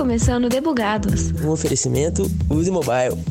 começando 0.00 0.48
Debugados. 0.48 1.30
Um 1.44 1.50
oferecimento 1.50 2.22
Use 2.48 2.70
Mobile. 2.70 3.22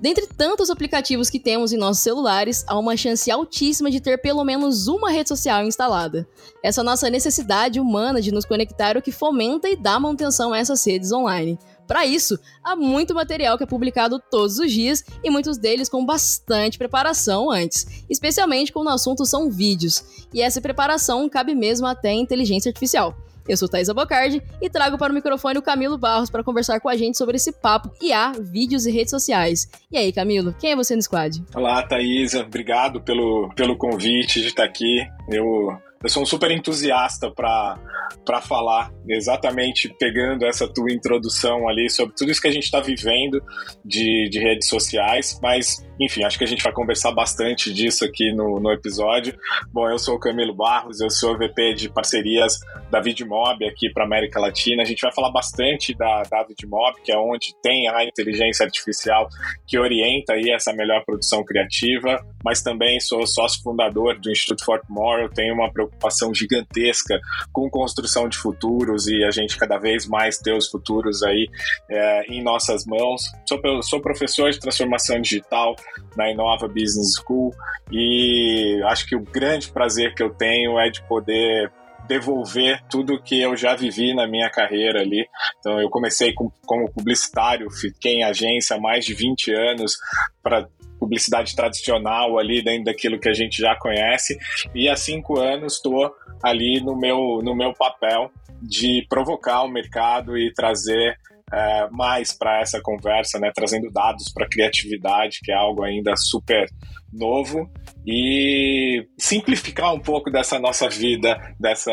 Dentre 0.00 0.26
tantos 0.26 0.70
aplicativos 0.70 1.28
que 1.28 1.38
temos 1.38 1.74
em 1.74 1.76
nossos 1.76 2.02
celulares, 2.02 2.64
há 2.66 2.78
uma 2.78 2.96
chance 2.96 3.30
altíssima 3.30 3.90
de 3.90 4.00
ter 4.00 4.16
pelo 4.22 4.44
menos 4.44 4.88
uma 4.88 5.10
rede 5.10 5.28
social 5.28 5.62
instalada. 5.66 6.26
Essa 6.62 6.82
nossa 6.82 7.10
necessidade 7.10 7.78
humana 7.78 8.22
de 8.22 8.32
nos 8.32 8.46
conectar 8.46 8.96
é 8.96 8.98
o 8.98 9.02
que 9.02 9.12
fomenta 9.12 9.68
e 9.68 9.76
dá 9.76 10.00
manutenção 10.00 10.54
a 10.54 10.58
essas 10.58 10.86
redes 10.86 11.12
online. 11.12 11.58
Para 11.86 12.06
isso, 12.06 12.38
há 12.62 12.74
muito 12.74 13.14
material 13.14 13.56
que 13.58 13.64
é 13.64 13.66
publicado 13.66 14.18
todos 14.30 14.58
os 14.58 14.72
dias 14.72 15.04
e 15.22 15.30
muitos 15.30 15.58
deles 15.58 15.88
com 15.88 16.04
bastante 16.04 16.78
preparação 16.78 17.50
antes, 17.50 18.04
especialmente 18.08 18.72
quando 18.72 18.88
o 18.88 18.90
assunto 18.90 19.24
são 19.26 19.50
vídeos. 19.50 20.26
E 20.32 20.40
essa 20.40 20.60
preparação 20.60 21.28
cabe 21.28 21.54
mesmo 21.54 21.86
até 21.86 22.10
a 22.10 22.14
inteligência 22.14 22.70
artificial. 22.70 23.14
Eu 23.46 23.58
sou 23.58 23.68
Thaisa 23.68 23.92
Bocardi 23.92 24.42
e 24.60 24.70
trago 24.70 24.96
para 24.96 25.12
o 25.12 25.14
microfone 25.14 25.58
o 25.58 25.62
Camilo 25.62 25.98
Barros 25.98 26.30
para 26.30 26.42
conversar 26.42 26.80
com 26.80 26.88
a 26.88 26.96
gente 26.96 27.18
sobre 27.18 27.36
esse 27.36 27.52
papo 27.52 27.90
IA, 28.00 28.32
vídeos 28.40 28.86
e 28.86 28.90
redes 28.90 29.10
sociais. 29.10 29.68
E 29.92 29.98
aí, 29.98 30.10
Camilo, 30.12 30.54
quem 30.58 30.72
é 30.72 30.76
você 30.76 30.96
no 30.96 31.02
squad? 31.02 31.44
Olá, 31.54 31.82
Thaisa. 31.82 32.40
Obrigado 32.40 33.02
pelo, 33.02 33.50
pelo 33.54 33.76
convite 33.76 34.40
de 34.40 34.46
estar 34.46 34.64
aqui. 34.64 35.06
Eu 35.28 35.78
eu 36.04 36.10
sou 36.10 36.22
um 36.22 36.26
super 36.26 36.50
entusiasta 36.50 37.30
para 37.30 38.40
falar, 38.42 38.92
exatamente 39.08 39.88
pegando 39.98 40.44
essa 40.44 40.68
tua 40.68 40.92
introdução 40.92 41.66
ali 41.66 41.88
sobre 41.88 42.14
tudo 42.14 42.30
isso 42.30 42.42
que 42.42 42.48
a 42.48 42.52
gente 42.52 42.64
está 42.64 42.78
vivendo 42.78 43.42
de, 43.82 44.28
de 44.30 44.38
redes 44.38 44.68
sociais, 44.68 45.38
mas 45.42 45.82
enfim, 46.00 46.24
acho 46.24 46.38
que 46.38 46.44
a 46.44 46.46
gente 46.46 46.62
vai 46.62 46.72
conversar 46.72 47.12
bastante 47.12 47.72
disso 47.72 48.04
aqui 48.04 48.32
no, 48.32 48.60
no 48.60 48.72
episódio. 48.72 49.36
Bom, 49.72 49.88
eu 49.88 49.98
sou 49.98 50.16
o 50.16 50.20
Camilo 50.20 50.54
Barros, 50.54 51.00
eu 51.00 51.10
sou 51.10 51.38
VP 51.38 51.74
de 51.74 51.88
parcerias 51.88 52.58
da 52.90 53.00
Vidmob 53.00 53.64
aqui 53.66 53.90
para 53.92 54.04
América 54.04 54.40
Latina. 54.40 54.82
A 54.82 54.86
gente 54.86 55.00
vai 55.00 55.12
falar 55.12 55.30
bastante 55.30 55.94
da, 55.94 56.22
da 56.22 56.42
Vidmob, 56.42 57.00
que 57.02 57.12
é 57.12 57.18
onde 57.18 57.54
tem 57.62 57.88
a 57.88 58.04
inteligência 58.04 58.64
artificial 58.64 59.28
que 59.66 59.78
orienta 59.78 60.34
aí 60.34 60.50
essa 60.50 60.72
melhor 60.72 61.04
produção 61.04 61.44
criativa, 61.44 62.24
mas 62.44 62.62
também 62.62 63.00
sou 63.00 63.26
sócio 63.26 63.62
fundador 63.62 64.18
do 64.18 64.30
Instituto 64.30 64.64
Fort 64.64 64.82
eu 65.20 65.28
tenho 65.30 65.54
uma 65.54 65.72
preocupação 65.72 66.34
gigantesca 66.34 67.18
com 67.52 67.68
construção 67.70 68.28
de 68.28 68.36
futuros 68.36 69.06
e 69.06 69.24
a 69.24 69.30
gente 69.30 69.56
cada 69.56 69.78
vez 69.78 70.06
mais 70.06 70.38
ter 70.38 70.52
os 70.52 70.68
futuros 70.68 71.22
aí 71.22 71.48
é, 71.88 72.32
em 72.32 72.42
nossas 72.42 72.84
mãos. 72.86 73.22
Sou, 73.48 73.60
sou 73.82 74.00
professor 74.00 74.50
de 74.50 74.58
transformação 74.58 75.20
digital, 75.20 75.74
na 76.16 76.30
Inova 76.30 76.68
Business 76.68 77.14
School 77.16 77.54
e 77.90 78.80
acho 78.86 79.06
que 79.06 79.16
o 79.16 79.20
grande 79.20 79.70
prazer 79.70 80.14
que 80.14 80.22
eu 80.22 80.30
tenho 80.30 80.78
é 80.78 80.90
de 80.90 81.02
poder 81.02 81.70
devolver 82.06 82.82
tudo 82.90 83.20
que 83.22 83.40
eu 83.40 83.56
já 83.56 83.74
vivi 83.74 84.14
na 84.14 84.26
minha 84.26 84.50
carreira 84.50 85.00
ali. 85.00 85.26
Então, 85.58 85.80
eu 85.80 85.88
comecei 85.88 86.32
com, 86.32 86.50
como 86.66 86.90
publicitário, 86.90 87.70
fiquei 87.70 88.16
em 88.16 88.24
agência 88.24 88.78
mais 88.78 89.04
de 89.04 89.14
20 89.14 89.52
anos 89.52 89.96
para 90.42 90.68
publicidade 90.98 91.54
tradicional 91.54 92.38
ali 92.38 92.62
dentro 92.62 92.84
daquilo 92.84 93.18
que 93.18 93.28
a 93.28 93.34
gente 93.34 93.60
já 93.60 93.76
conhece 93.76 94.38
e 94.74 94.88
há 94.88 94.96
cinco 94.96 95.38
anos 95.38 95.74
estou 95.74 96.14
ali 96.42 96.80
no 96.80 96.96
meu, 96.96 97.40
no 97.42 97.54
meu 97.54 97.74
papel 97.74 98.30
de 98.62 99.04
provocar 99.08 99.62
o 99.62 99.68
mercado 99.68 100.38
e 100.38 100.52
trazer 100.52 101.18
é, 101.54 101.88
mais 101.90 102.36
para 102.36 102.60
essa 102.60 102.80
conversa, 102.82 103.38
né, 103.38 103.52
trazendo 103.54 103.90
dados 103.90 104.32
para 104.32 104.48
criatividade, 104.48 105.38
que 105.42 105.52
é 105.52 105.54
algo 105.54 105.84
ainda 105.84 106.16
super 106.16 106.66
novo, 107.12 107.70
e 108.04 109.06
simplificar 109.16 109.94
um 109.94 110.00
pouco 110.00 110.30
dessa 110.30 110.58
nossa 110.58 110.88
vida, 110.88 111.38
dessa 111.58 111.92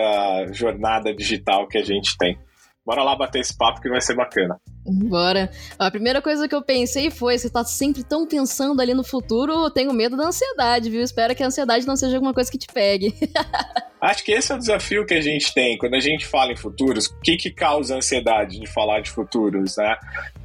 jornada 0.52 1.14
digital 1.14 1.68
que 1.68 1.78
a 1.78 1.84
gente 1.84 2.18
tem. 2.18 2.38
Bora 2.84 3.04
lá 3.04 3.16
bater 3.16 3.42
esse 3.42 3.56
papo 3.56 3.80
que 3.80 3.90
vai 3.90 4.02
ser 4.02 4.16
bacana. 4.16 4.60
Bora. 4.84 5.52
A 5.78 5.92
primeira 5.92 6.20
coisa 6.20 6.48
que 6.48 6.56
eu 6.56 6.64
pensei 6.64 7.12
foi: 7.12 7.38
você 7.38 7.48
tá 7.48 7.64
sempre 7.64 8.04
tão 8.04 8.26
pensando 8.26 8.82
ali 8.82 8.96
no 8.96 9.04
futuro, 9.04 9.54
eu 9.54 9.70
tenho 9.70 9.94
medo 9.94 10.18
da 10.18 10.28
ansiedade, 10.28 10.90
viu? 10.90 11.04
Espero 11.04 11.36
que 11.36 11.44
a 11.44 11.48
ansiedade 11.48 11.86
não 11.86 11.96
seja 11.96 12.16
alguma 12.16 12.34
coisa 12.34 12.50
que 12.50 12.58
te 12.58 12.68
pegue. 12.68 13.14
Acho 14.02 14.26
que 14.26 14.32
esse 14.32 14.52
é 14.52 14.56
o 14.56 14.58
desafio 14.58 15.06
que 15.06 15.14
a 15.14 15.22
gente 15.22 15.54
tem 15.54 15.78
quando 15.78 15.94
a 15.94 16.00
gente 16.00 16.26
fala 16.26 16.52
em 16.52 16.58
futuros. 16.58 17.06
O 17.06 17.20
que, 17.22 17.38
que 17.38 17.52
causa 17.52 17.96
ansiedade 17.96 18.60
de 18.60 18.66
falar 18.66 19.02
de 19.02 19.12
futuros, 19.12 19.78
né? 19.78 19.96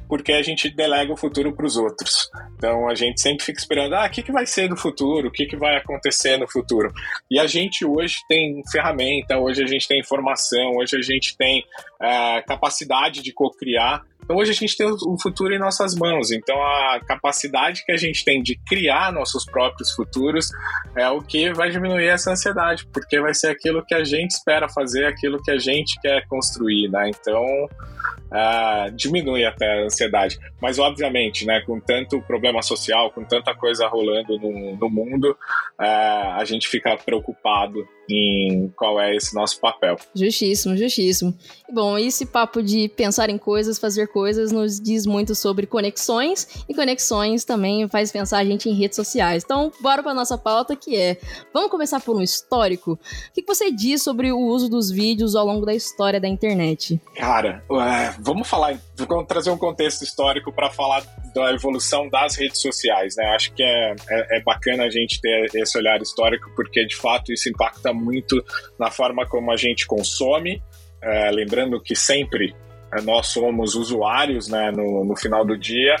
Porque 0.07 0.31
a 0.31 0.43
gente 0.43 0.69
delega 0.69 1.11
o 1.11 1.17
futuro 1.17 1.51
para 1.51 1.65
os 1.65 1.75
outros. 1.75 2.29
Então 2.55 2.87
a 2.87 2.93
gente 2.93 3.19
sempre 3.19 3.43
fica 3.43 3.59
esperando, 3.59 3.95
ah, 3.95 4.05
o 4.05 4.09
que, 4.11 4.21
que 4.21 4.31
vai 4.31 4.45
ser 4.45 4.69
do 4.69 4.77
futuro? 4.77 5.29
O 5.29 5.31
que, 5.31 5.47
que 5.47 5.57
vai 5.57 5.75
acontecer 5.75 6.37
no 6.37 6.47
futuro? 6.47 6.93
E 7.31 7.39
a 7.39 7.47
gente 7.47 7.83
hoje 7.83 8.17
tem 8.29 8.61
ferramenta, 8.71 9.39
hoje 9.39 9.63
a 9.63 9.67
gente 9.67 9.87
tem 9.87 9.99
informação, 9.99 10.75
hoje 10.77 10.95
a 10.95 11.01
gente 11.01 11.35
tem 11.35 11.63
é, 11.99 12.41
capacidade 12.43 13.23
de 13.23 13.33
co-criar 13.33 14.03
então 14.27 14.35
hoje 14.35 14.51
a 14.51 14.53
gente 14.53 14.75
tem 14.75 14.85
o 14.85 15.17
futuro 15.21 15.53
em 15.53 15.57
nossas 15.57 15.95
mãos. 15.95 16.31
Então 16.33 16.61
a 16.61 16.99
capacidade 16.99 17.85
que 17.85 17.93
a 17.93 17.95
gente 17.95 18.25
tem 18.25 18.43
de 18.43 18.59
criar 18.67 19.09
nossos 19.13 19.45
próprios 19.45 19.91
futuros 19.91 20.49
é 20.97 21.09
o 21.09 21.21
que 21.21 21.53
vai 21.53 21.69
diminuir 21.69 22.07
essa 22.07 22.31
ansiedade, 22.31 22.85
porque 22.91 23.21
vai 23.21 23.33
ser 23.33 23.47
aquilo 23.47 23.85
que 23.85 23.95
a 23.95 24.03
gente 24.03 24.31
espera 24.31 24.67
fazer, 24.67 25.05
aquilo 25.05 25.41
que 25.41 25.49
a 25.49 25.57
gente 25.57 25.97
quer 26.01 26.27
construir, 26.27 26.89
né? 26.89 27.09
Então 27.09 27.41
uh, 27.45 28.91
diminui 28.93 29.45
até 29.45 29.65
a 29.65 29.85
ansiedade. 29.85 30.37
Mas 30.61 30.77
obviamente, 30.77 31.45
né, 31.45 31.61
com 31.61 31.79
tanto 31.79 32.21
problema 32.23 32.61
social, 32.61 33.09
com 33.11 33.23
tanta 33.23 33.55
coisa 33.55 33.87
rolando 33.87 34.37
no, 34.37 34.75
no 34.75 34.89
mundo, 34.89 35.37
uh, 35.79 36.33
a 36.35 36.43
gente 36.43 36.67
fica 36.67 36.97
preocupado 36.97 37.87
em 38.09 38.69
qual 38.75 38.99
é 38.99 39.15
esse 39.15 39.33
nosso 39.35 39.59
papel. 39.59 39.97
Justíssimo, 40.15 40.77
justíssimo. 40.77 41.37
Bom, 41.71 41.97
esse 41.97 42.25
papo 42.25 42.61
de 42.61 42.87
pensar 42.89 43.29
em 43.29 43.37
coisas, 43.37 43.77
fazer 43.77 44.07
coisas, 44.07 44.51
nos 44.51 44.79
diz 44.79 45.05
muito 45.05 45.35
sobre 45.35 45.67
conexões, 45.67 46.47
e 46.67 46.73
conexões 46.73 47.43
também 47.43 47.87
faz 47.89 48.11
pensar 48.11 48.39
a 48.39 48.45
gente 48.45 48.69
em 48.69 48.73
redes 48.73 48.95
sociais. 48.95 49.43
Então, 49.43 49.71
bora 49.81 50.01
para 50.01 50.13
nossa 50.13 50.37
pauta 50.37 50.75
que 50.75 50.95
é, 50.95 51.17
vamos 51.53 51.69
começar 51.69 51.99
por 51.99 52.15
um 52.15 52.21
histórico? 52.21 52.93
O 52.93 52.99
que 53.33 53.43
você 53.45 53.71
diz 53.71 54.01
sobre 54.01 54.31
o 54.31 54.39
uso 54.39 54.69
dos 54.69 54.89
vídeos 54.89 55.35
ao 55.35 55.45
longo 55.45 55.65
da 55.65 55.73
história 55.73 56.19
da 56.19 56.27
internet? 56.27 57.01
Cara, 57.15 57.63
é, 57.71 58.15
vamos 58.19 58.47
falar, 58.47 58.79
vamos 58.95 59.27
trazer 59.27 59.49
um 59.49 59.57
contexto 59.57 60.03
histórico 60.03 60.51
para 60.51 60.69
falar 60.69 61.03
da 61.37 61.53
evolução 61.53 62.09
das 62.09 62.35
redes 62.35 62.59
sociais, 62.59 63.15
né? 63.15 63.25
Acho 63.35 63.53
que 63.53 63.63
é, 63.63 63.95
é, 64.09 64.37
é 64.37 64.41
bacana 64.41 64.85
a 64.85 64.89
gente 64.89 65.21
ter 65.21 65.49
esse 65.53 65.77
olhar 65.77 66.01
histórico, 66.01 66.49
porque 66.55 66.85
de 66.85 66.95
fato 66.95 67.31
isso 67.31 67.47
impacta 67.47 67.93
muito 67.93 68.43
na 68.79 68.89
forma 68.89 69.25
como 69.25 69.51
a 69.51 69.55
gente 69.55 69.85
consome. 69.85 70.61
É, 71.01 71.29
lembrando 71.29 71.79
que 71.79 71.95
sempre 71.95 72.55
é, 72.91 73.01
nós 73.01 73.27
somos 73.27 73.75
usuários 73.75 74.47
né, 74.47 74.71
no, 74.71 75.05
no, 75.05 75.15
final 75.15 75.45
do 75.45 75.55
dia, 75.55 75.95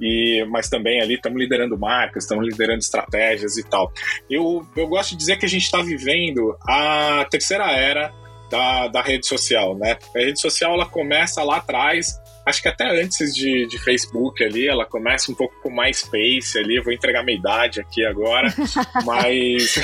e, 0.00 0.44
mas 0.48 0.68
também 0.68 1.00
ali 1.00 1.14
estamos 1.14 1.38
liderando 1.38 1.78
marcas, 1.78 2.24
estamos 2.24 2.46
liderando 2.46 2.80
estratégias 2.80 3.56
e 3.56 3.62
tal. 3.62 3.92
Eu, 4.28 4.66
eu 4.76 4.88
gosto 4.88 5.10
de 5.10 5.18
dizer 5.18 5.38
que 5.38 5.46
a 5.46 5.48
gente 5.48 5.64
está 5.64 5.80
vivendo 5.80 6.56
a 6.66 7.24
terceira 7.30 7.70
era 7.70 8.12
da, 8.50 8.88
da 8.88 9.02
rede 9.02 9.26
social. 9.26 9.76
Né? 9.78 9.96
A 10.16 10.18
rede 10.18 10.40
social 10.40 10.74
ela 10.74 10.86
começa 10.86 11.42
lá 11.44 11.58
atrás 11.58 12.18
acho 12.50 12.62
que 12.62 12.68
até 12.68 12.84
antes 13.02 13.34
de, 13.34 13.66
de 13.66 13.78
Facebook 13.78 14.44
ali, 14.44 14.68
ela 14.68 14.84
começa 14.84 15.32
um 15.32 15.34
pouco 15.34 15.54
com 15.62 15.70
MySpace 15.70 16.58
ali, 16.58 16.80
vou 16.80 16.92
entregar 16.92 17.24
minha 17.24 17.38
idade 17.38 17.80
aqui 17.80 18.04
agora, 18.04 18.52
mas 19.06 19.76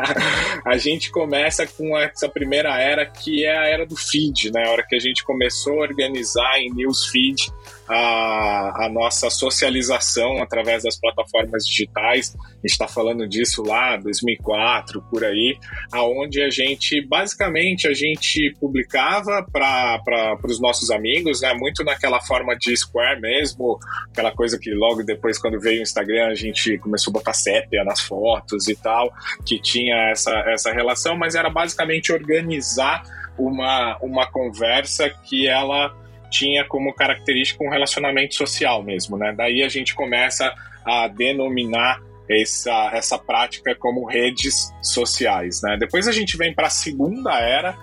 a 0.64 0.76
gente 0.76 1.10
começa 1.10 1.66
com 1.66 1.98
essa 1.98 2.28
primeira 2.28 2.80
era 2.80 3.04
que 3.04 3.44
é 3.44 3.56
a 3.56 3.66
era 3.66 3.84
do 3.84 3.96
feed, 3.96 4.50
né? 4.52 4.64
A 4.66 4.70
hora 4.70 4.86
que 4.88 4.94
a 4.96 5.00
gente 5.00 5.22
começou 5.24 5.80
a 5.80 5.82
organizar 5.82 6.58
em 6.58 6.72
newsfeed 6.72 7.52
a, 7.88 8.86
a 8.86 8.88
nossa 8.88 9.28
socialização 9.30 10.42
através 10.42 10.82
das 10.82 10.98
plataformas 10.98 11.66
digitais. 11.66 12.34
A 12.34 12.56
gente 12.56 12.72
está 12.72 12.88
falando 12.88 13.26
disso 13.28 13.62
lá 13.62 13.96
2004 13.96 15.02
por 15.10 15.24
aí, 15.24 15.58
aonde 15.92 16.42
a 16.42 16.50
gente 16.50 17.00
basicamente 17.06 17.86
a 17.86 17.92
gente 17.92 18.54
publicava 18.58 19.44
para 19.52 20.38
os 20.44 20.60
nossos 20.60 20.90
amigos, 20.90 21.42
né? 21.42 21.52
Muito 21.54 21.84
naquela 21.84 22.20
forma 22.20 22.56
de 22.56 22.76
Square 22.76 23.20
mesmo, 23.20 23.78
aquela 24.10 24.32
coisa 24.32 24.58
que 24.58 24.72
logo 24.72 25.02
depois 25.02 25.38
quando 25.38 25.60
veio 25.60 25.80
o 25.80 25.82
Instagram 25.82 26.28
a 26.28 26.34
gente 26.34 26.78
começou 26.78 27.10
a 27.10 27.14
botar 27.14 27.32
sépia 27.32 27.84
nas 27.84 28.00
fotos 28.00 28.68
e 28.68 28.76
tal, 28.76 29.12
que 29.44 29.60
tinha 29.60 30.10
essa 30.10 30.32
essa 30.46 30.72
relação, 30.72 31.16
mas 31.16 31.34
era 31.34 31.50
basicamente 31.50 32.12
organizar 32.12 33.02
uma, 33.38 33.98
uma 33.98 34.30
conversa 34.30 35.10
que 35.10 35.46
ela 35.46 35.94
tinha 36.30 36.64
como 36.64 36.94
característica 36.94 37.64
um 37.64 37.70
relacionamento 37.70 38.34
social 38.34 38.82
mesmo, 38.82 39.16
né? 39.16 39.34
Daí 39.36 39.62
a 39.62 39.68
gente 39.68 39.94
começa 39.94 40.52
a 40.84 41.08
denominar 41.08 42.00
essa, 42.28 42.90
essa 42.94 43.18
prática 43.18 43.74
como 43.74 44.06
redes 44.06 44.72
sociais, 44.82 45.60
né? 45.62 45.76
Depois 45.78 46.08
a 46.08 46.12
gente 46.12 46.36
vem 46.36 46.54
para 46.54 46.68
a 46.68 46.70
segunda 46.70 47.38
era, 47.38 47.76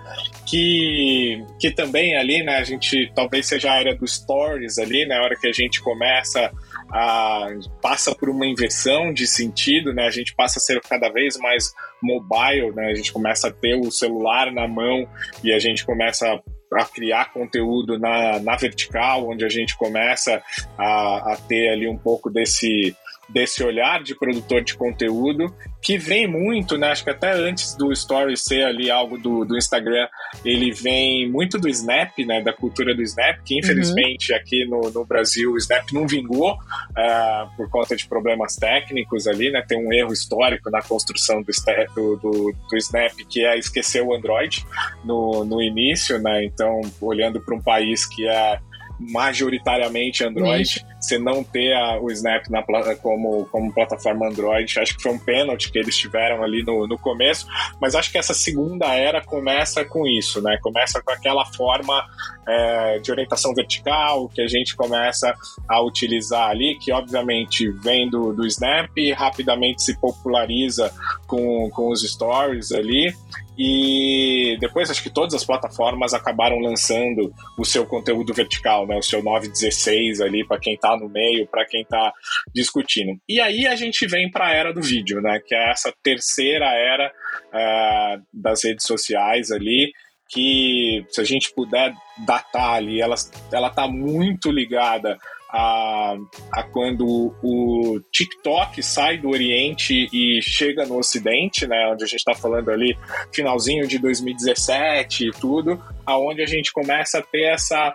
que, 0.46 1.44
que 1.60 1.70
também 1.70 2.16
ali, 2.16 2.42
né, 2.42 2.56
a 2.56 2.64
gente 2.64 3.10
talvez 3.14 3.46
seja 3.46 3.72
a 3.72 3.80
era 3.80 3.94
dos 3.94 4.16
stories 4.16 4.78
ali, 4.78 5.06
na 5.06 5.16
né, 5.16 5.20
hora 5.20 5.36
que 5.36 5.46
a 5.46 5.52
gente 5.52 5.80
começa 5.80 6.52
a 6.90 7.48
passa 7.80 8.14
por 8.14 8.28
uma 8.28 8.46
inversão 8.46 9.12
de 9.12 9.26
sentido, 9.26 9.94
né? 9.94 10.06
A 10.06 10.10
gente 10.10 10.34
passa 10.34 10.58
a 10.58 10.60
ser 10.60 10.80
cada 10.82 11.08
vez 11.08 11.38
mais 11.38 11.72
mobile, 12.02 12.72
né? 12.74 12.88
A 12.88 12.94
gente 12.94 13.12
começa 13.12 13.48
a 13.48 13.52
ter 13.52 13.76
o 13.76 13.90
celular 13.90 14.52
na 14.52 14.68
mão 14.68 15.08
e 15.42 15.52
a 15.52 15.58
gente 15.58 15.86
começa 15.86 16.38
a 16.74 16.84
criar 16.84 17.32
conteúdo 17.32 17.98
na, 17.98 18.38
na 18.40 18.56
vertical, 18.56 19.28
onde 19.28 19.44
a 19.44 19.48
gente 19.48 19.76
começa 19.76 20.42
a, 20.78 21.32
a 21.32 21.36
ter 21.48 21.70
ali 21.70 21.88
um 21.88 21.98
pouco 21.98 22.30
desse 22.30 22.96
desse 23.32 23.64
olhar 23.64 24.02
de 24.02 24.14
produtor 24.14 24.62
de 24.62 24.74
conteúdo 24.74 25.54
que 25.82 25.98
vem 25.98 26.28
muito, 26.28 26.78
né? 26.78 26.88
Acho 26.88 27.02
que 27.02 27.10
até 27.10 27.32
antes 27.32 27.74
do 27.74 27.92
Story 27.92 28.36
ser 28.36 28.64
ali 28.64 28.90
algo 28.90 29.18
do, 29.18 29.44
do 29.44 29.56
Instagram, 29.56 30.06
ele 30.44 30.70
vem 30.70 31.28
muito 31.28 31.58
do 31.58 31.68
Snap, 31.68 32.16
né? 32.18 32.40
Da 32.40 32.52
cultura 32.52 32.94
do 32.94 33.02
Snap, 33.02 33.40
que 33.44 33.58
infelizmente 33.58 34.32
uhum. 34.32 34.38
aqui 34.38 34.64
no, 34.64 34.90
no 34.90 35.04
Brasil 35.04 35.52
o 35.52 35.58
Snap 35.58 35.90
não 35.92 36.06
vingou 36.06 36.52
uh, 36.52 37.56
por 37.56 37.68
conta 37.68 37.96
de 37.96 38.06
problemas 38.06 38.54
técnicos 38.54 39.26
ali, 39.26 39.50
né? 39.50 39.64
Tem 39.66 39.78
um 39.78 39.92
erro 39.92 40.12
histórico 40.12 40.70
na 40.70 40.80
construção 40.82 41.42
do, 41.42 41.50
do, 41.94 42.16
do, 42.16 42.54
do 42.70 42.76
Snap, 42.76 43.12
que 43.28 43.44
é 43.44 43.58
esquecer 43.58 44.02
o 44.02 44.14
Android 44.14 44.64
no, 45.04 45.44
no 45.44 45.60
início, 45.60 46.18
né? 46.20 46.44
Então, 46.44 46.80
olhando 47.00 47.40
para 47.40 47.54
um 47.54 47.60
país 47.60 48.06
que 48.06 48.28
é 48.28 48.58
majoritariamente 49.00 50.24
Android, 50.24 50.84
você 51.02 51.18
não 51.18 51.42
ter 51.42 51.72
a, 51.74 52.00
o 52.00 52.10
Snap 52.10 52.48
na, 52.48 52.62
como, 53.02 53.44
como 53.46 53.72
plataforma 53.72 54.28
Android. 54.28 54.78
Acho 54.78 54.96
que 54.96 55.02
foi 55.02 55.12
um 55.12 55.18
pênalti 55.18 55.70
que 55.70 55.78
eles 55.78 55.96
tiveram 55.96 56.42
ali 56.42 56.62
no, 56.62 56.86
no 56.86 56.96
começo, 56.96 57.46
mas 57.80 57.94
acho 57.94 58.10
que 58.10 58.18
essa 58.18 58.32
segunda 58.32 58.86
era 58.94 59.20
começa 59.20 59.84
com 59.84 60.06
isso, 60.06 60.40
né? 60.40 60.56
Começa 60.62 61.02
com 61.02 61.10
aquela 61.10 61.44
forma 61.44 62.04
é, 62.46 62.98
de 63.00 63.10
orientação 63.10 63.52
vertical 63.52 64.28
que 64.28 64.40
a 64.40 64.46
gente 64.46 64.76
começa 64.76 65.34
a 65.68 65.82
utilizar 65.82 66.48
ali, 66.48 66.78
que 66.78 66.92
obviamente 66.92 67.68
vem 67.68 68.08
do, 68.08 68.32
do 68.32 68.46
Snap, 68.46 68.90
rapidamente 69.16 69.82
se 69.82 69.98
populariza 69.98 70.92
com, 71.26 71.68
com 71.70 71.90
os 71.90 72.02
stories 72.02 72.70
ali. 72.72 73.12
E 73.56 74.56
depois 74.60 74.90
acho 74.90 75.02
que 75.02 75.10
todas 75.10 75.34
as 75.34 75.44
plataformas 75.44 76.14
acabaram 76.14 76.58
lançando 76.58 77.32
o 77.58 77.64
seu 77.64 77.84
conteúdo 77.84 78.32
vertical, 78.32 78.86
né? 78.86 78.96
O 78.96 79.02
seu 79.02 79.22
916 79.22 80.20
ali 80.20 80.44
para 80.44 80.58
quem 80.58 80.74
está 80.74 80.91
no 80.96 81.08
meio, 81.08 81.46
para 81.46 81.66
quem 81.66 81.82
está 81.82 82.12
discutindo. 82.54 83.18
E 83.28 83.40
aí 83.40 83.66
a 83.66 83.74
gente 83.74 84.06
vem 84.06 84.30
para 84.30 84.48
a 84.48 84.52
era 84.52 84.72
do 84.72 84.82
vídeo, 84.82 85.20
né? 85.20 85.40
Que 85.46 85.54
é 85.54 85.70
essa 85.70 85.92
terceira 86.02 86.66
era 86.66 87.12
uh, 87.48 88.22
das 88.32 88.64
redes 88.64 88.86
sociais 88.86 89.50
ali 89.50 89.92
que 90.32 91.04
se 91.10 91.20
a 91.20 91.24
gente 91.24 91.52
puder 91.54 91.92
datar 92.24 92.74
ali, 92.74 93.02
ela, 93.02 93.16
ela 93.52 93.68
tá 93.68 93.86
muito 93.86 94.50
ligada 94.50 95.18
a, 95.52 96.16
a 96.50 96.62
quando 96.62 97.36
o 97.42 98.00
TikTok 98.10 98.82
sai 98.82 99.18
do 99.18 99.28
Oriente 99.28 100.08
e 100.10 100.40
chega 100.40 100.86
no 100.86 100.96
Ocidente, 100.98 101.66
né, 101.66 101.90
onde 101.92 102.04
a 102.04 102.06
gente 102.06 102.20
está 102.20 102.34
falando 102.34 102.70
ali 102.70 102.96
finalzinho 103.30 103.86
de 103.86 103.98
2017 103.98 105.28
e 105.28 105.30
tudo, 105.32 105.78
aonde 106.06 106.40
a 106.40 106.46
gente 106.46 106.72
começa 106.72 107.18
a 107.18 107.22
ter 107.22 107.52
essa 107.52 107.94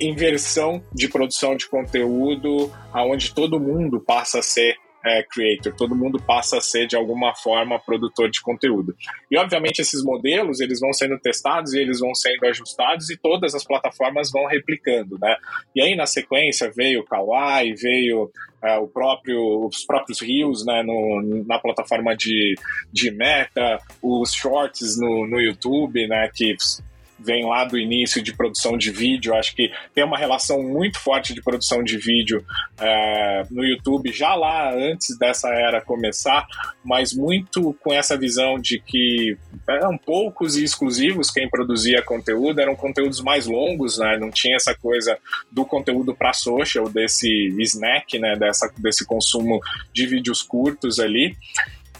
inversão 0.00 0.82
de 0.92 1.08
produção 1.08 1.56
de 1.56 1.68
conteúdo, 1.68 2.72
aonde 2.92 3.34
todo 3.34 3.60
mundo 3.60 4.00
passa 4.00 4.38
a 4.40 4.42
ser 4.42 4.76
é, 5.04 5.22
creator, 5.22 5.74
todo 5.74 5.94
mundo 5.94 6.20
passa 6.20 6.58
a 6.58 6.60
ser 6.60 6.86
de 6.86 6.96
alguma 6.96 7.34
forma 7.34 7.78
produtor 7.78 8.30
de 8.30 8.40
conteúdo. 8.40 8.94
E 9.30 9.38
obviamente 9.38 9.80
esses 9.80 10.02
modelos 10.02 10.60
eles 10.60 10.80
vão 10.80 10.92
sendo 10.92 11.18
testados 11.18 11.72
e 11.72 11.78
eles 11.78 12.00
vão 12.00 12.14
sendo 12.14 12.44
ajustados 12.46 13.08
e 13.10 13.16
todas 13.16 13.54
as 13.54 13.64
plataformas 13.64 14.30
vão 14.30 14.46
replicando, 14.46 15.18
né? 15.18 15.36
E 15.74 15.82
aí 15.82 15.94
na 15.94 16.06
sequência 16.06 16.70
veio 16.74 17.00
o 17.00 17.04
Kawaii, 17.04 17.74
veio 17.74 18.30
é, 18.62 18.76
o 18.78 18.88
próprio, 18.88 19.66
os 19.66 19.84
próprios 19.84 20.20
Reels 20.20 20.64
né, 20.66 20.82
no, 20.82 21.44
na 21.46 21.58
plataforma 21.58 22.16
de, 22.16 22.56
de 22.92 23.10
Meta, 23.10 23.78
os 24.02 24.32
Shorts 24.32 24.98
no, 24.98 25.26
no 25.26 25.40
YouTube, 25.40 26.06
né, 26.08 26.28
que 26.34 26.56
vem 27.18 27.46
lá 27.46 27.64
do 27.64 27.78
início 27.78 28.22
de 28.22 28.34
produção 28.34 28.76
de 28.76 28.90
vídeo. 28.90 29.34
Acho 29.34 29.54
que 29.54 29.70
tem 29.94 30.04
uma 30.04 30.18
relação 30.18 30.62
muito 30.62 30.98
forte 30.98 31.34
de 31.34 31.42
produção 31.42 31.82
de 31.82 31.96
vídeo 31.98 32.44
é, 32.78 33.44
no 33.50 33.64
YouTube, 33.64 34.12
já 34.12 34.34
lá 34.34 34.72
antes 34.72 35.16
dessa 35.18 35.48
era 35.48 35.80
começar, 35.80 36.46
mas 36.84 37.12
muito 37.12 37.76
com 37.82 37.92
essa 37.92 38.16
visão 38.16 38.58
de 38.58 38.78
que 38.80 39.36
eram 39.68 39.96
poucos 39.98 40.56
e 40.56 40.64
exclusivos 40.64 41.30
quem 41.30 41.48
produzia 41.48 42.02
conteúdo, 42.02 42.60
eram 42.60 42.74
conteúdos 42.74 43.20
mais 43.20 43.46
longos, 43.46 43.98
né? 43.98 44.16
não 44.18 44.30
tinha 44.30 44.56
essa 44.56 44.74
coisa 44.74 45.18
do 45.50 45.64
conteúdo 45.64 46.14
para 46.14 46.32
social, 46.32 46.88
desse 46.88 47.28
snack, 47.58 48.18
né? 48.18 48.36
Dessa, 48.36 48.72
desse 48.78 49.06
consumo 49.06 49.60
de 49.92 50.06
vídeos 50.06 50.42
curtos 50.42 50.98
ali. 50.98 51.36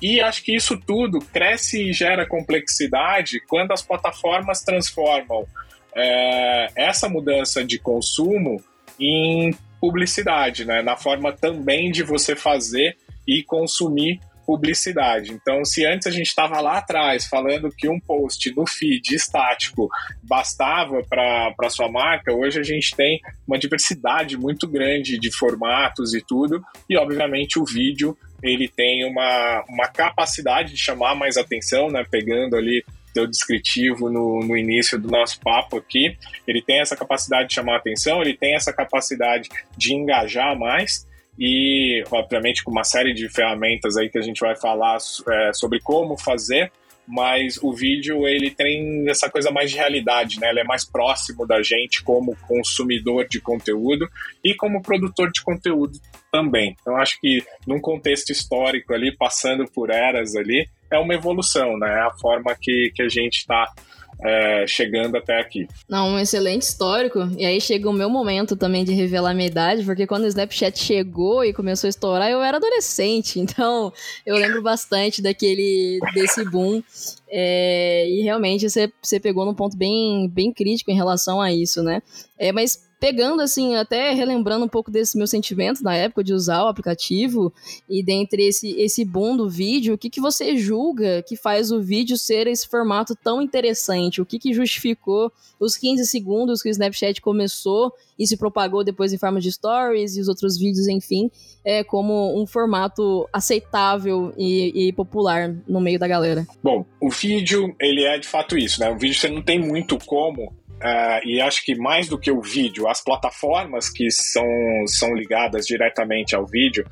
E 0.00 0.20
acho 0.20 0.42
que 0.42 0.54
isso 0.54 0.78
tudo 0.78 1.18
cresce 1.18 1.90
e 1.90 1.92
gera 1.92 2.26
complexidade 2.26 3.40
quando 3.48 3.72
as 3.72 3.82
plataformas 3.82 4.62
transformam 4.62 5.46
é, 5.94 6.68
essa 6.76 7.08
mudança 7.08 7.64
de 7.64 7.78
consumo 7.78 8.62
em 8.98 9.54
publicidade, 9.80 10.64
né? 10.64 10.82
na 10.82 10.96
forma 10.96 11.32
também 11.32 11.90
de 11.90 12.02
você 12.02 12.36
fazer 12.36 12.96
e 13.26 13.42
consumir 13.42 14.20
publicidade. 14.48 15.30
Então, 15.30 15.62
se 15.62 15.84
antes 15.84 16.06
a 16.06 16.10
gente 16.10 16.28
estava 16.28 16.58
lá 16.58 16.78
atrás 16.78 17.26
falando 17.26 17.70
que 17.70 17.86
um 17.86 18.00
post 18.00 18.50
no 18.56 18.66
feed 18.66 19.14
estático 19.14 19.90
bastava 20.22 21.02
para 21.04 21.68
sua 21.68 21.90
marca, 21.90 22.32
hoje 22.32 22.58
a 22.58 22.62
gente 22.62 22.96
tem 22.96 23.20
uma 23.46 23.58
diversidade 23.58 24.38
muito 24.38 24.66
grande 24.66 25.18
de 25.18 25.30
formatos 25.30 26.14
e 26.14 26.22
tudo, 26.22 26.62
e 26.88 26.96
obviamente 26.96 27.58
o 27.58 27.64
vídeo 27.66 28.16
ele 28.42 28.68
tem 28.68 29.04
uma, 29.04 29.64
uma 29.68 29.88
capacidade 29.88 30.72
de 30.72 30.78
chamar 30.78 31.14
mais 31.14 31.36
atenção, 31.36 31.88
né? 31.88 32.04
Pegando 32.10 32.56
ali 32.56 32.84
teu 33.12 33.26
descritivo 33.26 34.10
no, 34.10 34.40
no 34.40 34.56
início 34.56 34.98
do 34.98 35.08
nosso 35.08 35.40
papo 35.40 35.78
aqui, 35.78 36.16
ele 36.46 36.62
tem 36.62 36.80
essa 36.80 36.96
capacidade 36.96 37.48
de 37.48 37.54
chamar 37.54 37.76
atenção, 37.76 38.20
ele 38.20 38.36
tem 38.36 38.54
essa 38.54 38.72
capacidade 38.72 39.48
de 39.76 39.94
engajar 39.94 40.56
mais. 40.58 41.06
E, 41.38 42.02
obviamente, 42.10 42.64
com 42.64 42.70
uma 42.70 42.84
série 42.84 43.14
de 43.14 43.28
ferramentas 43.28 43.96
aí 43.96 44.08
que 44.08 44.18
a 44.18 44.22
gente 44.22 44.40
vai 44.40 44.56
falar 44.56 44.96
é, 44.96 45.52
sobre 45.52 45.80
como 45.80 46.18
fazer, 46.18 46.72
mas 47.08 47.58
o 47.62 47.72
vídeo 47.72 48.28
ele 48.28 48.50
tem 48.50 49.08
essa 49.08 49.30
coisa 49.30 49.50
mais 49.50 49.70
de 49.70 49.78
realidade, 49.78 50.38
né? 50.38 50.50
Ele 50.50 50.60
é 50.60 50.64
mais 50.64 50.84
próximo 50.84 51.46
da 51.46 51.62
gente 51.62 52.02
como 52.04 52.36
consumidor 52.46 53.26
de 53.26 53.40
conteúdo 53.40 54.06
e 54.44 54.54
como 54.54 54.82
produtor 54.82 55.32
de 55.32 55.42
conteúdo 55.42 55.98
também. 56.30 56.76
Então 56.78 56.96
acho 56.96 57.18
que 57.18 57.42
num 57.66 57.80
contexto 57.80 58.30
histórico 58.30 58.92
ali, 58.92 59.16
passando 59.16 59.64
por 59.72 59.90
eras 59.90 60.36
ali, 60.36 60.68
é 60.92 60.98
uma 60.98 61.14
evolução, 61.14 61.78
né? 61.78 61.88
A 62.00 62.10
forma 62.20 62.54
que, 62.60 62.92
que 62.94 63.02
a 63.02 63.08
gente 63.08 63.38
está 63.38 63.72
é, 64.20 64.66
chegando 64.66 65.16
até 65.16 65.40
aqui. 65.40 65.68
Não, 65.88 66.10
um 66.10 66.18
excelente 66.18 66.62
histórico. 66.62 67.20
E 67.36 67.46
aí 67.46 67.60
chega 67.60 67.88
o 67.88 67.92
meu 67.92 68.10
momento 68.10 68.56
também 68.56 68.84
de 68.84 68.92
revelar 68.92 69.34
minha 69.34 69.46
idade, 69.46 69.84
porque 69.84 70.06
quando 70.06 70.24
o 70.24 70.26
Snapchat 70.26 70.78
chegou 70.78 71.44
e 71.44 71.52
começou 71.52 71.86
a 71.86 71.90
estourar, 71.90 72.30
eu 72.30 72.42
era 72.42 72.56
adolescente. 72.56 73.38
Então 73.58 73.92
eu 74.26 74.36
lembro 74.36 74.62
bastante 74.62 75.22
daquele 75.22 75.98
desse 76.12 76.44
boom. 76.44 76.82
É, 77.30 78.08
e 78.08 78.22
realmente 78.22 78.68
você, 78.68 78.92
você 79.02 79.18
pegou 79.18 79.44
num 79.44 79.54
ponto 79.54 79.76
bem, 79.76 80.28
bem 80.28 80.52
crítico 80.52 80.90
em 80.90 80.94
relação 80.94 81.40
a 81.40 81.52
isso, 81.52 81.82
né? 81.82 82.02
É, 82.38 82.52
mas 82.52 82.87
pegando 83.00 83.40
assim, 83.40 83.76
até 83.76 84.12
relembrando 84.12 84.64
um 84.64 84.68
pouco 84.68 84.90
desse 84.90 85.16
meu 85.16 85.26
sentimento 85.26 85.82
na 85.82 85.94
época 85.94 86.24
de 86.24 86.32
usar 86.32 86.64
o 86.64 86.68
aplicativo 86.68 87.52
e 87.88 88.02
dentre 88.02 88.46
esse, 88.46 88.70
esse 88.80 89.04
boom 89.04 89.36
do 89.36 89.48
vídeo, 89.48 89.94
o 89.94 89.98
que, 89.98 90.10
que 90.10 90.20
você 90.20 90.56
julga 90.56 91.22
que 91.22 91.36
faz 91.36 91.70
o 91.70 91.80
vídeo 91.80 92.16
ser 92.16 92.46
esse 92.46 92.66
formato 92.66 93.14
tão 93.14 93.40
interessante? 93.40 94.20
O 94.20 94.26
que, 94.26 94.38
que 94.38 94.52
justificou 94.52 95.32
os 95.60 95.76
15 95.76 96.06
segundos 96.06 96.62
que 96.62 96.68
o 96.68 96.70
Snapchat 96.70 97.20
começou 97.20 97.92
e 98.18 98.26
se 98.26 98.36
propagou 98.36 98.82
depois 98.82 99.12
em 99.12 99.18
forma 99.18 99.40
de 99.40 99.52
stories 99.52 100.16
e 100.16 100.20
os 100.20 100.28
outros 100.28 100.58
vídeos, 100.58 100.88
enfim, 100.88 101.30
é, 101.64 101.84
como 101.84 102.40
um 102.40 102.46
formato 102.46 103.28
aceitável 103.32 104.32
e, 104.36 104.88
e, 104.88 104.92
popular 104.92 105.54
no 105.68 105.80
meio 105.80 105.98
da 105.98 106.08
galera? 106.08 106.46
Bom, 106.62 106.84
o 107.00 107.10
vídeo, 107.10 107.74
ele 107.80 108.04
é 108.04 108.18
de 108.18 108.26
fato 108.26 108.58
isso, 108.58 108.80
né? 108.80 108.90
O 108.90 108.98
vídeo 108.98 109.18
você 109.18 109.28
não 109.28 109.42
tem 109.42 109.58
muito 109.58 109.98
como 110.04 110.52
Uh, 110.78 111.26
e 111.26 111.40
acho 111.40 111.64
que 111.64 111.74
mais 111.74 112.08
do 112.08 112.18
que 112.18 112.30
o 112.30 112.40
vídeo, 112.40 112.86
as 112.86 113.02
plataformas 113.02 113.90
que 113.90 114.10
são, 114.10 114.46
são 114.86 115.12
ligadas 115.12 115.66
diretamente 115.66 116.36
ao 116.36 116.46
vídeo, 116.46 116.86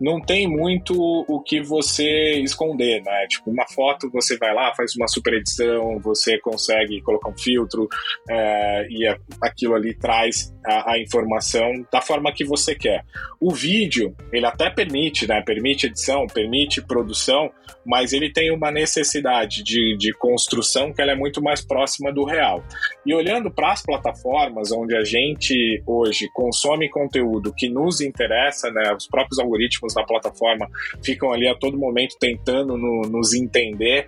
não 0.00 0.20
tem 0.20 0.46
muito 0.46 0.94
o 0.96 1.42
que 1.42 1.60
você 1.60 2.34
esconder, 2.40 3.02
né? 3.02 3.26
Tipo, 3.28 3.50
uma 3.50 3.66
foto 3.66 4.10
você 4.10 4.36
vai 4.36 4.54
lá, 4.54 4.72
faz 4.74 4.94
uma 4.94 5.08
super 5.08 5.34
edição, 5.34 5.98
você 5.98 6.38
consegue 6.38 7.02
colocar 7.02 7.28
um 7.28 7.36
filtro 7.36 7.84
uh, 7.84 8.82
e 8.88 9.04
aquilo 9.42 9.74
ali 9.74 9.94
traz 9.94 10.53
a, 10.64 10.92
a, 10.92 10.98
informação 11.00 11.84
da 11.92 12.00
forma 12.00 12.32
que 12.32 12.44
você 12.44 12.74
quer. 12.74 13.04
O 13.40 13.52
vídeo, 13.52 14.14
ele 14.32 14.46
até 14.46 14.70
permite, 14.70 15.26
né? 15.26 15.42
Permite 15.42 15.86
edição, 15.86 16.26
permite 16.26 16.82
produção, 16.82 17.50
mas 17.84 18.12
ele 18.12 18.32
tem 18.32 18.50
uma 18.50 18.70
necessidade 18.70 19.62
de, 19.62 19.96
de 19.96 20.12
construção 20.12 20.92
que 20.92 21.02
ela 21.02 21.12
é 21.12 21.16
muito 21.16 21.42
mais 21.42 21.60
próxima 21.64 22.12
do 22.12 22.24
real. 22.24 22.64
E 23.04 23.14
olhando 23.14 23.50
para 23.50 23.72
as 23.72 23.82
plataformas 23.82 24.72
onde 24.72 24.96
a 24.96 25.04
gente 25.04 25.82
hoje 25.86 26.28
consome 26.32 26.88
conteúdo 26.88 27.52
que 27.54 27.68
nos 27.68 28.00
interessa, 28.00 28.70
né? 28.70 28.94
Os 28.96 29.06
próprios 29.06 29.38
algoritmos 29.38 29.94
da 29.94 30.04
plataforma 30.04 30.68
ficam 31.02 31.32
ali 31.32 31.48
a 31.48 31.54
todo 31.54 31.76
momento 31.76 32.16
tentando 32.18 32.76
no, 32.76 33.02
nos 33.02 33.34
entender 33.34 34.06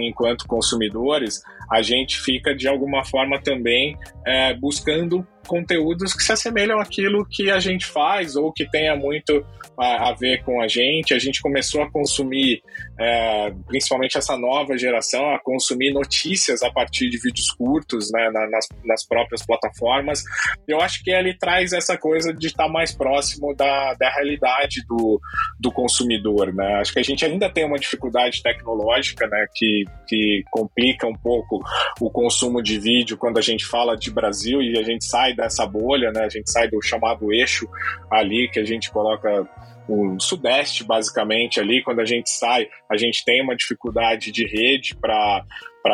enquanto 0.00 0.46
consumidores, 0.46 1.42
a 1.70 1.82
gente 1.82 2.18
fica 2.20 2.54
de 2.54 2.66
alguma 2.66 3.04
forma 3.04 3.40
também 3.40 3.96
é, 4.26 4.54
buscando 4.54 5.26
conteúdos 5.46 6.14
que 6.14 6.22
se 6.22 6.32
assemelham 6.32 6.78
àquilo 6.78 7.26
que 7.28 7.50
a 7.50 7.58
gente 7.58 7.86
faz 7.86 8.36
ou 8.36 8.52
que 8.52 8.68
tenha 8.70 8.94
muito 8.94 9.44
a, 9.78 10.10
a 10.10 10.14
ver 10.14 10.42
com 10.44 10.60
a 10.60 10.68
gente. 10.68 11.14
A 11.14 11.18
gente 11.18 11.40
começou 11.40 11.82
a 11.82 11.90
consumir, 11.90 12.62
é, 12.98 13.52
principalmente 13.66 14.18
essa 14.18 14.36
nova 14.36 14.76
geração, 14.76 15.32
a 15.32 15.38
consumir 15.38 15.92
notícias 15.92 16.62
a 16.62 16.70
partir 16.70 17.08
de 17.08 17.18
vídeos 17.18 17.50
curtos 17.52 18.10
né, 18.12 18.28
na, 18.30 18.48
nas, 18.48 18.68
nas, 18.84 19.06
próprias 19.06 19.44
plataformas. 19.46 20.24
Eu 20.66 20.80
acho 20.80 21.04
que 21.04 21.10
ele 21.10 21.32
traz 21.34 21.72
essa 21.72 21.96
coisa 21.96 22.32
de 22.34 22.48
estar 22.48 22.68
mais 22.68 22.92
próximo 22.92 23.54
da, 23.54 23.94
da 23.94 24.10
realidade 24.10 24.84
do, 24.88 25.20
do 25.60 25.70
consumidor. 25.70 26.52
Né? 26.52 26.80
Acho 26.80 26.92
que 26.92 26.98
a 26.98 27.04
gente 27.04 27.24
ainda 27.24 27.48
tem 27.48 27.64
uma 27.64 27.78
dificuldade 27.78 28.42
tecnológica 28.42 29.28
né, 29.28 29.46
que, 29.54 29.84
que 30.08 30.42
complica 30.50 31.06
um 31.06 31.14
pouco 31.14 31.62
o 32.00 32.10
consumo 32.10 32.60
de 32.60 32.80
vídeo 32.80 33.16
quando 33.16 33.38
a 33.38 33.42
gente 33.42 33.64
fala 33.64 33.96
de 33.96 34.10
Brasil 34.10 34.60
e 34.60 34.76
a 34.76 34.82
gente 34.82 35.04
sai 35.04 35.34
dessa 35.34 35.64
bolha, 35.66 36.10
né? 36.10 36.24
A 36.24 36.28
gente 36.28 36.50
sai 36.50 36.68
do 36.68 36.82
chamado 36.82 37.32
eixo 37.32 37.68
ali 38.10 38.48
que 38.50 38.58
a 38.58 38.64
gente 38.64 38.90
coloca 38.90 39.46
o 39.88 40.20
sudeste 40.20 40.84
basicamente 40.84 41.58
ali 41.58 41.82
quando 41.82 42.00
a 42.00 42.04
gente 42.04 42.30
sai 42.30 42.68
a 42.90 42.96
gente 42.96 43.24
tem 43.24 43.42
uma 43.42 43.56
dificuldade 43.56 44.30
de 44.30 44.46
rede 44.46 44.94
para 44.94 45.44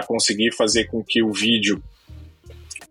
conseguir 0.06 0.52
fazer 0.52 0.84
com 0.86 1.02
que 1.02 1.22
o 1.22 1.32
vídeo 1.32 1.82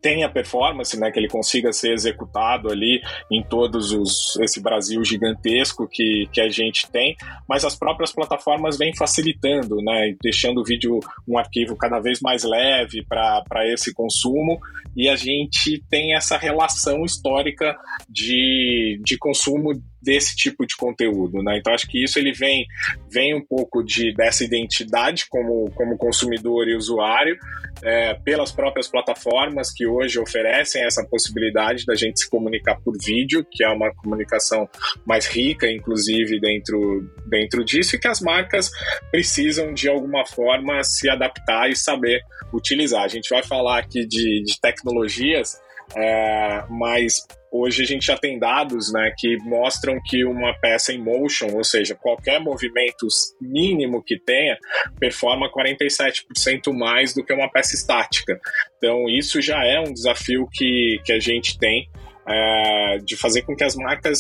tenha 0.04 0.28
performance, 0.28 1.00
né, 1.00 1.10
que 1.10 1.18
ele 1.18 1.30
consiga 1.30 1.72
ser 1.72 1.94
executado 1.94 2.70
ali 2.70 3.02
em 3.32 3.42
todos 3.42 3.94
os 3.94 4.36
esse 4.42 4.62
Brasil 4.62 5.02
gigantesco 5.04 5.88
que, 5.90 6.28
que 6.32 6.42
a 6.42 6.50
gente 6.50 6.92
tem, 6.92 7.16
mas 7.48 7.64
as 7.64 7.74
próprias 7.74 8.12
plataformas 8.12 8.78
vêm 8.78 8.94
facilitando, 8.94 9.78
né, 9.78 10.14
deixando 10.22 10.60
o 10.60 10.64
vídeo 10.64 11.00
um 11.26 11.38
arquivo 11.38 11.78
cada 11.78 12.02
vez 12.02 12.20
mais 12.20 12.44
leve 12.44 13.06
para 13.08 13.66
esse 13.72 13.94
consumo. 13.94 14.60
E 14.96 15.08
a 15.08 15.16
gente 15.16 15.82
tem 15.90 16.14
essa 16.14 16.38
relação 16.38 17.06
histórica 17.06 17.76
de, 18.10 19.00
de 19.04 19.18
consumo 19.18 19.74
desse 20.04 20.36
tipo 20.36 20.66
de 20.66 20.76
conteúdo, 20.76 21.42
né? 21.42 21.58
Então 21.58 21.74
acho 21.74 21.88
que 21.88 22.04
isso 22.04 22.20
ele 22.20 22.34
vem 22.34 22.66
vem 23.10 23.36
um 23.36 23.46
pouco 23.46 23.84
de 23.84 24.14
dessa 24.14 24.44
identidade 24.44 25.26
como, 25.30 25.72
como 25.72 25.98
consumidor 25.98 26.68
e 26.68 26.76
usuário 26.76 27.38
é, 27.82 28.14
pelas 28.16 28.52
próprias 28.52 28.88
plataformas 28.88 29.72
que 29.72 29.88
hoje 29.88 30.20
oferecem 30.20 30.84
essa 30.86 31.04
possibilidade 31.06 31.86
da 31.86 31.96
gente 31.96 32.20
se 32.20 32.30
comunicar 32.30 32.80
por 32.82 32.96
vídeo, 33.02 33.46
que 33.50 33.64
é 33.64 33.70
uma 33.70 33.94
comunicação 33.96 34.70
mais 35.06 35.26
rica, 35.26 35.70
inclusive 35.72 36.40
dentro 36.40 37.10
dentro 37.28 37.64
disso, 37.64 37.96
e 37.96 38.00
que 38.00 38.08
as 38.08 38.22
marcas 38.22 38.70
precisam 39.12 39.74
de 39.74 39.90
alguma 39.90 40.26
forma 40.26 40.84
se 40.84 41.10
adaptar 41.10 41.70
e 41.70 41.76
saber 41.76 42.22
utilizar. 42.54 43.04
A 43.04 43.08
gente 43.08 43.30
vai 43.30 43.44
falar 43.44 43.80
aqui 43.80 44.06
de, 44.06 44.44
de 44.44 44.60
tecnologias, 44.62 45.60
é, 45.96 46.64
mas 46.70 47.26
hoje 47.54 47.84
a 47.84 47.86
gente 47.86 48.08
já 48.08 48.18
tem 48.18 48.40
dados 48.40 48.92
né, 48.92 49.14
que 49.16 49.38
mostram 49.44 50.00
que 50.04 50.26
uma 50.26 50.54
peça 50.60 50.92
em 50.92 50.98
motion, 50.98 51.54
ou 51.54 51.64
seja, 51.64 51.94
qualquer 51.94 52.40
movimento 52.40 53.08
mínimo 53.40 54.04
que 54.04 54.20
tenha, 54.20 54.58
performa 55.00 55.52
47% 55.52 56.74
mais 56.74 57.14
do 57.14 57.24
que 57.24 57.32
uma 57.32 57.50
peça 57.50 57.76
estática. 57.76 58.40
Então, 58.78 59.08
isso 59.08 59.40
já 59.40 59.64
é 59.64 59.80
um 59.80 59.94
desafio 59.94 60.48
que, 60.52 61.00
que 61.06 61.14
a 61.14 61.20
gente 61.20 61.58
tem 61.60 61.88
é, 62.28 62.98
de 63.04 63.16
fazer 63.16 63.44
com 63.44 63.56
que 63.56 63.64
as 63.64 63.76
marcas 63.76 64.20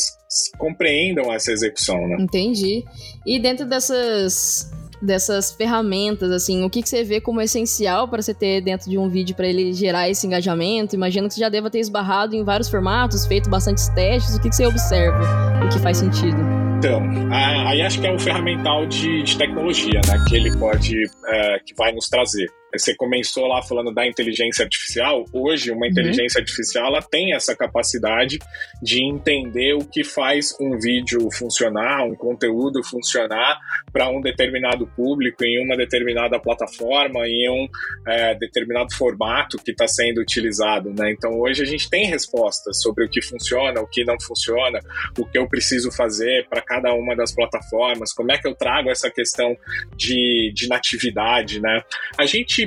compreendam 0.59 1.33
essa 1.33 1.51
execução. 1.51 2.07
Né? 2.07 2.17
Entendi. 2.19 2.83
E 3.25 3.39
dentro 3.39 3.65
dessas 3.65 4.71
dessas 5.03 5.51
ferramentas, 5.51 6.31
assim, 6.31 6.63
o 6.63 6.69
que, 6.69 6.81
que 6.81 6.88
você 6.88 7.03
vê 7.03 7.19
como 7.19 7.41
essencial 7.41 8.07
para 8.07 8.22
você 8.22 8.33
ter 8.33 8.62
dentro 8.62 8.89
de 8.89 8.98
um 8.98 9.10
vídeo 9.10 9.36
para 9.36 9.48
ele 9.48 9.74
gerar 9.74 10.10
esse 10.10 10.25
engajamento? 10.25 10.95
Imagino 10.95 11.27
que 11.27 11.33
você 11.33 11.41
já 11.41 11.50
deva 11.50 11.69
ter 11.69 11.79
esbarrado 11.79 12.36
em 12.36 12.43
vários 12.43 12.69
formatos, 12.69 13.25
feito 13.27 13.50
bastantes 13.50 13.89
testes. 13.89 14.36
O 14.36 14.41
que, 14.41 14.50
que 14.50 14.55
você 14.55 14.65
observa? 14.65 15.19
O 15.65 15.69
que 15.69 15.79
faz 15.79 15.98
sentido? 15.98 16.38
Então, 16.77 17.01
aí 17.31 17.81
acho 17.81 18.00
que 18.00 18.07
é 18.07 18.13
um 18.13 18.19
ferramental 18.19 18.86
de, 18.86 19.24
de 19.24 19.38
tecnologia, 19.38 20.01
né, 20.07 20.17
que 20.27 20.36
ele 20.36 20.57
pode, 20.57 20.95
é, 21.27 21.60
que 21.65 21.74
vai 21.75 21.91
nos 21.93 22.10
trazer. 22.10 22.48
Você 22.75 22.96
começou 22.96 23.46
lá 23.46 23.62
falando 23.62 23.94
da 23.94 24.06
inteligência 24.08 24.63
artificial. 24.63 25.25
Hoje, 25.32 25.72
uma 25.72 25.86
uhum. 25.86 25.92
inteligência 25.92 26.39
artificial 26.39 26.88
ela 26.88 27.01
tem 27.01 27.34
essa 27.34 27.56
capacidade 27.56 28.39
de 28.82 29.03
entender 29.03 29.74
o 29.75 29.86
que 29.86 30.03
faz 30.03 30.56
um 30.60 30.80
vídeo 30.80 31.30
funcionar, 31.32 32.03
um 32.03 32.15
conteúdo 32.15 32.84
funcionar 32.84 33.60
para 33.92 34.10
um 34.10 34.20
determinado 34.20 34.88
público, 34.88 35.44
em 35.44 35.63
uma 35.63 35.77
determinada 35.77 36.39
plataforma, 36.39 37.27
em 37.27 37.48
um 37.50 37.68
é, 38.08 38.34
determinado 38.36 38.94
formato 38.96 39.58
que 39.58 39.72
está 39.72 39.88
sendo 39.88 40.20
utilizado. 40.20 40.89
Né? 40.89 41.12
Então, 41.12 41.39
hoje 41.39 41.62
a 41.62 41.65
gente 41.65 41.88
tem 41.88 42.08
respostas 42.08 42.82
sobre 42.82 43.06
o 43.06 43.10
que 43.10 43.22
funciona, 43.22 43.82
o 43.82 43.88
que 43.88 44.03
não 44.03 44.20
funciona, 44.20 44.80
o 45.18 45.25
que 45.25 45.38
eu 45.38 45.48
preciso 45.48 45.92
fazer 45.92 46.48
para 46.50 46.62
cada 46.62 46.92
uma 46.94 47.15
das 47.15 47.32
plataformas, 47.32 48.12
como 48.13 48.32
é 48.32 48.38
que 48.38 48.48
eu 48.48 48.56
trago 48.56 48.89
essa 48.89 49.12
questão 49.12 49.56
de, 49.96 50.51
de 50.56 50.68
natividade. 50.68 51.62
Né? 51.62 51.84
A 52.18 52.25
gente 52.25 52.62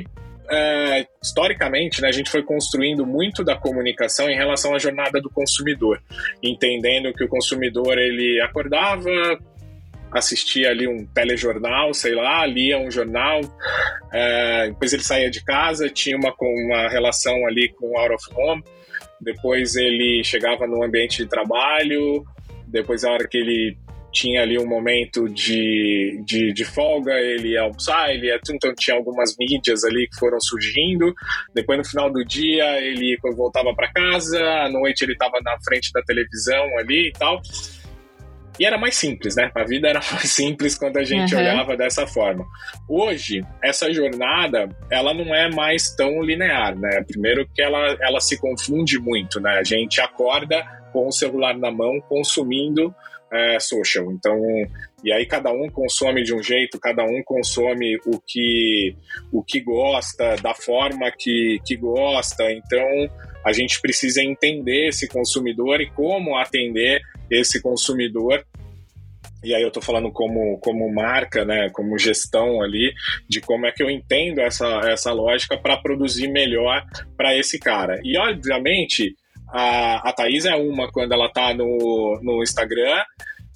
é, 0.49 1.07
historicamente, 1.21 2.01
né, 2.01 2.07
a 2.07 2.11
gente 2.11 2.29
foi 2.29 2.41
construindo 2.41 3.05
muito 3.05 3.43
da 3.43 3.55
comunicação 3.55 4.29
em 4.29 4.35
relação 4.35 4.73
à 4.73 4.79
jornada 4.79 5.21
do 5.21 5.29
consumidor, 5.29 6.01
entendendo 6.41 7.13
que 7.13 7.23
o 7.23 7.27
consumidor 7.27 7.97
ele 7.97 8.39
acordava, 8.41 9.09
assistia 10.11 10.69
ali 10.69 10.87
um 10.87 11.05
telejornal, 11.05 11.93
sei 11.93 12.15
lá, 12.15 12.45
lia 12.45 12.79
um 12.79 12.89
jornal, 12.89 13.41
é, 14.11 14.67
depois 14.69 14.93
ele 14.93 15.03
saía 15.03 15.29
de 15.29 15.43
casa, 15.43 15.89
tinha 15.89 16.17
uma, 16.17 16.33
uma 16.39 16.87
relação 16.87 17.45
ali 17.45 17.69
com 17.69 17.97
out 17.97 18.13
of 18.13 18.25
home, 18.33 18.63
depois 19.19 19.75
ele 19.75 20.23
chegava 20.23 20.65
no 20.65 20.83
ambiente 20.83 21.23
de 21.23 21.29
trabalho, 21.29 22.25
depois 22.67 23.03
a 23.03 23.11
hora 23.11 23.27
que 23.27 23.37
ele 23.37 23.77
tinha 24.17 24.41
ali 24.41 24.57
um 24.57 24.65
momento 24.65 25.29
de, 25.29 26.19
de, 26.25 26.51
de, 26.51 26.65
folga, 26.65 27.13
ele 27.13 27.49
ia 27.49 27.61
almoçar, 27.61 28.09
ele 28.11 28.27
ia, 28.27 28.39
então 28.49 28.73
tinha 28.73 28.97
algumas 28.97 29.35
mídias 29.37 29.83
ali 29.83 30.07
que 30.07 30.17
foram 30.17 30.39
surgindo. 30.39 31.13
Depois, 31.53 31.77
no 31.77 31.85
final 31.85 32.11
do 32.11 32.25
dia, 32.25 32.81
ele 32.81 33.15
voltava 33.35 33.75
para 33.75 33.93
casa, 33.93 34.43
à 34.43 34.69
noite 34.69 35.03
ele 35.03 35.13
estava 35.13 35.39
na 35.43 35.55
frente 35.63 35.91
da 35.93 36.01
televisão 36.01 36.65
ali 36.79 37.09
e 37.09 37.11
tal. 37.11 37.39
E 38.59 38.65
era 38.65 38.75
mais 38.75 38.95
simples, 38.95 39.35
né? 39.35 39.51
A 39.53 39.63
vida 39.63 39.87
era 39.87 39.99
mais 40.11 40.31
simples 40.31 40.75
quando 40.75 40.97
a 40.97 41.03
gente 41.03 41.35
uhum. 41.35 41.41
olhava 41.41 41.77
dessa 41.77 42.07
forma. 42.07 42.43
Hoje, 42.89 43.45
essa 43.63 43.93
jornada, 43.93 44.67
ela 44.89 45.13
não 45.13 45.35
é 45.35 45.47
mais 45.47 45.95
tão 45.95 46.23
linear, 46.23 46.75
né? 46.75 47.03
Primeiro 47.07 47.47
que 47.53 47.61
ela, 47.61 47.95
ela 48.01 48.19
se 48.19 48.39
confunde 48.41 48.99
muito, 48.99 49.39
né? 49.39 49.59
A 49.59 49.63
gente 49.63 50.01
acorda 50.01 50.65
com 50.91 51.07
o 51.07 51.11
celular 51.11 51.55
na 51.55 51.69
mão, 51.69 52.01
consumindo 52.09 52.91
é, 53.31 53.59
social. 53.59 54.11
Então, 54.11 54.37
e 55.03 55.11
aí 55.11 55.25
cada 55.25 55.51
um 55.51 55.69
consome 55.69 56.23
de 56.23 56.33
um 56.33 56.41
jeito, 56.41 56.79
cada 56.79 57.03
um 57.03 57.21
consome 57.23 57.97
o 58.05 58.19
que, 58.19 58.95
o 59.31 59.43
que 59.43 59.59
gosta, 59.59 60.35
da 60.37 60.53
forma 60.53 61.11
que, 61.11 61.59
que 61.65 61.75
gosta. 61.75 62.51
Então, 62.51 62.87
a 63.45 63.51
gente 63.51 63.79
precisa 63.81 64.21
entender 64.21 64.89
esse 64.89 65.07
consumidor 65.07 65.81
e 65.81 65.89
como 65.89 66.37
atender 66.37 67.01
esse 67.29 67.61
consumidor 67.61 68.43
e 69.43 69.53
aí 69.53 69.61
eu 69.61 69.67
estou 69.67 69.83
falando 69.83 70.11
como, 70.11 70.57
como 70.59 70.91
marca, 70.93 71.45
né, 71.45 71.69
como 71.69 71.97
gestão 71.97 72.61
ali, 72.61 72.91
de 73.29 73.39
como 73.39 73.65
é 73.65 73.71
que 73.71 73.83
eu 73.83 73.89
entendo 73.89 74.39
essa, 74.39 74.81
essa 74.85 75.13
lógica 75.13 75.57
para 75.57 75.77
produzir 75.77 76.27
melhor 76.27 76.83
para 77.15 77.37
esse 77.37 77.59
cara. 77.59 77.99
E 78.03 78.17
obviamente 78.17 79.15
a, 79.49 80.09
a 80.09 80.13
Thaís 80.13 80.45
é 80.45 80.55
uma 80.55 80.91
quando 80.91 81.13
ela 81.13 81.29
tá 81.29 81.53
no, 81.53 82.19
no 82.21 82.43
Instagram 82.43 83.03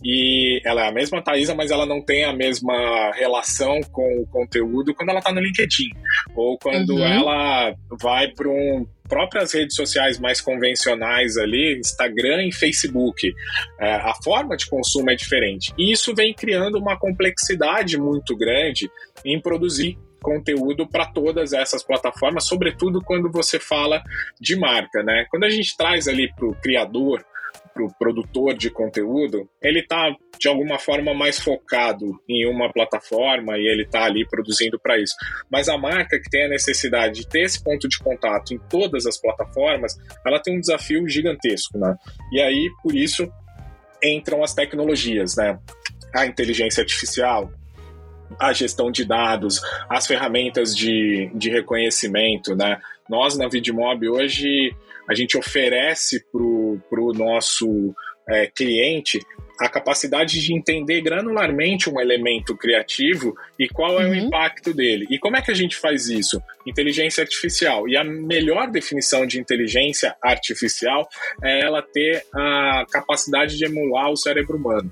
e 0.03 0.59
ela 0.65 0.85
é 0.85 0.87
a 0.87 0.91
mesma 0.91 1.21
Thaisa, 1.21 1.53
mas 1.53 1.69
ela 1.69 1.85
não 1.85 2.01
tem 2.01 2.23
a 2.23 2.33
mesma 2.33 3.11
relação 3.13 3.79
com 3.91 4.21
o 4.21 4.27
conteúdo 4.27 4.95
quando 4.95 5.09
ela 5.09 5.21
tá 5.21 5.31
no 5.31 5.39
LinkedIn. 5.39 5.89
Ou 6.35 6.57
quando 6.57 6.95
uhum. 6.95 7.05
ela 7.05 7.75
vai 7.99 8.27
para 8.29 8.49
um 8.49 8.85
próprias 9.07 9.53
redes 9.53 9.75
sociais 9.75 10.17
mais 10.17 10.39
convencionais 10.39 11.37
ali, 11.37 11.77
Instagram 11.77 12.45
e 12.45 12.51
Facebook. 12.51 13.31
É, 13.79 13.95
a 13.95 14.13
forma 14.23 14.55
de 14.55 14.65
consumo 14.67 15.11
é 15.11 15.15
diferente. 15.15 15.73
E 15.77 15.91
isso 15.91 16.15
vem 16.15 16.33
criando 16.33 16.79
uma 16.79 16.97
complexidade 16.97 17.97
muito 17.97 18.35
grande 18.35 18.89
em 19.25 19.39
produzir 19.39 19.97
conteúdo 20.21 20.87
para 20.87 21.05
todas 21.05 21.53
essas 21.53 21.83
plataformas, 21.83 22.47
sobretudo 22.47 23.01
quando 23.01 23.31
você 23.31 23.59
fala 23.59 24.03
de 24.39 24.55
marca, 24.55 25.03
né? 25.03 25.25
Quando 25.29 25.43
a 25.45 25.49
gente 25.49 25.75
traz 25.75 26.07
ali 26.07 26.31
para 26.33 26.47
o 26.47 26.55
criador 26.55 27.23
para 27.73 27.83
o 27.83 27.93
produtor 27.93 28.53
de 28.55 28.69
conteúdo, 28.69 29.49
ele 29.61 29.79
está 29.79 30.13
de 30.39 30.47
alguma 30.47 30.77
forma 30.77 31.13
mais 31.13 31.39
focado 31.39 32.19
em 32.27 32.47
uma 32.47 32.71
plataforma 32.71 33.57
e 33.57 33.67
ele 33.67 33.83
está 33.83 34.05
ali 34.05 34.27
produzindo 34.27 34.79
para 34.79 34.99
isso. 34.99 35.15
Mas 35.49 35.69
a 35.69 35.77
marca 35.77 36.19
que 36.19 36.29
tem 36.29 36.45
a 36.45 36.49
necessidade 36.49 37.21
de 37.21 37.27
ter 37.27 37.41
esse 37.41 37.63
ponto 37.63 37.87
de 37.87 37.97
contato 37.99 38.53
em 38.53 38.59
todas 38.69 39.05
as 39.05 39.19
plataformas, 39.19 39.95
ela 40.25 40.41
tem 40.41 40.57
um 40.57 40.59
desafio 40.59 41.07
gigantesco, 41.07 41.77
né? 41.77 41.95
E 42.31 42.41
aí, 42.41 42.69
por 42.83 42.95
isso, 42.95 43.31
entram 44.03 44.43
as 44.43 44.53
tecnologias, 44.53 45.35
né? 45.37 45.59
A 46.13 46.25
inteligência 46.25 46.81
artificial, 46.81 47.51
a 48.39 48.53
gestão 48.53 48.91
de 48.91 49.05
dados, 49.05 49.61
as 49.89 50.07
ferramentas 50.07 50.75
de, 50.75 51.31
de 51.35 51.49
reconhecimento, 51.49 52.55
né? 52.55 52.79
Nós 53.09 53.37
na 53.37 53.47
Vidmob 53.47 54.07
hoje 54.07 54.73
a 55.09 55.13
gente 55.13 55.37
oferece 55.37 56.23
para 56.31 57.01
o 57.01 57.13
nosso 57.13 57.93
é, 58.29 58.47
cliente 58.47 59.19
a 59.61 59.69
capacidade 59.69 60.41
de 60.41 60.55
entender 60.55 61.01
granularmente 61.01 61.87
um 61.87 62.01
elemento 62.01 62.57
criativo 62.57 63.35
e 63.59 63.67
qual 63.67 64.01
é 64.01 64.05
uhum. 64.05 64.11
o 64.11 64.15
impacto 64.15 64.73
dele. 64.73 65.05
E 65.09 65.19
como 65.19 65.37
é 65.37 65.41
que 65.41 65.51
a 65.51 65.53
gente 65.53 65.77
faz 65.77 66.07
isso? 66.07 66.41
Inteligência 66.65 67.21
artificial. 67.21 67.87
E 67.87 67.95
a 67.95 68.03
melhor 68.03 68.71
definição 68.71 69.25
de 69.25 69.39
inteligência 69.39 70.15
artificial 70.21 71.07
é 71.43 71.61
ela 71.61 71.81
ter 71.81 72.23
a 72.33 72.85
capacidade 72.91 73.55
de 73.55 73.65
emular 73.65 74.09
o 74.09 74.17
cérebro 74.17 74.57
humano. 74.57 74.91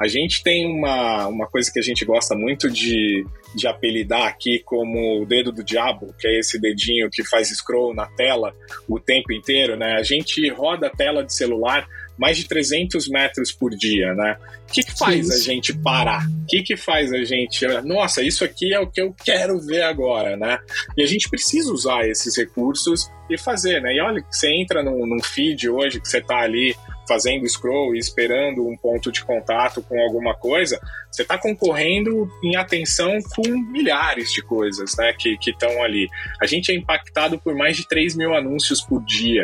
A 0.00 0.06
gente 0.06 0.42
tem 0.42 0.66
uma, 0.66 1.26
uma 1.26 1.46
coisa 1.46 1.70
que 1.70 1.78
a 1.78 1.82
gente 1.82 2.04
gosta 2.04 2.34
muito 2.34 2.70
de, 2.70 3.22
de 3.54 3.66
apelidar 3.66 4.26
aqui 4.26 4.62
como 4.64 5.22
o 5.22 5.26
dedo 5.26 5.52
do 5.52 5.62
diabo, 5.62 6.14
que 6.18 6.26
é 6.26 6.38
esse 6.38 6.58
dedinho 6.58 7.10
que 7.10 7.22
faz 7.22 7.48
scroll 7.48 7.94
na 7.94 8.06
tela 8.06 8.54
o 8.88 8.98
tempo 8.98 9.30
inteiro, 9.32 9.76
né? 9.76 9.94
A 9.98 10.02
gente 10.02 10.48
roda 10.48 10.86
a 10.86 10.90
tela 10.90 11.22
de 11.22 11.34
celular 11.34 11.86
mais 12.18 12.36
de 12.36 12.48
300 12.48 13.08
metros 13.08 13.52
por 13.52 13.70
dia, 13.70 14.14
né? 14.14 14.36
O 14.68 14.72
que, 14.72 14.82
que 14.82 14.98
faz 14.98 15.30
a 15.30 15.38
gente 15.38 15.76
parar? 15.78 16.26
O 16.26 16.46
que, 16.46 16.62
que 16.62 16.76
faz 16.76 17.12
a 17.12 17.24
gente. 17.24 17.66
Nossa, 17.84 18.22
isso 18.22 18.44
aqui 18.44 18.72
é 18.72 18.80
o 18.80 18.86
que 18.86 19.00
eu 19.00 19.14
quero 19.24 19.60
ver 19.60 19.82
agora, 19.82 20.36
né? 20.36 20.58
E 20.96 21.02
a 21.02 21.06
gente 21.06 21.28
precisa 21.28 21.72
usar 21.72 22.08
esses 22.08 22.36
recursos 22.36 23.10
e 23.30 23.38
fazer, 23.38 23.80
né? 23.80 23.94
E 23.94 24.00
olha, 24.00 24.24
você 24.30 24.48
entra 24.50 24.82
num, 24.82 25.06
num 25.06 25.22
feed 25.22 25.68
hoje 25.68 26.00
que 26.00 26.08
você 26.08 26.20
tá 26.20 26.38
ali 26.38 26.74
fazendo 27.06 27.48
scroll 27.48 27.94
e 27.94 27.98
esperando 27.98 28.66
um 28.66 28.76
ponto 28.76 29.10
de 29.12 29.24
contato 29.24 29.82
com 29.82 29.98
alguma 30.00 30.34
coisa, 30.34 30.80
você 31.10 31.22
está 31.22 31.38
concorrendo 31.38 32.28
em 32.44 32.56
atenção 32.56 33.18
com 33.34 33.48
milhares 33.72 34.30
de 34.32 34.42
coisas 34.42 34.94
né, 34.98 35.14
que 35.18 35.38
estão 35.46 35.82
ali. 35.82 36.08
A 36.40 36.46
gente 36.46 36.70
é 36.70 36.74
impactado 36.74 37.38
por 37.38 37.54
mais 37.54 37.76
de 37.76 37.88
3 37.88 38.16
mil 38.16 38.34
anúncios 38.34 38.82
por 38.82 39.02
dia. 39.02 39.42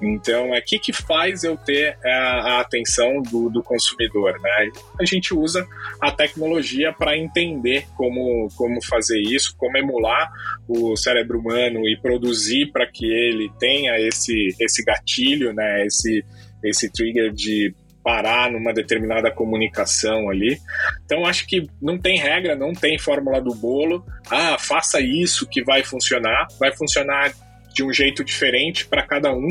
Então, 0.00 0.52
é 0.54 0.58
o 0.58 0.62
que, 0.62 0.78
que 0.78 0.92
faz 0.92 1.44
eu 1.44 1.56
ter 1.56 1.96
a, 2.04 2.56
a 2.56 2.60
atenção 2.60 3.22
do, 3.22 3.48
do, 3.48 3.62
consumidor? 3.62 4.40
Né? 4.40 4.70
A 5.00 5.04
gente 5.04 5.32
usa 5.32 5.66
a 6.00 6.10
tecnologia 6.10 6.92
para 6.92 7.16
entender 7.16 7.86
como, 7.96 8.48
como 8.56 8.84
fazer 8.84 9.20
isso, 9.20 9.54
como 9.56 9.78
emular 9.78 10.28
o 10.66 10.96
cérebro 10.96 11.38
humano 11.38 11.88
e 11.88 11.96
produzir 11.96 12.72
para 12.72 12.86
que 12.86 13.06
ele 13.06 13.50
tenha 13.60 13.96
esse, 14.00 14.56
esse 14.58 14.84
gatilho, 14.84 15.52
né, 15.52 15.86
esse 15.86 16.24
esse 16.62 16.90
trigger 16.90 17.32
de 17.32 17.74
parar 18.02 18.50
numa 18.50 18.72
determinada 18.72 19.30
comunicação 19.30 20.28
ali. 20.28 20.58
Então 21.04 21.24
acho 21.24 21.46
que 21.46 21.68
não 21.80 21.98
tem 21.98 22.18
regra, 22.18 22.56
não 22.56 22.72
tem 22.72 22.98
fórmula 22.98 23.40
do 23.40 23.54
bolo. 23.54 24.04
Ah, 24.28 24.58
faça 24.58 25.00
isso 25.00 25.46
que 25.48 25.62
vai 25.62 25.84
funcionar. 25.84 26.48
Vai 26.58 26.74
funcionar 26.74 27.32
de 27.72 27.82
um 27.82 27.92
jeito 27.92 28.22
diferente 28.22 28.86
para 28.86 29.02
cada 29.02 29.32
um, 29.32 29.48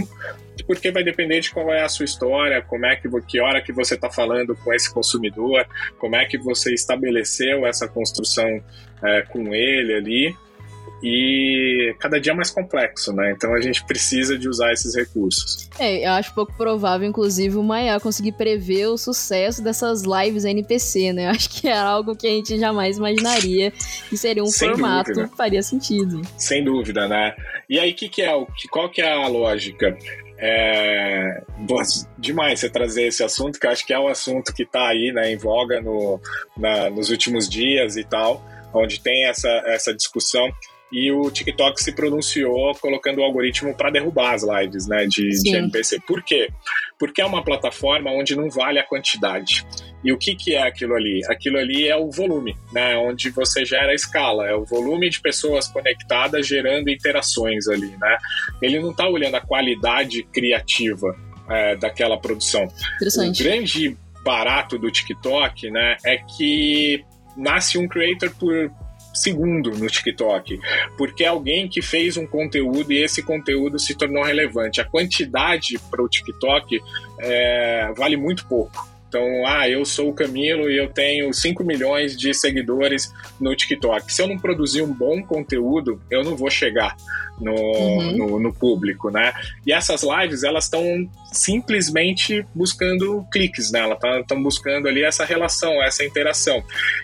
porque 0.67 0.91
vai 0.91 1.03
depender 1.03 1.39
de 1.39 1.49
qual 1.49 1.73
é 1.73 1.81
a 1.81 1.89
sua 1.89 2.05
história, 2.05 2.61
como 2.61 2.85
é 2.85 2.95
que 2.95 3.09
que 3.27 3.39
hora 3.39 3.61
que 3.61 3.73
você 3.73 3.95
está 3.95 4.11
falando 4.11 4.55
com 4.55 4.71
esse 4.71 4.93
consumidor, 4.93 5.65
como 5.97 6.15
é 6.15 6.25
que 6.25 6.37
você 6.37 6.71
estabeleceu 6.71 7.65
essa 7.65 7.87
construção 7.87 8.63
é, 9.03 9.23
com 9.23 9.55
ele 9.55 9.95
ali 9.95 10.35
e 11.03 11.95
cada 11.99 12.19
dia 12.19 12.31
é 12.31 12.35
mais 12.35 12.51
complexo, 12.51 13.11
né? 13.11 13.31
Então 13.35 13.53
a 13.55 13.59
gente 13.61 13.83
precisa 13.85 14.37
de 14.37 14.47
usar 14.47 14.71
esses 14.71 14.95
recursos. 14.95 15.67
É, 15.79 16.05
eu 16.05 16.11
acho 16.11 16.33
pouco 16.33 16.53
provável, 16.53 17.07
inclusive, 17.07 17.57
o 17.57 17.63
Maia 17.63 17.99
conseguir 17.99 18.33
prever 18.33 18.87
o 18.87 18.97
sucesso 18.97 19.63
dessas 19.63 20.03
lives 20.03 20.45
NPC, 20.45 21.11
né? 21.11 21.25
Eu 21.25 21.31
acho 21.31 21.49
que 21.49 21.67
é 21.67 21.77
algo 21.77 22.15
que 22.15 22.27
a 22.27 22.29
gente 22.29 22.57
jamais 22.59 22.97
imaginaria 22.97 23.71
que 24.09 24.15
seria 24.15 24.43
um 24.43 24.47
Sem 24.47 24.69
formato 24.69 25.11
dúvida. 25.11 25.29
que 25.29 25.35
faria 25.35 25.63
sentido. 25.63 26.21
Sem 26.37 26.63
dúvida, 26.63 27.07
né? 27.07 27.35
E 27.67 27.79
aí, 27.79 27.93
que 27.93 28.07
que 28.07 28.21
é, 28.21 28.31
qual 28.69 28.89
que 28.89 29.01
é 29.01 29.11
a 29.11 29.27
lógica? 29.27 29.97
É 30.37 31.43
demais 32.17 32.59
você 32.59 32.69
trazer 32.69 33.03
esse 33.03 33.23
assunto, 33.23 33.59
que 33.59 33.65
eu 33.65 33.71
acho 33.71 33.85
que 33.85 33.93
é 33.93 33.99
um 33.99 34.07
assunto 34.07 34.53
que 34.53 34.63
está 34.63 34.87
aí 34.87 35.11
né, 35.11 35.31
em 35.31 35.37
voga 35.37 35.79
no, 35.81 36.19
na, 36.57 36.89
nos 36.89 37.09
últimos 37.09 37.47
dias 37.47 37.95
e 37.95 38.03
tal, 38.03 38.43
onde 38.73 38.99
tem 38.99 39.25
essa, 39.25 39.49
essa 39.65 39.93
discussão 39.93 40.51
e 40.91 41.11
o 41.11 41.31
TikTok 41.31 41.81
se 41.81 41.93
pronunciou 41.93 42.75
colocando 42.75 43.19
o 43.19 43.23
algoritmo 43.23 43.73
para 43.73 43.89
derrubar 43.89 44.33
as 44.33 44.43
lives 44.43 44.87
né, 44.87 45.05
de, 45.05 45.29
de 45.29 45.55
MPC. 45.55 46.01
Por 46.05 46.21
quê? 46.21 46.49
Porque 46.99 47.21
é 47.21 47.25
uma 47.25 47.43
plataforma 47.43 48.11
onde 48.11 48.35
não 48.35 48.49
vale 48.49 48.77
a 48.77 48.83
quantidade. 48.83 49.65
E 50.03 50.11
o 50.11 50.17
que, 50.17 50.35
que 50.35 50.55
é 50.55 50.63
aquilo 50.63 50.95
ali? 50.95 51.21
Aquilo 51.29 51.57
ali 51.57 51.87
é 51.87 51.95
o 51.95 52.09
volume, 52.09 52.55
né, 52.73 52.97
onde 52.97 53.29
você 53.29 53.63
gera 53.63 53.91
a 53.91 53.95
escala, 53.95 54.47
é 54.47 54.55
o 54.55 54.65
volume 54.65 55.09
de 55.09 55.21
pessoas 55.21 55.67
conectadas 55.67 56.45
gerando 56.45 56.89
interações 56.89 57.67
ali. 57.67 57.95
Né? 57.99 58.17
Ele 58.61 58.79
não 58.79 58.91
está 58.91 59.07
olhando 59.07 59.35
a 59.35 59.41
qualidade 59.41 60.23
criativa 60.23 61.15
é, 61.49 61.75
daquela 61.75 62.17
produção. 62.17 62.67
Interessante. 62.95 63.41
O 63.41 63.45
grande 63.45 63.97
barato 64.23 64.77
do 64.77 64.91
TikTok 64.91 65.69
né, 65.69 65.97
é 66.05 66.17
que 66.17 67.03
nasce 67.37 67.77
um 67.77 67.87
creator 67.87 68.31
por 68.35 68.71
segundo 69.13 69.71
no 69.71 69.87
TikTok, 69.87 70.59
porque 70.97 71.23
é 71.23 71.27
alguém 71.27 71.67
que 71.67 71.81
fez 71.81 72.17
um 72.17 72.25
conteúdo 72.25 72.91
e 72.91 73.03
esse 73.03 73.21
conteúdo 73.21 73.79
se 73.79 73.95
tornou 73.95 74.23
relevante. 74.23 74.81
A 74.81 74.85
quantidade 74.85 75.77
para 75.89 76.01
o 76.01 76.09
TikTok 76.09 76.81
é, 77.19 77.91
vale 77.95 78.17
muito 78.17 78.45
pouco. 78.45 78.90
Então, 79.11 79.45
ah, 79.45 79.67
eu 79.67 79.83
sou 79.83 80.07
o 80.07 80.13
Camilo 80.13 80.71
e 80.71 80.77
eu 80.77 80.87
tenho 80.87 81.33
5 81.33 81.65
milhões 81.65 82.15
de 82.17 82.33
seguidores 82.33 83.13
no 83.41 83.53
TikTok. 83.53 84.11
Se 84.11 84.21
eu 84.21 84.27
não 84.27 84.39
produzir 84.39 84.81
um 84.81 84.93
bom 84.93 85.21
conteúdo, 85.21 86.01
eu 86.09 86.23
não 86.23 86.37
vou 86.37 86.49
chegar 86.49 86.95
no, 87.37 87.51
uhum. 87.51 88.15
no, 88.15 88.39
no, 88.39 88.53
público, 88.53 89.09
né? 89.09 89.33
E 89.67 89.73
essas 89.73 90.01
lives, 90.01 90.43
elas 90.43 90.63
estão 90.63 90.81
simplesmente 91.33 92.45
buscando 92.55 93.25
cliques, 93.33 93.69
né? 93.69 93.81
Elas 93.81 93.99
estão 94.21 94.41
buscando 94.41 94.87
ali 94.87 95.03
essa 95.03 95.25
relação, 95.25 95.83
essa 95.83 96.05
interação. 96.05 96.63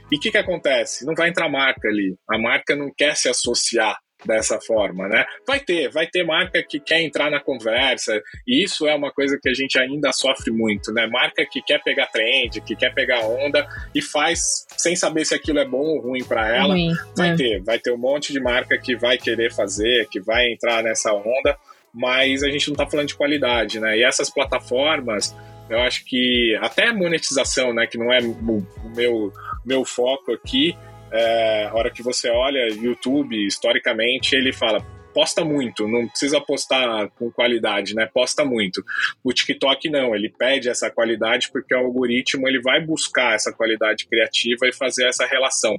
E 0.10 0.16
o 0.16 0.20
que, 0.22 0.32
que 0.32 0.38
acontece? 0.38 1.06
Não 1.06 1.14
vai 1.14 1.28
entrar 1.28 1.50
marca 1.50 1.90
ali. 1.90 2.16
A 2.30 2.38
marca 2.38 2.74
não 2.74 2.90
quer 2.96 3.18
se 3.18 3.28
associar 3.28 3.98
dessa 4.26 4.60
forma, 4.60 5.08
né? 5.08 5.26
Vai 5.46 5.60
ter, 5.60 5.90
vai 5.90 6.08
ter 6.08 6.24
marca 6.24 6.64
que 6.64 6.80
quer 6.80 7.02
entrar 7.02 7.30
na 7.30 7.40
conversa, 7.40 8.22
e 8.48 8.64
isso 8.64 8.88
é 8.88 8.96
uma 8.96 9.12
coisa 9.12 9.40
que 9.42 9.50
a 9.50 9.54
gente 9.54 9.78
ainda 9.80 10.12
sofre 10.12 10.52
muito, 10.52 10.92
né? 10.92 11.08
Marca 11.08 11.46
que 11.46 11.62
quer 11.62 11.82
pegar 11.84 12.08
trend, 12.08 12.62
que 12.62 12.76
quer 12.76 12.94
pegar 12.94 13.20
onda 13.22 13.68
e 13.94 14.02
faz 14.02 14.66
sem 14.78 14.96
saber 14.96 15.26
se 15.26 15.36
aquilo 15.36 15.60
é 15.60 15.66
bom 15.66 15.86
ou 15.86 16.02
ruim 16.02 16.24
para 16.24 16.48
ela. 16.56 16.74
Ruim, 16.74 16.94
vai 17.16 17.32
é. 17.32 17.36
ter, 17.36 17.64
vai 17.64 17.80
ter 17.80 17.92
um 17.92 17.98
monte 17.98 18.34
de 18.34 18.40
marca 18.40 18.78
que 18.78 18.96
vai 18.96 19.18
querer 19.18 19.54
fazer, 19.54 20.08
que 20.10 20.20
vai 20.20 20.52
entrar 20.52 20.84
nessa 20.84 21.14
onda, 21.14 21.58
mas 21.94 22.44
a 22.44 22.50
gente 22.50 22.70
não 22.70 22.76
tá 22.76 22.88
falando 22.88 23.08
de 23.08 23.16
qualidade, 23.16 23.80
né? 23.80 23.98
E 23.98 24.04
essas 24.04 24.30
plataformas, 24.30 25.36
eu 25.70 25.80
acho 25.80 26.06
que 26.06 26.58
até 26.62 26.92
monetização, 26.92 27.74
né, 27.74 27.86
que 27.86 27.98
não 27.98 28.12
é 28.12 28.20
o 28.20 28.66
meu 28.96 29.32
meu 29.66 29.84
foco 29.84 30.32
aqui, 30.32 30.78
é, 31.12 31.66
a 31.66 31.74
hora 31.74 31.92
que 31.92 32.04
você 32.04 32.30
olha 32.30 32.68
YouTube, 32.74 33.36
historicamente, 33.46 34.36
ele 34.36 34.54
fala 34.54 34.86
posta 35.18 35.44
muito, 35.44 35.88
não 35.88 36.08
precisa 36.08 36.40
postar 36.40 37.10
com 37.18 37.32
qualidade, 37.32 37.96
né? 37.96 38.08
Posta 38.14 38.46
muito. 38.46 38.84
O 39.24 39.34
TikTok 39.34 39.90
não, 39.90 40.14
ele 40.14 40.30
pede 40.30 40.70
essa 40.70 40.92
qualidade 40.92 41.50
porque 41.52 41.74
o 41.74 41.80
algoritmo 41.80 42.48
ele 42.48 42.62
vai 42.62 42.80
buscar 42.80 43.34
essa 43.34 43.52
qualidade 43.52 44.06
criativa 44.06 44.68
e 44.68 44.72
fazer 44.72 45.08
essa 45.08 45.26
relação. 45.26 45.76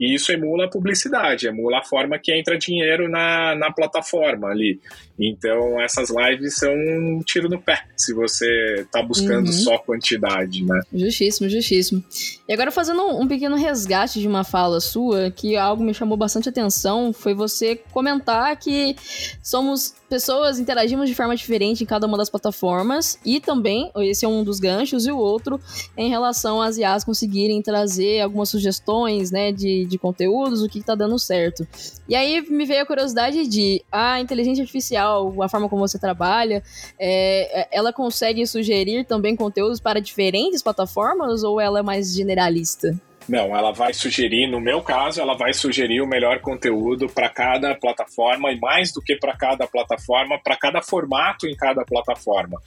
E 0.00 0.12
isso 0.12 0.32
emula 0.32 0.64
a 0.64 0.68
publicidade, 0.68 1.46
emula 1.46 1.78
a 1.78 1.84
forma 1.84 2.18
que 2.18 2.32
entra 2.32 2.58
dinheiro 2.58 3.08
na, 3.08 3.54
na 3.54 3.72
plataforma 3.72 4.48
ali. 4.48 4.80
Então, 5.20 5.78
essas 5.80 6.08
lives 6.08 6.56
são 6.56 6.72
um 6.72 7.22
tiro 7.24 7.48
no 7.48 7.60
pé, 7.60 7.84
se 7.94 8.14
você 8.14 8.76
está 8.80 9.02
buscando 9.02 9.46
uhum. 9.46 9.52
só 9.52 9.76
quantidade, 9.78 10.64
né? 10.64 10.80
Justíssimo, 10.92 11.48
justíssimo. 11.48 12.02
E 12.48 12.52
agora, 12.52 12.70
fazendo 12.70 13.02
um 13.02 13.28
pequeno 13.28 13.56
resgate 13.56 14.18
de 14.18 14.26
uma 14.26 14.44
fala 14.44 14.80
sua, 14.80 15.30
que 15.30 15.56
algo 15.56 15.84
me 15.84 15.92
chamou 15.92 16.16
bastante 16.16 16.48
atenção, 16.48 17.12
foi 17.12 17.34
você 17.34 17.76
comentar 17.76 18.56
que 18.56 18.96
somos 19.42 19.94
pessoas 20.10 20.58
interagimos 20.58 21.08
de 21.08 21.14
forma 21.14 21.36
diferente 21.36 21.84
em 21.84 21.86
cada 21.86 22.04
uma 22.04 22.18
das 22.18 22.28
plataformas 22.28 23.16
e 23.24 23.38
também, 23.38 23.92
esse 23.98 24.24
é 24.24 24.28
um 24.28 24.42
dos 24.42 24.58
ganchos, 24.58 25.06
e 25.06 25.12
o 25.12 25.16
outro 25.16 25.60
em 25.96 26.10
relação 26.10 26.60
às 26.60 26.76
IAs 26.76 27.04
conseguirem 27.04 27.62
trazer 27.62 28.20
algumas 28.20 28.48
sugestões, 28.48 29.30
né, 29.30 29.52
de, 29.52 29.86
de 29.86 29.98
conteúdos, 29.98 30.62
o 30.62 30.68
que 30.68 30.80
está 30.80 30.96
dando 30.96 31.16
certo. 31.16 31.66
E 32.08 32.16
aí 32.16 32.42
me 32.50 32.66
veio 32.66 32.82
a 32.82 32.86
curiosidade 32.86 33.46
de 33.46 33.82
a 33.90 34.20
inteligência 34.20 34.62
artificial, 34.62 35.32
a 35.40 35.48
forma 35.48 35.68
como 35.68 35.86
você 35.86 35.98
trabalha, 35.98 36.60
é, 36.98 37.68
ela 37.70 37.92
consegue 37.92 38.44
sugerir 38.48 39.06
também 39.06 39.36
conteúdos 39.36 39.78
para 39.78 40.00
diferentes 40.00 40.60
plataformas 40.60 41.44
ou 41.44 41.60
ela 41.60 41.78
é 41.78 41.82
mais 41.82 42.12
generalista? 42.12 43.00
Não, 43.28 43.56
ela 43.56 43.72
vai 43.72 43.92
sugerir, 43.92 44.46
no 44.48 44.60
meu 44.60 44.82
caso, 44.82 45.20
ela 45.20 45.36
vai 45.36 45.52
sugerir 45.52 46.00
o 46.00 46.06
melhor 46.06 46.40
conteúdo 46.40 47.08
para 47.08 47.28
cada 47.28 47.74
plataforma 47.74 48.50
e 48.50 48.58
mais 48.58 48.92
do 48.92 49.00
que 49.00 49.16
para 49.16 49.36
cada 49.36 49.66
plataforma, 49.66 50.38
para 50.42 50.56
cada 50.56 50.82
formato 50.82 51.46
em 51.46 51.54
cada 51.54 51.84
plataforma. 51.84 52.60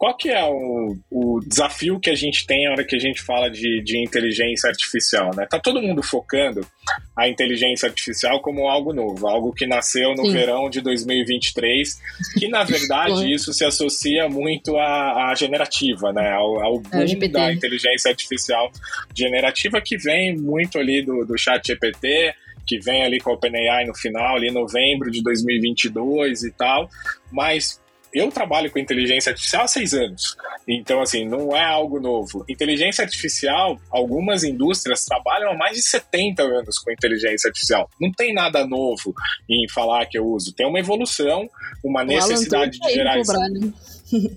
Qual 0.00 0.16
que 0.16 0.30
é 0.30 0.42
o, 0.42 0.96
o, 1.10 1.40
desafio 1.46 2.00
que 2.00 2.08
a 2.08 2.14
gente 2.14 2.46
tem 2.46 2.64
na 2.64 2.72
hora 2.72 2.84
que 2.84 2.96
a 2.96 2.98
gente 2.98 3.20
fala 3.20 3.50
de, 3.50 3.82
de 3.82 4.02
inteligência 4.02 4.70
artificial? 4.70 5.30
Né? 5.36 5.46
Tá 5.46 5.58
todo 5.58 5.82
mundo 5.82 6.02
focando 6.02 6.66
a 7.14 7.28
inteligência 7.28 7.86
artificial 7.86 8.40
como 8.40 8.66
algo 8.66 8.94
novo, 8.94 9.28
algo 9.28 9.52
que 9.52 9.66
nasceu 9.66 10.14
no 10.14 10.24
Sim. 10.24 10.32
verão 10.32 10.70
de 10.70 10.80
2023, 10.80 12.00
que 12.38 12.48
na 12.48 12.64
verdade 12.64 13.30
isso 13.30 13.52
se 13.52 13.62
associa 13.62 14.26
muito 14.26 14.74
à, 14.78 15.30
à 15.30 15.34
generativa, 15.34 16.14
né? 16.14 16.32
ao, 16.32 16.64
ao 16.64 16.80
boom 16.80 17.02
é, 17.22 17.28
da 17.28 17.52
inteligência 17.52 18.10
artificial 18.10 18.72
generativa 19.14 19.82
que 19.90 19.96
vem 19.96 20.36
muito 20.36 20.78
ali 20.78 21.02
do, 21.02 21.24
do 21.24 21.36
chat 21.36 21.66
GPT, 21.66 22.32
que 22.64 22.78
vem 22.78 23.02
ali 23.02 23.18
com 23.18 23.30
a 23.30 23.34
OpenAI 23.34 23.84
no 23.84 23.94
final, 23.94 24.36
ali 24.36 24.46
em 24.46 24.52
novembro 24.52 25.10
de 25.10 25.20
2022 25.20 26.44
e 26.44 26.52
tal, 26.52 26.88
mas 27.32 27.80
eu 28.14 28.30
trabalho 28.30 28.70
com 28.70 28.78
inteligência 28.78 29.30
artificial 29.30 29.64
há 29.64 29.66
seis 29.66 29.92
anos. 29.92 30.36
Então, 30.68 31.00
assim, 31.00 31.28
não 31.28 31.56
é 31.56 31.64
algo 31.64 31.98
novo. 31.98 32.44
Inteligência 32.48 33.02
artificial, 33.02 33.80
algumas 33.90 34.44
indústrias 34.44 35.04
trabalham 35.04 35.50
há 35.50 35.56
mais 35.56 35.76
de 35.76 35.82
70 35.82 36.40
anos 36.40 36.78
com 36.78 36.92
inteligência 36.92 37.48
artificial. 37.48 37.90
Não 38.00 38.12
tem 38.12 38.32
nada 38.32 38.64
novo 38.64 39.12
em 39.48 39.68
falar 39.68 40.06
que 40.06 40.16
eu 40.16 40.24
uso. 40.24 40.52
Tem 40.54 40.68
uma 40.68 40.78
evolução, 40.78 41.48
uma 41.82 42.04
necessidade 42.04 42.78
de 42.78 42.92
gerar. 42.92 43.16
Né? 43.16 43.72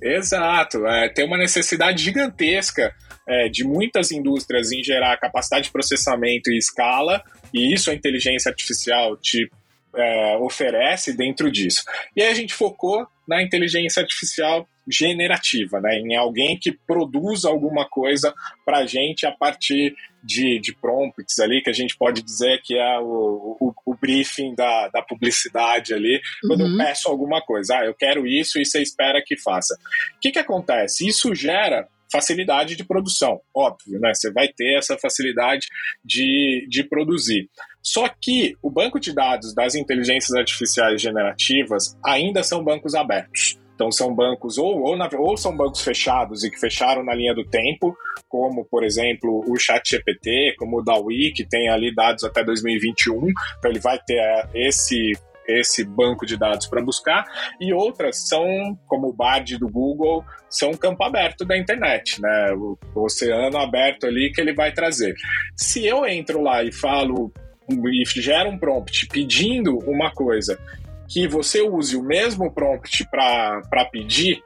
Exato. 0.02 0.88
É, 0.88 1.10
tem 1.10 1.26
uma 1.26 1.38
necessidade 1.38 2.04
gigantesca 2.04 2.96
é, 3.28 3.50
de 3.50 3.64
muitas 3.64 4.12
indústrias 4.12 4.72
em 4.72 4.84
gerar 4.84 5.18
capacidade 5.18 5.66
de 5.66 5.72
processamento 5.72 6.52
e 6.52 6.58
escala, 6.58 7.24
e 7.54 7.74
isso 7.74 7.90
a 7.90 7.94
inteligência 7.94 8.50
artificial 8.50 9.18
te 9.18 9.50
é, 9.96 10.38
oferece 10.38 11.16
dentro 11.16 11.52
disso. 11.52 11.84
E 12.16 12.22
aí 12.22 12.30
a 12.30 12.34
gente 12.34 12.54
focou 12.54 13.08
na 13.28 13.42
inteligência 13.42 14.02
artificial 14.02 14.68
generativa, 14.88 15.80
né? 15.80 15.96
em 15.96 16.16
alguém 16.16 16.58
que 16.60 16.72
produz 16.72 17.46
alguma 17.46 17.88
coisa 17.88 18.34
para 18.66 18.80
a 18.80 18.86
gente 18.86 19.26
a 19.26 19.32
partir 19.32 19.96
de, 20.22 20.60
de 20.60 20.76
prompts 20.76 21.40
ali, 21.40 21.62
que 21.62 21.70
a 21.70 21.74
gente 21.74 21.98
pode 21.98 22.22
dizer 22.22 22.62
que 22.64 22.78
é 22.78 23.00
o, 23.00 23.58
o, 23.60 23.74
o 23.86 23.96
briefing 23.96 24.54
da, 24.56 24.90
da 24.90 25.02
publicidade 25.02 25.94
ali, 25.94 26.22
quando 26.46 26.62
uhum. 26.62 26.72
eu 26.72 26.78
peço 26.78 27.10
alguma 27.10 27.42
coisa, 27.42 27.78
ah, 27.78 27.86
eu 27.86 27.94
quero 27.94 28.28
isso 28.28 28.60
e 28.60 28.66
você 28.66 28.82
espera 28.82 29.24
que 29.26 29.38
faça. 29.38 29.76
O 30.18 30.20
que, 30.20 30.32
que 30.32 30.40
acontece? 30.40 31.08
Isso 31.08 31.34
gera 31.34 31.88
facilidade 32.13 32.76
de 32.76 32.84
produção, 32.84 33.41
óbvio, 33.56 33.99
né? 33.99 34.13
Você 34.13 34.32
vai 34.32 34.47
ter 34.47 34.78
essa 34.78 34.95
facilidade 34.99 35.67
de, 36.06 36.67
de 36.69 36.84
produzir. 36.84 37.49
Só 37.82 38.08
que 38.08 38.56
o 38.62 38.69
banco 38.69 38.99
de 38.99 39.13
dados 39.13 39.54
das 39.56 39.73
inteligências 39.73 40.38
artificiais 40.38 41.02
generativas 41.02 41.97
ainda 42.06 42.43
são 42.43 42.63
bancos 42.63 42.93
abertos. 42.93 43.58
Então 43.73 43.91
são 43.91 44.13
bancos 44.13 44.60
ou, 44.60 44.84
ou, 44.84 44.95
na, 44.95 45.10
ou, 45.17 45.36
são 45.36 45.58
bancos 45.58 45.82
fechados 45.82 46.43
e 46.43 46.52
que 46.52 46.60
fecharam 46.60 47.04
na 47.04 47.15
linha 47.15 47.34
do 47.34 47.43
tempo, 47.43 47.97
como 48.30 48.63
por 48.65 48.84
exemplo 48.84 49.43
o 49.47 49.58
ChatGPT, 49.58 50.54
como 50.58 50.80
o 50.80 50.84
DAWI, 50.84 51.34
que 51.34 51.43
tem 51.43 51.67
ali 51.67 51.93
dados 51.93 52.23
até 52.23 52.43
2021, 52.43 53.30
então 53.58 53.71
ele 53.71 53.80
vai 53.80 53.99
ter 53.99 54.19
é, 54.19 54.49
esse 54.54 55.13
esse 55.48 55.84
banco 55.84 56.26
de 56.26 56.38
dados 56.38 56.68
para 56.68 56.82
buscar, 56.82 57.26
e 57.60 57.74
outras 57.74 58.28
são, 58.28 58.78
como 58.88 59.10
o 59.10 59.14
BARD 59.14 59.58
do 59.58 59.70
Google, 59.70 60.24
são 60.50 60.74
campo 60.74 61.04
aberto 61.04 61.46
da 61.46 61.58
internet, 61.58 62.22
né? 62.22 62.54
O, 62.54 62.78
o 62.96 63.06
oceano 63.06 63.58
aberto 63.58 64.06
ali 64.06 64.32
que 64.32 64.42
ele 64.42 64.54
vai 64.54 64.72
trazer. 64.72 65.16
Se 65.56 65.86
eu 65.86 66.06
entro 66.06 66.42
lá 66.42 66.64
e 66.64 66.72
falo 66.72 67.32
e 67.70 68.22
gera 68.22 68.50
um 68.50 68.58
prompt 68.58 69.08
pedindo 69.08 69.78
uma 69.90 70.12
coisa 70.12 70.60
que 71.08 71.28
você 71.28 71.62
use 71.62 71.96
o 71.96 72.04
mesmo 72.04 72.52
prompt 72.52 73.08
para 73.10 73.86
pedir, 73.92 74.42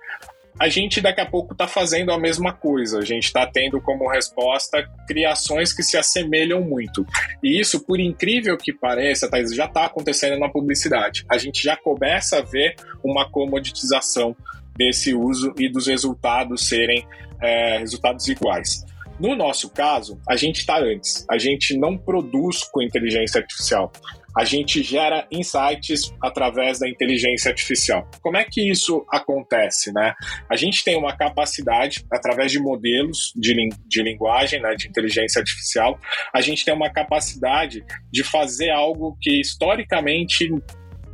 a 0.60 0.68
gente 0.70 1.02
daqui 1.02 1.22
a 1.22 1.26
pouco 1.26 1.54
está 1.54 1.68
fazendo 1.68 2.12
a 2.12 2.20
mesma 2.20 2.52
coisa. 2.54 3.00
A 3.00 3.06
gente 3.06 3.26
está 3.26 3.46
tendo 3.46 3.80
como 3.82 4.10
resposta 4.10 4.90
criações 5.08 5.74
que 5.74 5.84
se 5.84 5.98
assemelham 5.98 6.62
muito. 6.62 7.06
E 7.44 7.60
isso, 7.60 7.80
por 7.86 8.00
incrível 8.00 8.58
que 8.58 8.74
pareça, 8.74 9.30
Thaís, 9.30 9.54
já 9.54 9.66
está 9.66 9.86
acontecendo 9.86 10.40
na 10.40 10.50
publicidade. 10.50 11.26
A 11.30 11.38
gente 11.38 11.64
já 11.64 11.76
começa 11.76 12.40
a 12.40 12.42
ver 12.42 12.76
uma 13.04 13.30
comoditização 13.30 14.36
desse 14.76 15.14
uso 15.14 15.54
e 15.58 15.70
dos 15.70 15.88
resultados 15.88 16.68
serem 16.68 17.06
é, 17.42 17.80
resultados 17.80 18.28
iguais. 18.28 18.86
No 19.20 19.36
nosso 19.36 19.70
caso, 19.70 20.20
a 20.28 20.36
gente 20.36 20.60
está 20.60 20.80
antes. 20.80 21.26
A 21.30 21.38
gente 21.38 21.76
não 21.76 21.98
produz 21.98 22.64
com 22.64 22.82
inteligência 22.82 23.42
artificial. 23.42 23.92
A 24.38 24.46
gente 24.46 24.84
gera 24.84 25.28
insights 25.32 26.14
através 26.22 26.80
da 26.80 26.88
inteligência 26.88 27.50
artificial. 27.50 28.08
Como 28.22 28.38
é 28.38 28.46
que 28.46 28.70
isso 28.70 29.06
acontece, 29.10 29.92
né? 29.92 30.14
A 30.50 30.56
gente 30.56 30.84
tem 30.84 30.96
uma 30.98 31.16
capacidade, 31.16 32.06
através 32.12 32.52
de 32.52 32.60
modelos 32.60 33.34
de, 33.36 33.54
de 33.88 34.04
linguagem, 34.04 34.62
né, 34.62 34.76
de 34.76 34.88
inteligência 34.88 35.40
artificial, 35.40 36.00
a 36.34 36.42
gente 36.42 36.64
tem 36.64 36.74
uma 36.74 36.92
capacidade 36.92 37.84
de 38.12 38.24
fazer 38.24 38.70
algo 38.70 39.18
que 39.22 39.40
historicamente 39.40 40.50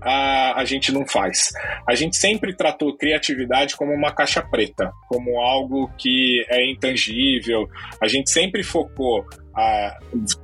a, 0.03 0.59
a 0.59 0.65
gente 0.65 0.91
não 0.91 1.05
faz. 1.07 1.49
A 1.87 1.95
gente 1.95 2.17
sempre 2.17 2.55
tratou 2.55 2.95
criatividade 2.95 3.75
como 3.75 3.93
uma 3.93 4.11
caixa 4.11 4.41
preta, 4.41 4.91
como 5.07 5.39
algo 5.39 5.89
que 5.97 6.45
é 6.49 6.69
intangível. 6.69 7.67
A 8.01 8.07
gente 8.07 8.29
sempre 8.29 8.63
focou 8.63 9.25
a 9.55 9.97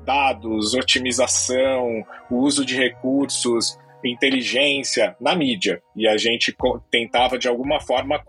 dados, 0.05 0.73
otimização, 0.73 2.05
uso 2.29 2.65
de 2.65 2.75
recursos, 2.75 3.77
inteligência 4.05 5.15
na 5.19 5.35
mídia. 5.35 5.81
E 5.95 6.07
a 6.07 6.17
gente 6.17 6.55
tentava, 6.89 7.37
de 7.37 7.47
alguma 7.47 7.81
forma, 7.81 8.21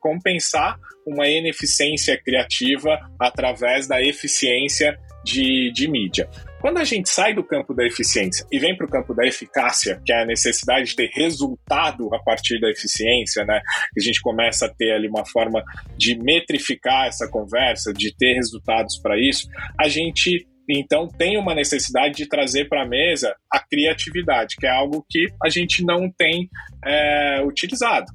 compensar 0.00 0.78
uma 1.06 1.28
ineficiência 1.28 2.20
criativa 2.20 2.98
através 3.18 3.86
da 3.86 4.02
eficiência 4.02 4.98
de, 5.24 5.72
de 5.72 5.88
mídia. 5.88 6.28
Quando 6.66 6.78
a 6.78 6.84
gente 6.84 7.08
sai 7.08 7.32
do 7.32 7.44
campo 7.44 7.72
da 7.72 7.86
eficiência 7.86 8.44
e 8.50 8.58
vem 8.58 8.76
para 8.76 8.86
o 8.86 8.90
campo 8.90 9.14
da 9.14 9.24
eficácia, 9.24 10.02
que 10.04 10.12
é 10.12 10.22
a 10.22 10.26
necessidade 10.26 10.86
de 10.86 10.96
ter 10.96 11.08
resultado 11.14 12.12
a 12.12 12.18
partir 12.18 12.58
da 12.58 12.68
eficiência, 12.68 13.44
né? 13.44 13.60
A 13.96 14.00
gente 14.02 14.20
começa 14.20 14.66
a 14.66 14.68
ter 14.68 14.90
ali 14.90 15.06
uma 15.06 15.24
forma 15.24 15.62
de 15.96 16.18
metrificar 16.18 17.06
essa 17.06 17.28
conversa, 17.28 17.92
de 17.92 18.12
ter 18.16 18.34
resultados 18.34 18.98
para 18.98 19.16
isso, 19.16 19.48
a 19.78 19.86
gente 19.86 20.44
então 20.68 21.06
tem 21.06 21.38
uma 21.38 21.54
necessidade 21.54 22.16
de 22.16 22.28
trazer 22.28 22.68
para 22.68 22.82
a 22.82 22.88
mesa 22.88 23.32
a 23.48 23.60
criatividade, 23.60 24.56
que 24.56 24.66
é 24.66 24.70
algo 24.70 25.06
que 25.08 25.28
a 25.44 25.48
gente 25.48 25.84
não 25.84 26.10
tem 26.10 26.50
é, 26.84 27.44
utilizado. 27.44 28.06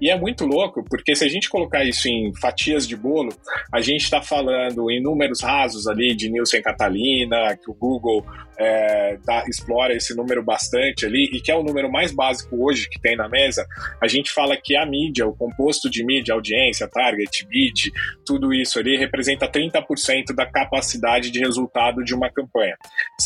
E 0.00 0.10
é 0.10 0.18
muito 0.18 0.44
louco, 0.44 0.84
porque 0.88 1.14
se 1.14 1.24
a 1.24 1.28
gente 1.28 1.48
colocar 1.48 1.84
isso 1.84 2.08
em 2.08 2.32
fatias 2.40 2.86
de 2.86 2.96
bolo, 2.96 3.32
a 3.72 3.80
gente 3.80 4.02
está 4.02 4.20
falando 4.20 4.90
em 4.90 5.02
números 5.02 5.42
rasos 5.42 5.86
ali 5.86 6.14
de 6.14 6.30
Nielsen 6.30 6.62
Catalina, 6.62 7.56
que 7.56 7.70
o 7.70 7.74
Google 7.74 8.24
é, 8.58 9.18
tá, 9.24 9.44
explora 9.48 9.94
esse 9.94 10.14
número 10.14 10.42
bastante 10.42 11.06
ali, 11.06 11.30
e 11.32 11.40
que 11.40 11.50
é 11.50 11.56
o 11.56 11.62
número 11.62 11.90
mais 11.90 12.12
básico 12.12 12.64
hoje 12.64 12.88
que 12.88 13.00
tem 13.00 13.16
na 13.16 13.28
mesa, 13.28 13.66
a 14.02 14.08
gente 14.08 14.30
fala 14.30 14.56
que 14.56 14.76
a 14.76 14.86
mídia, 14.86 15.26
o 15.26 15.34
composto 15.34 15.90
de 15.90 16.04
mídia, 16.04 16.34
audiência, 16.34 16.88
target, 16.88 17.46
bid, 17.46 17.92
tudo 18.24 18.52
isso 18.52 18.78
ali 18.78 18.96
representa 18.96 19.48
30% 19.48 20.34
da 20.34 20.46
capacidade 20.46 21.30
de 21.30 21.38
resultado 21.38 22.02
de 22.02 22.14
uma 22.14 22.30
campanha. 22.30 22.76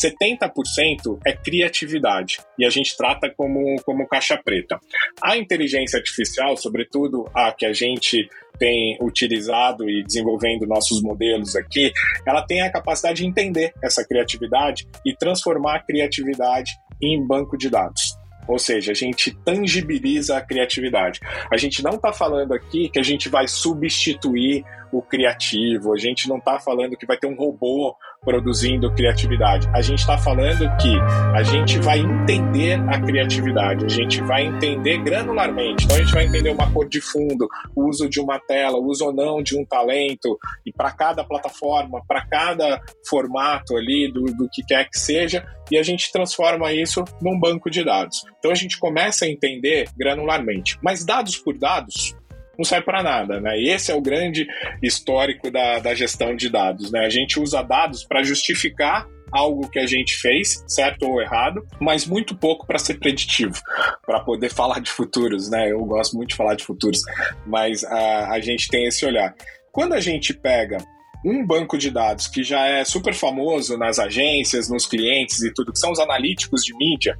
70% 0.03 1.19
é 1.25 1.33
criatividade, 1.33 2.37
e 2.57 2.65
a 2.65 2.69
gente 2.69 2.95
trata 2.95 3.29
como, 3.35 3.75
como 3.83 4.07
caixa 4.07 4.37
preta. 4.37 4.79
A 5.21 5.37
inteligência 5.37 5.97
artificial, 5.97 6.57
sobretudo 6.61 7.29
a 7.33 7.51
que 7.51 7.65
a 7.65 7.73
gente 7.73 8.29
tem 8.59 8.97
utilizado 9.01 9.89
e 9.89 10.03
desenvolvendo 10.03 10.67
nossos 10.67 11.01
modelos 11.01 11.55
aqui, 11.55 11.91
ela 12.25 12.45
tem 12.45 12.61
a 12.61 12.71
capacidade 12.71 13.21
de 13.21 13.27
entender 13.27 13.73
essa 13.83 14.05
criatividade 14.05 14.87
e 15.05 15.15
transformar 15.15 15.77
a 15.77 15.83
criatividade 15.83 16.71
em 17.01 17.25
banco 17.25 17.57
de 17.57 17.69
dados. 17.69 18.15
Ou 18.47 18.59
seja, 18.59 18.91
a 18.91 18.95
gente 18.95 19.31
tangibiliza 19.45 20.37
a 20.37 20.41
criatividade. 20.41 21.19
A 21.51 21.57
gente 21.57 21.83
não 21.83 21.91
está 21.91 22.11
falando 22.11 22.53
aqui 22.53 22.89
que 22.89 22.99
a 22.99 23.03
gente 23.03 23.29
vai 23.29 23.47
substituir 23.47 24.63
o 24.91 25.01
criativo, 25.01 25.93
a 25.93 25.97
gente 25.97 26.27
não 26.27 26.37
está 26.37 26.59
falando 26.59 26.97
que 26.97 27.05
vai 27.05 27.17
ter 27.17 27.27
um 27.27 27.35
robô 27.35 27.95
produzindo 28.23 28.93
criatividade. 28.93 29.67
A 29.73 29.81
gente 29.81 29.99
está 29.99 30.15
falando 30.15 30.59
que 30.77 30.95
a 31.35 31.41
gente 31.41 31.79
vai 31.79 31.99
entender 31.99 32.79
a 32.87 33.01
criatividade, 33.01 33.85
a 33.85 33.87
gente 33.87 34.21
vai 34.21 34.45
entender 34.45 34.99
granularmente. 34.99 35.85
Então 35.85 35.97
a 35.97 35.99
gente 35.99 36.13
vai 36.13 36.25
entender 36.25 36.51
uma 36.51 36.71
cor 36.71 36.87
de 36.87 37.01
fundo, 37.01 37.47
o 37.75 37.89
uso 37.89 38.07
de 38.07 38.19
uma 38.19 38.39
tela, 38.39 38.77
o 38.77 38.85
uso 38.85 39.05
ou 39.05 39.13
não 39.13 39.41
de 39.41 39.57
um 39.57 39.65
talento, 39.65 40.37
e 40.63 40.71
para 40.71 40.91
cada 40.91 41.23
plataforma, 41.23 41.99
para 42.07 42.23
cada 42.27 42.79
formato 43.07 43.75
ali, 43.75 44.11
do, 44.11 44.25
do 44.25 44.47
que 44.51 44.63
quer 44.63 44.87
que 44.87 44.99
seja, 44.99 45.43
e 45.71 45.77
a 45.77 45.83
gente 45.83 46.11
transforma 46.11 46.71
isso 46.71 47.03
num 47.19 47.39
banco 47.39 47.71
de 47.71 47.83
dados. 47.83 48.23
Então 48.37 48.51
a 48.51 48.55
gente 48.55 48.77
começa 48.77 49.25
a 49.25 49.29
entender 49.29 49.89
granularmente. 49.97 50.77
Mas 50.83 51.03
dados 51.03 51.37
por 51.37 51.57
dados, 51.57 52.15
não 52.57 52.65
serve 52.65 52.85
para 52.85 53.01
nada, 53.03 53.39
né? 53.39 53.59
E 53.59 53.69
esse 53.69 53.91
é 53.91 53.95
o 53.95 54.01
grande 54.01 54.45
histórico 54.81 55.49
da, 55.49 55.79
da 55.79 55.93
gestão 55.93 56.35
de 56.35 56.49
dados, 56.49 56.91
né? 56.91 57.05
A 57.05 57.09
gente 57.09 57.39
usa 57.39 57.61
dados 57.61 58.03
para 58.03 58.23
justificar 58.23 59.07
algo 59.31 59.69
que 59.69 59.79
a 59.79 59.87
gente 59.87 60.17
fez, 60.17 60.63
certo 60.67 61.03
ou 61.07 61.21
errado, 61.21 61.65
mas 61.79 62.05
muito 62.05 62.35
pouco 62.35 62.67
para 62.67 62.77
ser 62.77 62.95
preditivo, 62.95 63.59
para 64.05 64.19
poder 64.19 64.51
falar 64.51 64.79
de 64.79 64.91
futuros, 64.91 65.49
né? 65.49 65.71
Eu 65.71 65.83
gosto 65.85 66.17
muito 66.17 66.29
de 66.29 66.35
falar 66.35 66.55
de 66.55 66.63
futuros, 66.63 67.01
mas 67.47 67.83
a, 67.83 68.31
a 68.31 68.39
gente 68.41 68.67
tem 68.67 68.85
esse 68.85 69.05
olhar. 69.05 69.33
Quando 69.71 69.93
a 69.93 70.01
gente 70.01 70.33
pega 70.33 70.77
um 71.23 71.45
banco 71.45 71.77
de 71.77 71.89
dados 71.89 72.27
que 72.27 72.43
já 72.43 72.65
é 72.67 72.83
super 72.83 73.13
famoso 73.13 73.77
nas 73.77 73.99
agências, 73.99 74.69
nos 74.69 74.85
clientes 74.85 75.41
e 75.41 75.53
tudo, 75.53 75.71
que 75.71 75.79
são 75.79 75.91
os 75.91 75.99
analíticos 75.99 76.63
de 76.63 76.75
mídia, 76.75 77.17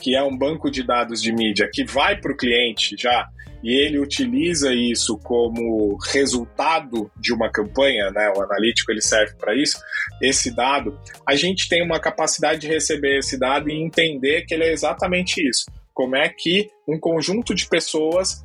que 0.00 0.16
é 0.16 0.22
um 0.22 0.36
banco 0.36 0.70
de 0.70 0.82
dados 0.82 1.22
de 1.22 1.32
mídia 1.32 1.68
que 1.72 1.84
vai 1.84 2.16
para 2.16 2.32
o 2.32 2.36
cliente 2.36 2.96
já 2.98 3.28
e 3.62 3.74
ele 3.74 3.98
utiliza 3.98 4.74
isso 4.74 5.16
como 5.18 5.96
resultado 6.12 7.10
de 7.16 7.32
uma 7.32 7.48
campanha, 7.48 8.10
né? 8.10 8.32
O 8.36 8.42
analítico 8.42 8.90
ele 8.90 9.00
serve 9.00 9.34
para 9.36 9.54
isso. 9.54 9.78
Esse 10.20 10.54
dado, 10.54 10.98
a 11.26 11.36
gente 11.36 11.68
tem 11.68 11.82
uma 11.82 12.00
capacidade 12.00 12.60
de 12.60 12.66
receber 12.66 13.18
esse 13.18 13.38
dado 13.38 13.70
e 13.70 13.80
entender 13.80 14.42
que 14.42 14.54
ele 14.54 14.64
é 14.64 14.72
exatamente 14.72 15.40
isso. 15.48 15.66
Como 15.94 16.16
é 16.16 16.28
que 16.28 16.70
um 16.88 16.98
conjunto 16.98 17.54
de 17.54 17.68
pessoas 17.68 18.42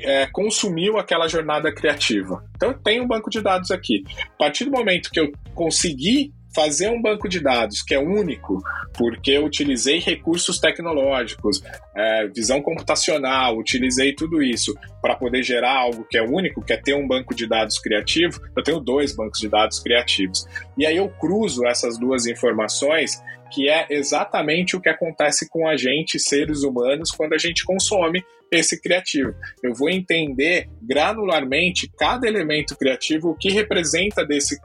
é, 0.00 0.26
consumiu 0.26 0.98
aquela 0.98 1.26
jornada 1.26 1.72
criativa. 1.74 2.44
Então, 2.54 2.72
tenho 2.72 3.04
um 3.04 3.06
banco 3.06 3.30
de 3.30 3.40
dados 3.40 3.70
aqui. 3.70 4.04
A 4.34 4.38
partir 4.38 4.64
do 4.64 4.70
momento 4.70 5.10
que 5.10 5.18
eu 5.18 5.32
conseguir 5.54 6.32
fazer 6.58 6.90
um 6.90 7.00
banco 7.00 7.28
de 7.28 7.38
dados 7.38 7.82
que 7.82 7.94
é 7.94 8.00
único, 8.00 8.60
porque 8.94 9.30
eu 9.30 9.44
utilizei 9.44 10.00
recursos 10.00 10.58
tecnológicos, 10.58 11.62
é, 11.96 12.26
visão 12.26 12.60
computacional, 12.60 13.56
utilizei 13.56 14.12
tudo 14.12 14.42
isso 14.42 14.74
para 15.00 15.14
poder 15.14 15.44
gerar 15.44 15.78
algo 15.78 16.04
que 16.10 16.18
é 16.18 16.22
único, 16.22 16.60
que 16.60 16.72
é 16.72 16.76
ter 16.76 16.94
um 16.94 17.06
banco 17.06 17.32
de 17.32 17.46
dados 17.46 17.78
criativo, 17.78 18.40
eu 18.56 18.62
tenho 18.64 18.80
dois 18.80 19.14
bancos 19.14 19.38
de 19.38 19.48
dados 19.48 19.78
criativos. 19.78 20.46
E 20.76 20.84
aí 20.84 20.96
eu 20.96 21.08
cruzo 21.08 21.64
essas 21.64 21.96
duas 21.96 22.26
informações 22.26 23.22
que 23.52 23.68
é 23.68 23.86
exatamente 23.88 24.76
o 24.76 24.80
que 24.80 24.88
acontece 24.88 25.48
com 25.48 25.68
a 25.68 25.76
gente, 25.76 26.18
seres 26.18 26.64
humanos, 26.64 27.12
quando 27.12 27.34
a 27.34 27.38
gente 27.38 27.64
consome 27.64 28.20
esse 28.50 28.80
criativo. 28.80 29.32
Eu 29.62 29.74
vou 29.74 29.88
entender 29.88 30.68
granularmente 30.82 31.88
cada 31.96 32.26
elemento 32.26 32.76
criativo, 32.76 33.30
o 33.30 33.36
que 33.36 33.48
representa 33.48 34.26
desse 34.26 34.58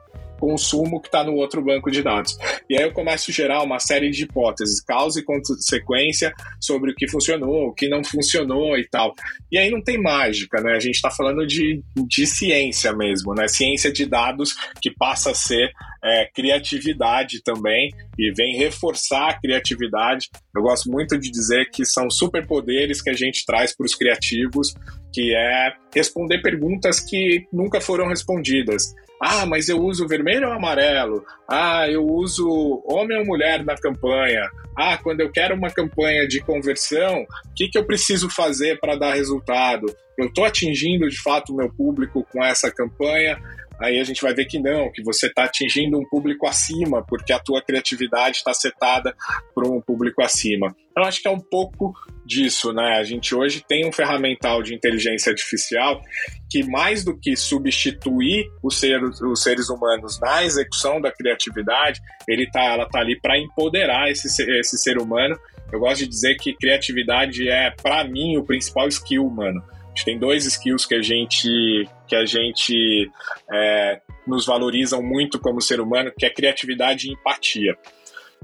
consumo 0.43 0.99
que 0.99 1.07
está 1.07 1.23
no 1.23 1.35
outro 1.35 1.63
banco 1.63 1.89
de 1.89 2.03
dados. 2.03 2.37
E 2.69 2.77
aí 2.77 2.83
eu 2.83 2.91
começo 2.91 3.31
a 3.31 3.33
gerar 3.33 3.63
uma 3.63 3.79
série 3.79 4.09
de 4.09 4.23
hipóteses, 4.25 4.81
causa 4.81 5.21
e 5.21 5.23
consequência 5.23 6.33
sobre 6.59 6.91
o 6.91 6.95
que 6.95 7.07
funcionou, 7.07 7.67
o 7.67 7.73
que 7.73 7.87
não 7.87 8.03
funcionou 8.03 8.77
e 8.77 8.85
tal. 8.85 9.13
E 9.49 9.57
aí 9.57 9.71
não 9.71 9.81
tem 9.81 9.97
mágica, 9.97 10.59
né? 10.61 10.73
A 10.73 10.81
gente 10.81 10.95
está 10.95 11.09
falando 11.09 11.47
de, 11.47 11.81
de 11.95 12.27
ciência 12.27 12.91
mesmo, 12.91 13.33
né? 13.33 13.47
Ciência 13.47 13.89
de 13.89 14.05
dados 14.05 14.53
que 14.81 14.91
passa 14.91 15.31
a 15.31 15.33
ser 15.33 15.71
é, 16.03 16.29
criatividade 16.33 17.41
também 17.41 17.89
e 18.19 18.29
vem 18.33 18.57
reforçar 18.57 19.29
a 19.29 19.39
criatividade. 19.39 20.29
Eu 20.53 20.61
gosto 20.61 20.91
muito 20.91 21.17
de 21.17 21.31
dizer 21.31 21.69
que 21.71 21.85
são 21.85 22.09
superpoderes 22.09 23.01
que 23.01 23.09
a 23.09 23.13
gente 23.13 23.45
traz 23.45 23.73
para 23.73 23.85
os 23.85 23.95
criativos, 23.95 24.73
que 25.13 25.33
é 25.33 25.73
responder 25.95 26.41
perguntas 26.41 26.99
que 26.99 27.47
nunca 27.53 27.79
foram 27.79 28.09
respondidas. 28.09 28.93
Ah, 29.25 29.45
mas 29.45 29.69
eu 29.69 29.79
uso 29.79 30.05
vermelho 30.05 30.49
ou 30.49 30.53
amarelo? 30.53 31.23
Ah, 31.47 31.89
eu 31.89 32.05
uso 32.05 32.83
homem 32.85 33.17
ou 33.19 33.25
mulher 33.25 33.63
na 33.63 33.73
campanha? 33.73 34.49
Ah, 34.75 34.97
quando 34.97 35.21
eu 35.21 35.31
quero 35.31 35.55
uma 35.55 35.71
campanha 35.71 36.27
de 36.27 36.41
conversão, 36.41 37.21
o 37.21 37.53
que, 37.55 37.69
que 37.69 37.77
eu 37.77 37.85
preciso 37.85 38.29
fazer 38.29 38.81
para 38.81 38.97
dar 38.97 39.13
resultado? 39.13 39.85
Eu 40.17 40.27
estou 40.27 40.45
atingindo 40.45 41.09
de 41.09 41.19
fato 41.21 41.53
o 41.53 41.55
meu 41.55 41.71
público 41.71 42.25
com 42.31 42.43
essa 42.43 42.71
campanha? 42.71 43.39
aí 43.79 43.99
a 43.99 44.03
gente 44.03 44.21
vai 44.21 44.33
ver 44.33 44.45
que 44.45 44.59
não, 44.59 44.91
que 44.91 45.03
você 45.03 45.27
está 45.27 45.43
atingindo 45.43 45.99
um 45.99 46.07
público 46.07 46.47
acima, 46.47 47.03
porque 47.05 47.33
a 47.33 47.39
tua 47.39 47.61
criatividade 47.61 48.37
está 48.37 48.53
setada 48.53 49.15
para 49.53 49.67
um 49.67 49.81
público 49.81 50.21
acima. 50.21 50.75
Eu 50.95 51.03
acho 51.03 51.21
que 51.21 51.27
é 51.27 51.31
um 51.31 51.39
pouco 51.39 51.93
disso, 52.25 52.71
né? 52.71 52.97
A 52.97 53.03
gente 53.03 53.35
hoje 53.35 53.63
tem 53.67 53.85
um 53.85 53.91
ferramental 53.91 54.61
de 54.61 54.73
inteligência 54.73 55.31
artificial 55.31 56.01
que 56.49 56.63
mais 56.63 57.03
do 57.03 57.17
que 57.17 57.35
substituir 57.35 58.49
os 58.61 58.79
seres, 58.79 59.19
os 59.21 59.41
seres 59.41 59.69
humanos 59.69 60.19
na 60.19 60.43
execução 60.43 61.01
da 61.01 61.11
criatividade, 61.11 61.99
ele 62.27 62.49
tá, 62.49 62.63
ela 62.63 62.87
tá 62.87 62.99
ali 62.99 63.19
para 63.19 63.37
empoderar 63.37 64.09
esse, 64.09 64.27
esse 64.59 64.77
ser 64.77 64.97
humano. 64.97 65.37
Eu 65.71 65.79
gosto 65.79 66.01
de 66.01 66.07
dizer 66.07 66.35
que 66.35 66.53
criatividade 66.53 67.49
é, 67.49 67.71
para 67.71 68.03
mim, 68.03 68.37
o 68.37 68.43
principal 68.43 68.87
skill 68.87 69.25
humano. 69.25 69.63
Tem 70.03 70.17
dois 70.17 70.45
skills 70.45 70.85
que 70.85 70.95
a 70.95 71.01
gente 71.01 71.87
que 72.07 72.15
a 72.15 72.25
gente 72.25 73.09
é, 73.51 74.01
nos 74.27 74.45
valorizam 74.45 75.01
muito 75.01 75.39
como 75.39 75.61
ser 75.61 75.79
humano, 75.79 76.11
que 76.17 76.25
é 76.25 76.29
criatividade 76.29 77.07
e 77.07 77.13
empatia. 77.13 77.77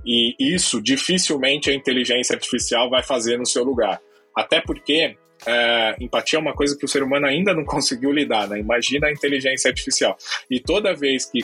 E 0.05 0.35
isso 0.39 0.81
dificilmente 0.81 1.69
a 1.69 1.73
inteligência 1.73 2.33
artificial 2.33 2.89
vai 2.89 3.03
fazer 3.03 3.37
no 3.37 3.45
seu 3.45 3.63
lugar. 3.63 3.99
Até 4.35 4.61
porque 4.61 5.17
é, 5.45 5.95
empatia 5.99 6.37
é 6.37 6.41
uma 6.41 6.53
coisa 6.53 6.77
que 6.77 6.85
o 6.85 6.87
ser 6.87 7.03
humano 7.03 7.25
ainda 7.25 7.53
não 7.53 7.63
conseguiu 7.65 8.11
lidar, 8.11 8.47
né? 8.47 8.59
Imagina 8.59 9.07
a 9.07 9.11
inteligência 9.11 9.69
artificial. 9.69 10.17
E 10.49 10.59
toda 10.59 10.95
vez 10.95 11.25
que, 11.25 11.39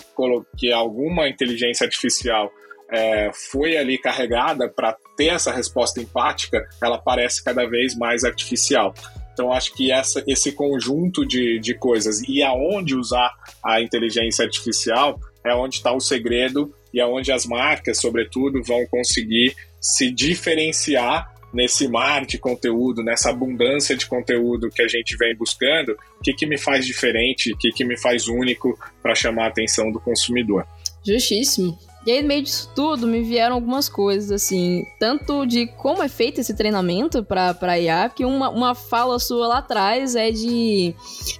que 0.57 0.71
alguma 0.71 1.27
inteligência 1.27 1.85
artificial 1.85 2.51
é, 2.91 3.31
foi 3.33 3.77
ali 3.77 3.97
carregada 3.97 4.69
para 4.69 4.95
ter 5.17 5.27
essa 5.27 5.51
resposta 5.51 5.99
empática, 5.99 6.67
ela 6.81 6.97
parece 6.97 7.43
cada 7.43 7.65
vez 7.65 7.97
mais 7.97 8.23
artificial. 8.23 8.93
Então, 9.35 9.51
acho 9.51 9.73
que 9.73 9.91
essa, 9.91 10.23
esse 10.25 10.53
conjunto 10.53 11.25
de, 11.25 11.59
de 11.59 11.73
coisas 11.73 12.21
e 12.21 12.41
aonde 12.41 12.95
usar 12.95 13.33
a 13.61 13.81
inteligência 13.81 14.45
artificial 14.45 15.19
é 15.43 15.53
onde 15.53 15.75
está 15.75 15.91
o 15.91 15.99
segredo 15.99 16.73
e 16.93 17.01
é 17.01 17.05
onde 17.05 17.33
as 17.33 17.45
marcas, 17.45 17.99
sobretudo, 17.99 18.63
vão 18.63 18.85
conseguir 18.87 19.53
se 19.81 20.09
diferenciar 20.09 21.29
nesse 21.53 21.85
mar 21.89 22.25
de 22.25 22.37
conteúdo, 22.37 23.03
nessa 23.03 23.29
abundância 23.29 23.95
de 23.95 24.05
conteúdo 24.05 24.69
que 24.69 24.81
a 24.81 24.87
gente 24.87 25.17
vem 25.17 25.35
buscando, 25.35 25.97
o 26.19 26.23
que, 26.23 26.33
que 26.33 26.45
me 26.45 26.57
faz 26.57 26.85
diferente, 26.85 27.51
o 27.51 27.57
que, 27.57 27.71
que 27.71 27.83
me 27.83 27.97
faz 27.97 28.29
único 28.29 28.79
para 29.03 29.13
chamar 29.13 29.45
a 29.45 29.47
atenção 29.47 29.91
do 29.91 29.99
consumidor. 29.99 30.65
Justíssimo. 31.05 31.77
E 32.05 32.11
aí, 32.11 32.21
no 32.21 32.27
meio 32.27 32.43
disso 32.43 32.69
tudo, 32.75 33.07
me 33.07 33.23
vieram 33.23 33.55
algumas 33.55 33.89
coisas, 33.89 34.31
assim, 34.31 34.85
tanto 34.99 35.45
de 35.45 35.65
como 35.65 36.03
é 36.03 36.07
feito 36.07 36.39
esse 36.39 36.53
treinamento 36.53 37.23
para 37.23 37.79
IA, 37.79 38.09
que 38.09 38.23
uma, 38.23 38.49
uma 38.49 38.75
fala 38.75 39.17
sua 39.17 39.47
lá 39.47 39.57
atrás 39.57 40.15
é 40.15 40.29
de 40.29 40.93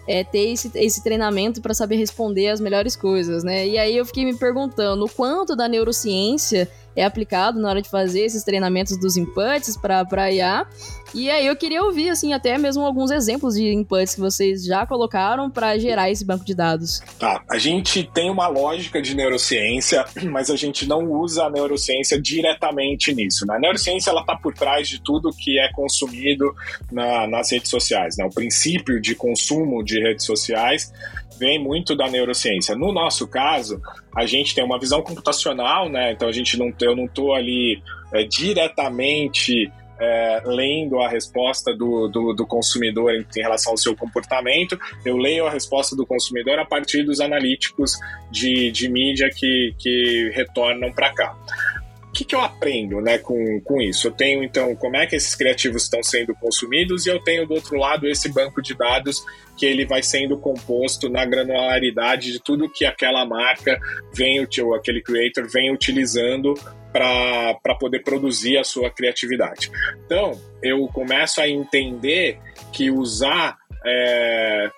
é, 0.08 0.24
ter 0.24 0.52
esse, 0.52 0.72
esse 0.76 1.04
treinamento 1.04 1.62
para 1.62 1.74
saber 1.74 1.98
responder 1.98 2.50
as 2.50 2.60
melhores 2.60 2.96
coisas, 2.96 3.44
né? 3.44 3.68
E 3.68 3.78
aí 3.78 3.96
eu 3.96 4.06
fiquei 4.06 4.26
me 4.26 4.36
perguntando 4.36 5.06
o 5.06 5.10
quanto 5.10 5.56
da 5.56 5.68
neurociência 5.68 6.68
é 6.96 7.04
aplicado 7.04 7.60
na 7.60 7.70
hora 7.70 7.82
de 7.82 7.90
fazer 7.90 8.22
esses 8.22 8.44
treinamentos 8.44 8.98
dos 8.98 9.18
inputs 9.18 9.78
para 9.78 10.32
IA. 10.32 10.66
E 11.14 11.30
aí 11.30 11.48
eu 11.48 11.56
queria 11.56 11.82
ouvir, 11.82 12.10
assim, 12.10 12.34
até 12.34 12.58
mesmo 12.58 12.84
alguns 12.84 13.10
exemplos 13.10 13.56
de 13.56 13.74
inputs 13.74 14.16
que 14.16 14.22
vocês 14.22 14.66
já 14.66 14.86
colocaram 14.86 15.50
para 15.50 15.78
gerar 15.78 16.10
esse 16.10 16.26
banco 16.26 16.44
de 16.44 16.54
dados. 16.54 17.02
Tá, 17.18 17.42
a 17.50 17.58
gente 17.58 18.04
tem 18.14 18.30
uma 18.30 18.48
lógica 18.48 19.02
de 19.02 19.16
neurociência, 19.16 20.06
mas 20.30 20.50
a 20.50 20.56
gente 20.56 20.86
não 20.86 21.10
usa 21.12 21.46
a 21.46 21.50
neurociência 21.50 22.22
diretamente 22.22 23.14
nisso. 23.14 23.46
Né? 23.46 23.56
A 23.56 23.60
neurociência 23.60 24.10
ela 24.10 24.22
está 24.22 24.36
por 24.36 24.54
trás 24.54 24.90
de 24.90 25.02
tudo 25.02 25.30
que 25.32 25.60
é 25.60 25.72
consumido 25.72 26.54
na, 26.92 27.28
nas 27.28 27.52
redes 27.52 27.70
sociais. 27.70 28.18
Né? 28.18 28.26
O 28.26 28.30
princípio 28.30 29.00
de 29.00 29.16
consumo 29.16 29.84
de 29.84 30.02
redes 30.02 30.26
sociais 30.26 30.92
vem 31.38 31.60
muito 31.60 31.96
da 31.96 32.08
neurociência. 32.10 32.76
No 32.76 32.92
nosso 32.92 33.28
caso, 33.28 33.82
a 34.16 34.26
gente 34.26 34.56
tem 34.56 34.64
uma 34.64 34.80
visão 34.80 35.02
computacional, 35.02 35.90
né? 35.90 36.12
Então 36.12 36.28
a 36.28 36.32
gente 36.32 36.58
não, 36.58 36.74
eu 36.82 36.96
não 36.96 37.06
estou 37.06 37.34
ali 37.34 37.82
é, 38.14 38.24
diretamente 38.24 39.72
é, 40.00 40.42
lendo 40.46 41.00
a 41.00 41.08
resposta 41.08 41.74
do, 41.74 42.08
do, 42.08 42.34
do, 42.34 42.46
consumidor 42.46 43.14
em, 43.14 43.26
relação 43.36 43.72
ao 43.72 43.78
seu 43.78 43.96
comportamento, 43.96 44.78
eu 45.06 45.18
leio 45.18 45.48
a 45.48 45.50
resposta 45.50 45.96
do 45.96 46.06
consumidor 46.06 46.60
a 46.60 46.66
partir 46.66 47.04
dos 47.04 47.20
analíticos 47.20 47.94
de, 48.30 48.72
de 48.72 48.90
mídia 48.90 49.30
que, 49.34 49.74
que 49.80 50.32
retornam 50.34 50.92
para 50.92 51.14
cá. 51.14 51.36
Que, 52.16 52.24
que 52.24 52.34
eu 52.34 52.40
aprendo 52.40 53.02
né, 53.02 53.18
com, 53.18 53.60
com 53.62 53.82
isso? 53.82 54.08
Eu 54.08 54.12
tenho, 54.12 54.42
então, 54.42 54.74
como 54.76 54.96
é 54.96 55.06
que 55.06 55.18
esses 55.18 55.36
criativos 55.36 55.84
estão 55.84 56.02
sendo 56.02 56.34
consumidos 56.34 57.06
e 57.06 57.10
eu 57.10 57.20
tenho, 57.20 57.46
do 57.46 57.54
outro 57.54 57.78
lado, 57.78 58.08
esse 58.08 58.32
banco 58.32 58.62
de 58.62 58.74
dados 58.74 59.26
que 59.58 59.66
ele 59.66 59.86
vai 59.86 60.02
sendo 60.02 60.38
composto 60.38 61.10
na 61.10 61.26
granularidade 61.26 62.32
de 62.32 62.40
tudo 62.40 62.70
que 62.70 62.86
aquela 62.86 63.26
marca 63.26 63.78
vem, 64.14 64.40
ou 64.62 64.74
aquele 64.74 65.02
creator 65.02 65.46
vem 65.52 65.74
utilizando 65.74 66.54
para 66.94 67.76
poder 67.78 68.00
produzir 68.00 68.58
a 68.58 68.64
sua 68.64 68.90
criatividade. 68.90 69.70
Então, 70.06 70.40
eu 70.64 70.88
começo 70.88 71.42
a 71.42 71.50
entender 71.50 72.40
que 72.72 72.90
usar 72.90 73.58
é, 73.86 74.72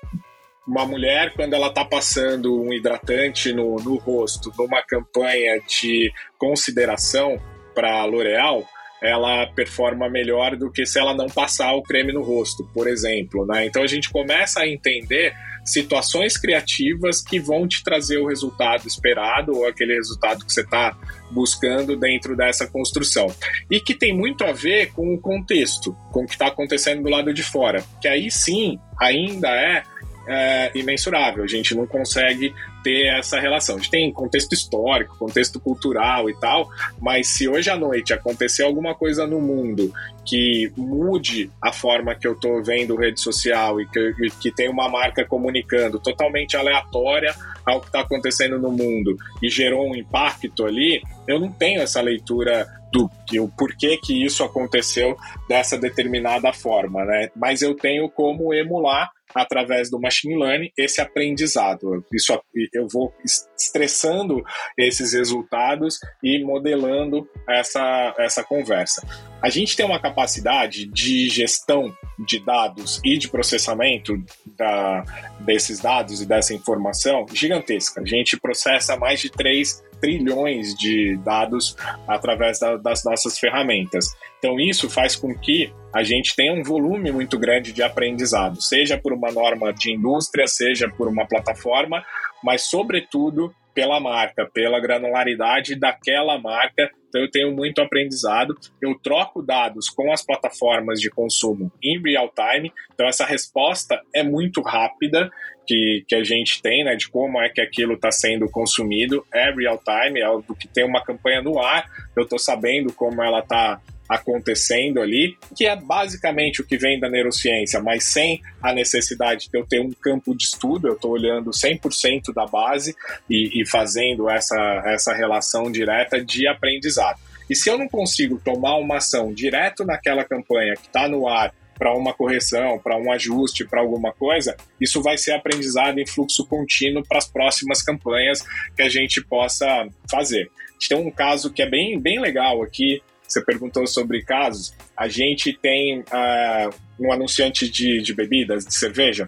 uma 0.68 0.86
mulher, 0.86 1.34
quando 1.34 1.54
ela 1.54 1.68
está 1.68 1.86
passando 1.86 2.62
um 2.62 2.74
hidratante 2.74 3.54
no, 3.54 3.78
no 3.78 3.96
rosto, 3.96 4.52
numa 4.58 4.82
campanha 4.84 5.62
de 5.62 6.12
consideração 6.38 7.40
para 7.74 8.04
L'Oréal, 8.06 8.66
ela 9.02 9.46
performa 9.48 10.10
melhor 10.10 10.56
do 10.56 10.72
que 10.72 10.86
se 10.86 11.00
ela 11.00 11.14
não 11.14 11.28
passar 11.28 11.74
o 11.74 11.84
creme 11.84 12.12
no 12.12 12.24
rosto, 12.24 12.68
por 12.74 12.88
exemplo. 12.88 13.46
Né? 13.46 13.66
Então 13.66 13.82
a 13.82 13.88
gente 13.88 14.10
começa 14.10 14.62
a 14.62 14.68
entender 14.68 15.34
situações 15.64 16.38
criativas 16.38 17.22
que 17.22 17.40
vão 17.40 17.68
te 17.68 17.84
trazer 17.84 18.18
o 18.18 18.28
resultado 18.28 18.88
esperado 18.88 19.52
ou 19.54 19.68
aquele 19.68 19.94
resultado 19.94 20.46
que 20.46 20.52
você 20.52 20.62
está 20.62 20.98
buscando 21.30 21.98
dentro 21.98 22.36
dessa 22.36 22.66
construção. 22.66 23.28
E 23.70 23.80
que 23.80 23.94
tem 23.94 24.16
muito 24.16 24.46
a 24.46 24.54
ver 24.54 24.92
com 24.94 25.14
o 25.14 25.20
contexto, 25.20 25.96
com 26.12 26.24
o 26.24 26.26
que 26.26 26.34
está 26.34 26.48
acontecendo 26.48 27.04
do 27.04 27.10
lado 27.10 27.34
de 27.34 27.44
fora. 27.44 27.84
Que 28.02 28.08
aí 28.08 28.32
sim 28.32 28.80
ainda 29.00 29.50
é 29.50 29.84
é, 30.28 30.72
imensurável. 30.76 31.44
A 31.44 31.48
gente 31.48 31.74
não 31.74 31.88
consegue 31.88 32.54
ter 32.84 33.08
essa 33.18 33.40
relação. 33.40 33.76
A 33.76 33.78
gente 33.80 33.90
tem 33.90 34.12
contexto 34.12 34.54
histórico, 34.54 35.18
contexto 35.18 35.60
cultural 35.60 36.30
e 36.30 36.36
tal, 36.40 36.70
mas 37.02 37.28
se 37.28 37.48
hoje 37.48 37.70
à 37.70 37.76
noite 37.76 38.14
acontecer 38.14 38.64
alguma 38.64 38.94
coisa 38.94 39.26
no 39.26 39.40
mundo 39.40 39.92
que 40.26 40.72
mude 40.76 41.50
a 41.62 41.72
forma 41.72 42.14
que 42.14 42.28
eu 42.28 42.34
estou 42.34 42.62
vendo 42.62 42.98
rede 42.98 43.22
social 43.22 43.80
e 43.80 43.88
que, 43.88 44.14
que 44.42 44.52
tem 44.52 44.70
uma 44.70 44.90
marca 44.90 45.26
comunicando 45.26 46.00
totalmente 46.00 46.58
aleatória 46.58 47.34
ao 47.66 47.80
que 47.80 47.88
está 47.88 48.02
acontecendo 48.02 48.60
no 48.60 48.72
mundo 48.72 49.16
e 49.42 49.50
gerou 49.50 49.90
um 49.90 49.96
impacto 49.96 50.66
ali, 50.66 51.02
eu 51.28 51.40
não 51.40 51.52
tenho 51.52 51.82
essa 51.82 52.02
leitura 52.02 52.68
do 52.92 53.10
que 53.26 53.40
o 53.40 53.48
porquê 53.48 53.98
que 53.98 54.24
isso 54.24 54.44
aconteceu 54.44 55.16
dessa 55.48 55.78
determinada 55.78 56.52
forma, 56.54 57.04
né? 57.04 57.30
Mas 57.36 57.62
eu 57.62 57.76
tenho 57.76 58.10
como 58.10 58.54
emular 58.54 59.12
através 59.42 59.90
do 59.90 60.00
machine 60.00 60.38
learning 60.38 60.72
esse 60.78 61.02
aprendizado. 61.02 62.06
Isso 62.14 62.38
eu 62.74 62.88
vou 62.92 63.14
estressando 63.56 64.44
esses 64.78 65.14
resultados 65.14 66.00
e 66.24 66.44
modelando 66.44 67.28
essa, 67.48 68.16
essa 68.18 68.44
conversa. 68.44 69.06
A 69.42 69.50
gente 69.50 69.76
tem 69.76 69.86
uma 69.86 70.02
capacidade 70.02 70.88
de 70.88 71.30
gestão 71.30 71.96
de 72.20 72.44
dados 72.44 73.00
e 73.06 73.18
de 73.18 73.30
processamento 73.30 74.22
da, 74.58 75.04
desses 75.42 75.80
dados 75.80 76.22
e 76.22 76.26
dessa 76.26 76.54
informação 76.54 77.26
gigantesca. 77.32 78.02
A 78.02 78.06
gente 78.06 78.40
processa 78.40 78.98
mais 78.98 79.20
de 79.20 79.30
3 79.30 79.84
trilhões 80.00 80.74
de 80.76 81.18
dados 81.18 81.76
através 82.08 82.60
da, 82.60 82.78
das 82.78 83.04
nossas 83.04 83.38
ferramentas. 83.40 84.08
Então, 84.40 84.60
isso 84.60 84.90
faz 84.90 85.16
com 85.16 85.34
que 85.38 85.74
a 85.94 86.04
gente 86.04 86.36
tenha 86.36 86.54
um 86.54 86.64
volume 86.64 87.12
muito 87.12 87.40
grande 87.40 87.74
de 87.74 87.82
aprendizado, 87.82 88.62
seja 88.62 88.98
por 88.98 89.14
uma 89.14 89.32
norma 89.32 89.74
de 89.74 89.92
indústria, 89.92 90.48
seja 90.48 90.88
por 90.90 91.08
uma 91.08 91.26
plataforma, 91.26 92.04
mas, 92.44 92.64
sobretudo, 92.64 93.54
pela 93.78 94.00
marca, 94.00 94.50
pela 94.52 94.80
granularidade 94.80 95.76
daquela 95.76 96.40
marca. 96.40 96.90
Então, 97.10 97.22
eu 97.22 97.30
tenho 97.30 97.52
muito 97.52 97.80
aprendizado. 97.80 98.58
Eu 98.82 98.98
troco 98.98 99.44
dados 99.44 99.88
com 99.88 100.12
as 100.12 100.26
plataformas 100.26 101.00
de 101.00 101.12
consumo 101.12 101.72
em 101.84 102.02
real 102.02 102.28
time. 102.34 102.74
Então, 102.92 103.08
essa 103.08 103.24
resposta 103.24 104.02
é 104.16 104.24
muito 104.24 104.64
rápida 104.64 105.30
que, 105.68 106.04
que 106.08 106.16
a 106.16 106.24
gente 106.24 106.60
tem, 106.60 106.84
né, 106.84 106.96
de 106.96 107.08
como 107.08 107.40
é 107.40 107.50
que 107.50 107.62
aquilo 107.62 107.94
está 107.94 108.10
sendo 108.12 108.50
consumido. 108.50 109.24
É 109.32 109.52
real 109.52 109.78
time, 109.78 110.22
é 110.22 110.28
do 110.28 110.56
que 110.56 110.68
tem 110.68 110.84
uma 110.84 111.04
campanha 111.04 111.44
no 111.44 111.60
ar. 111.60 111.86
Eu 112.16 112.24
estou 112.24 112.40
sabendo 112.40 112.92
como 112.92 113.22
ela 113.22 113.42
está 113.42 113.80
acontecendo 114.08 115.02
ali, 115.02 115.38
que 115.56 115.66
é 115.66 115.76
basicamente 115.76 116.62
o 116.62 116.66
que 116.66 116.78
vem 116.78 117.00
da 117.00 117.10
neurociência, 117.10 117.82
mas 117.82 118.04
sem 118.04 118.42
a 118.62 118.74
necessidade 118.74 119.50
de 119.52 119.58
eu 119.58 119.66
ter 119.66 119.82
um 119.82 119.92
campo 119.92 120.36
de 120.36 120.46
estudo, 120.46 120.88
eu 120.88 120.94
estou 120.94 121.12
olhando 121.12 121.52
100% 121.52 122.34
da 122.34 122.46
base 122.46 122.96
e, 123.30 123.62
e 123.62 123.66
fazendo 123.66 124.30
essa, 124.30 124.56
essa 124.86 125.14
relação 125.14 125.72
direta 125.72 126.24
de 126.24 126.48
aprendizado. 126.48 127.20
E 127.50 127.56
se 127.56 127.70
eu 127.70 127.78
não 127.78 127.88
consigo 127.88 128.40
tomar 128.44 128.76
uma 128.78 128.98
ação 128.98 129.34
direto 129.34 129.86
naquela 129.86 130.24
campanha 130.24 130.74
que 130.76 130.88
está 130.88 131.08
no 131.08 131.28
ar 131.28 131.54
para 131.78 131.96
uma 131.96 132.14
correção, 132.14 132.80
para 132.80 132.98
um 132.98 133.12
ajuste, 133.12 133.64
para 133.64 133.82
alguma 133.82 134.12
coisa, 134.12 134.58
isso 134.82 135.02
vai 135.02 135.18
ser 135.18 135.34
aprendizado 135.34 136.00
em 136.00 136.08
fluxo 136.08 136.46
contínuo 136.46 137.04
para 137.08 137.20
as 137.20 137.28
próximas 137.28 137.82
campanhas 137.82 138.44
que 138.76 138.82
a 138.82 138.90
gente 138.90 139.24
possa 139.24 139.88
fazer. 140.10 140.50
A 140.70 140.72
gente 140.74 140.90
tem 140.90 140.98
um 140.98 141.12
caso 141.12 141.54
que 141.54 141.62
é 141.62 141.70
bem, 141.70 142.00
bem 142.00 142.20
legal 142.20 142.64
aqui, 142.64 143.02
você 143.28 143.44
perguntou 143.44 143.86
sobre 143.86 144.24
casos. 144.24 144.74
A 144.96 145.08
gente 145.08 145.54
tem 145.54 146.00
uh, 146.00 146.70
um 147.00 147.12
anunciante 147.12 147.70
de, 147.70 148.02
de 148.02 148.14
bebidas, 148.14 148.66
de 148.66 148.74
cerveja, 148.74 149.28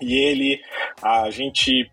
e 0.00 0.14
ele, 0.14 0.60
a 1.02 1.30
gente 1.30 1.90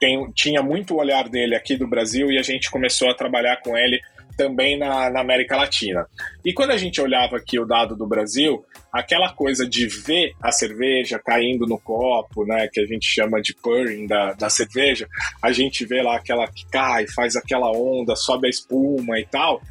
tem, 0.00 0.30
tinha 0.32 0.62
muito 0.62 0.94
o 0.94 0.98
olhar 0.98 1.28
dele 1.28 1.54
aqui 1.54 1.76
do 1.76 1.86
Brasil 1.86 2.30
e 2.30 2.38
a 2.38 2.42
gente 2.42 2.70
começou 2.70 3.08
a 3.10 3.14
trabalhar 3.14 3.60
com 3.62 3.76
ele 3.76 4.00
também 4.36 4.76
na, 4.76 5.08
na, 5.10 5.20
América 5.20 5.56
Latina. 5.56 6.06
E 6.44 6.52
quando 6.52 6.72
a 6.72 6.76
gente 6.76 7.00
olhava 7.00 7.36
aqui 7.36 7.58
o 7.58 7.64
dado 7.64 7.94
do 7.96 8.06
Brasil, 8.06 8.64
aquela 8.92 9.32
coisa 9.32 9.64
de 9.64 9.86
ver 9.86 10.32
a 10.42 10.50
cerveja 10.50 11.20
caindo 11.24 11.66
no 11.66 11.78
copo, 11.78 12.44
né, 12.44 12.68
que 12.72 12.80
a 12.80 12.86
gente 12.86 13.06
chama 13.06 13.40
de 13.40 13.54
purring 13.54 14.06
da, 14.06 14.32
da 14.32 14.50
cerveja, 14.50 15.06
a 15.40 15.52
gente 15.52 15.84
vê 15.86 16.02
lá 16.02 16.16
aquela 16.16 16.48
que 16.48 16.66
cai, 16.66 17.06
faz 17.06 17.36
aquela 17.36 17.70
onda, 17.70 18.16
sobe 18.16 18.48
a 18.48 18.50
espuma 18.50 19.18
e 19.18 19.26
tal 19.26 19.62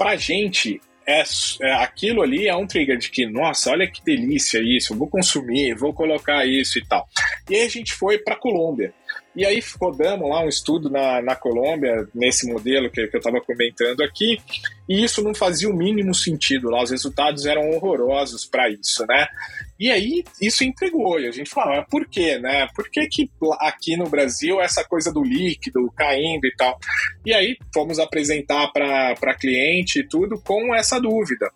pra 0.00 0.16
gente, 0.16 0.80
é, 1.06 1.22
é, 1.60 1.72
aquilo 1.74 2.22
ali 2.22 2.48
é 2.48 2.56
um 2.56 2.66
trigger 2.66 2.96
de 2.96 3.10
que, 3.10 3.26
nossa, 3.26 3.70
olha 3.70 3.86
que 3.86 4.02
delícia 4.02 4.58
isso, 4.62 4.96
vou 4.96 5.06
consumir, 5.06 5.74
vou 5.74 5.92
colocar 5.92 6.46
isso 6.46 6.78
e 6.78 6.86
tal. 6.86 7.06
E 7.50 7.56
aí 7.56 7.66
a 7.66 7.68
gente 7.68 7.92
foi 7.92 8.16
para 8.16 8.34
Colômbia. 8.34 8.94
E 9.34 9.46
aí 9.46 9.62
rodamos 9.80 10.28
lá 10.28 10.42
um 10.42 10.48
estudo 10.48 10.90
na, 10.90 11.22
na 11.22 11.36
Colômbia, 11.36 12.08
nesse 12.12 12.50
modelo 12.50 12.90
que, 12.90 13.06
que 13.06 13.16
eu 13.16 13.20
estava 13.20 13.40
comentando 13.40 14.02
aqui, 14.02 14.40
e 14.88 15.04
isso 15.04 15.22
não 15.22 15.32
fazia 15.32 15.68
o 15.68 15.76
mínimo 15.76 16.12
sentido 16.12 16.68
lá, 16.68 16.82
os 16.82 16.90
resultados 16.90 17.46
eram 17.46 17.70
horrorosos 17.70 18.44
para 18.44 18.68
isso, 18.68 19.06
né? 19.06 19.28
E 19.78 19.90
aí 19.90 20.24
isso 20.42 20.64
entregou, 20.64 21.20
e 21.20 21.28
a 21.28 21.30
gente 21.30 21.48
falou, 21.48 21.76
mas 21.76 21.86
por 21.88 22.06
quê, 22.08 22.38
né? 22.38 22.66
Por 22.74 22.90
que, 22.90 23.06
que 23.06 23.30
aqui 23.60 23.96
no 23.96 24.08
Brasil 24.08 24.60
essa 24.60 24.82
coisa 24.84 25.12
do 25.12 25.22
líquido 25.22 25.92
caindo 25.96 26.44
e 26.44 26.54
tal? 26.56 26.76
E 27.24 27.32
aí 27.32 27.56
fomos 27.72 28.00
apresentar 28.00 28.72
para 28.72 29.38
cliente 29.38 30.00
e 30.00 30.08
tudo 30.08 30.40
com 30.40 30.74
essa 30.74 31.00
dúvida 31.00 31.50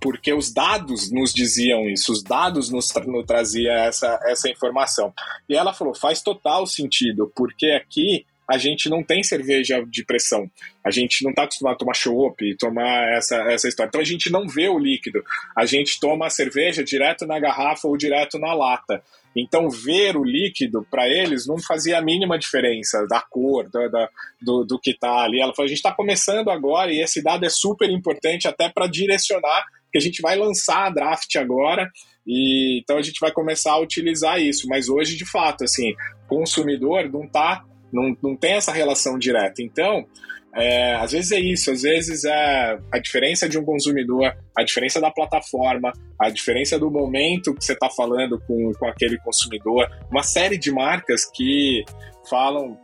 porque 0.00 0.32
os 0.32 0.52
dados 0.52 1.10
nos 1.10 1.32
diziam 1.32 1.88
isso, 1.88 2.12
os 2.12 2.22
dados 2.22 2.70
nos, 2.70 2.88
tra 2.88 3.04
nos 3.04 3.26
traziam 3.26 3.74
essa, 3.74 4.18
essa 4.24 4.48
informação. 4.48 5.12
E 5.48 5.54
ela 5.54 5.72
falou: 5.72 5.94
faz 5.94 6.22
total 6.22 6.66
sentido, 6.66 7.32
porque 7.34 7.66
aqui 7.66 8.24
a 8.48 8.56
gente 8.56 8.88
não 8.88 9.02
tem 9.02 9.22
cerveja 9.22 9.84
de 9.86 10.02
pressão. 10.02 10.50
A 10.82 10.90
gente 10.90 11.22
não 11.22 11.30
está 11.30 11.42
acostumado 11.42 11.74
a 11.74 11.78
tomar 11.78 11.94
chopp, 11.94 12.56
tomar 12.56 13.12
essa, 13.12 13.36
essa 13.52 13.68
história. 13.68 13.88
Então 13.88 14.00
a 14.00 14.04
gente 14.04 14.30
não 14.30 14.48
vê 14.48 14.68
o 14.68 14.78
líquido. 14.78 15.22
A 15.54 15.66
gente 15.66 16.00
toma 16.00 16.26
a 16.26 16.30
cerveja 16.30 16.82
direto 16.82 17.26
na 17.26 17.38
garrafa 17.38 17.86
ou 17.86 17.96
direto 17.96 18.38
na 18.38 18.54
lata. 18.54 19.02
Então, 19.36 19.68
ver 19.68 20.16
o 20.16 20.24
líquido, 20.24 20.86
para 20.90 21.06
eles, 21.06 21.46
não 21.46 21.58
fazia 21.58 21.98
a 21.98 22.02
mínima 22.02 22.38
diferença 22.38 23.06
da 23.06 23.20
cor, 23.20 23.68
do, 23.68 24.08
do, 24.40 24.64
do 24.64 24.80
que 24.80 24.92
está 24.92 25.24
ali. 25.24 25.40
Ela 25.40 25.54
falou: 25.54 25.66
a 25.66 25.68
gente 25.68 25.76
está 25.76 25.92
começando 25.92 26.50
agora 26.50 26.90
e 26.90 27.02
esse 27.02 27.22
dado 27.22 27.44
é 27.44 27.50
super 27.50 27.90
importante 27.90 28.48
até 28.48 28.70
para 28.70 28.86
direcionar 28.86 29.64
que 29.90 29.98
a 29.98 30.00
gente 30.00 30.20
vai 30.20 30.36
lançar 30.36 30.86
a 30.86 30.90
draft 30.90 31.34
agora, 31.36 31.88
e 32.26 32.80
então 32.80 32.98
a 32.98 33.02
gente 33.02 33.18
vai 33.20 33.32
começar 33.32 33.72
a 33.72 33.80
utilizar 33.80 34.40
isso. 34.40 34.68
Mas 34.68 34.88
hoje, 34.88 35.16
de 35.16 35.24
fato, 35.24 35.64
assim, 35.64 35.94
consumidor 36.28 37.10
não 37.10 37.26
tá, 37.26 37.64
não, 37.92 38.16
não 38.22 38.36
tem 38.36 38.54
essa 38.54 38.72
relação 38.72 39.18
direta. 39.18 39.62
Então, 39.62 40.06
é, 40.54 40.94
às 40.94 41.12
vezes 41.12 41.30
é 41.32 41.38
isso, 41.38 41.70
às 41.70 41.82
vezes 41.82 42.24
é 42.24 42.78
a 42.92 42.98
diferença 42.98 43.48
de 43.48 43.58
um 43.58 43.64
consumidor, 43.64 44.36
a 44.56 44.64
diferença 44.64 45.00
da 45.00 45.10
plataforma, 45.10 45.92
a 46.18 46.30
diferença 46.30 46.78
do 46.78 46.90
momento 46.90 47.54
que 47.54 47.64
você 47.64 47.74
está 47.74 47.88
falando 47.88 48.40
com, 48.46 48.72
com 48.72 48.86
aquele 48.86 49.18
consumidor, 49.18 49.88
uma 50.10 50.22
série 50.22 50.58
de 50.58 50.72
marcas 50.72 51.24
que 51.24 51.84
falam 52.28 52.78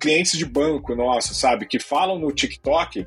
clientes 0.00 0.36
de 0.36 0.44
banco 0.44 0.94
nosso, 0.94 1.34
sabe, 1.34 1.66
que 1.66 1.78
falam 1.78 2.18
no 2.18 2.32
TikTok 2.32 3.06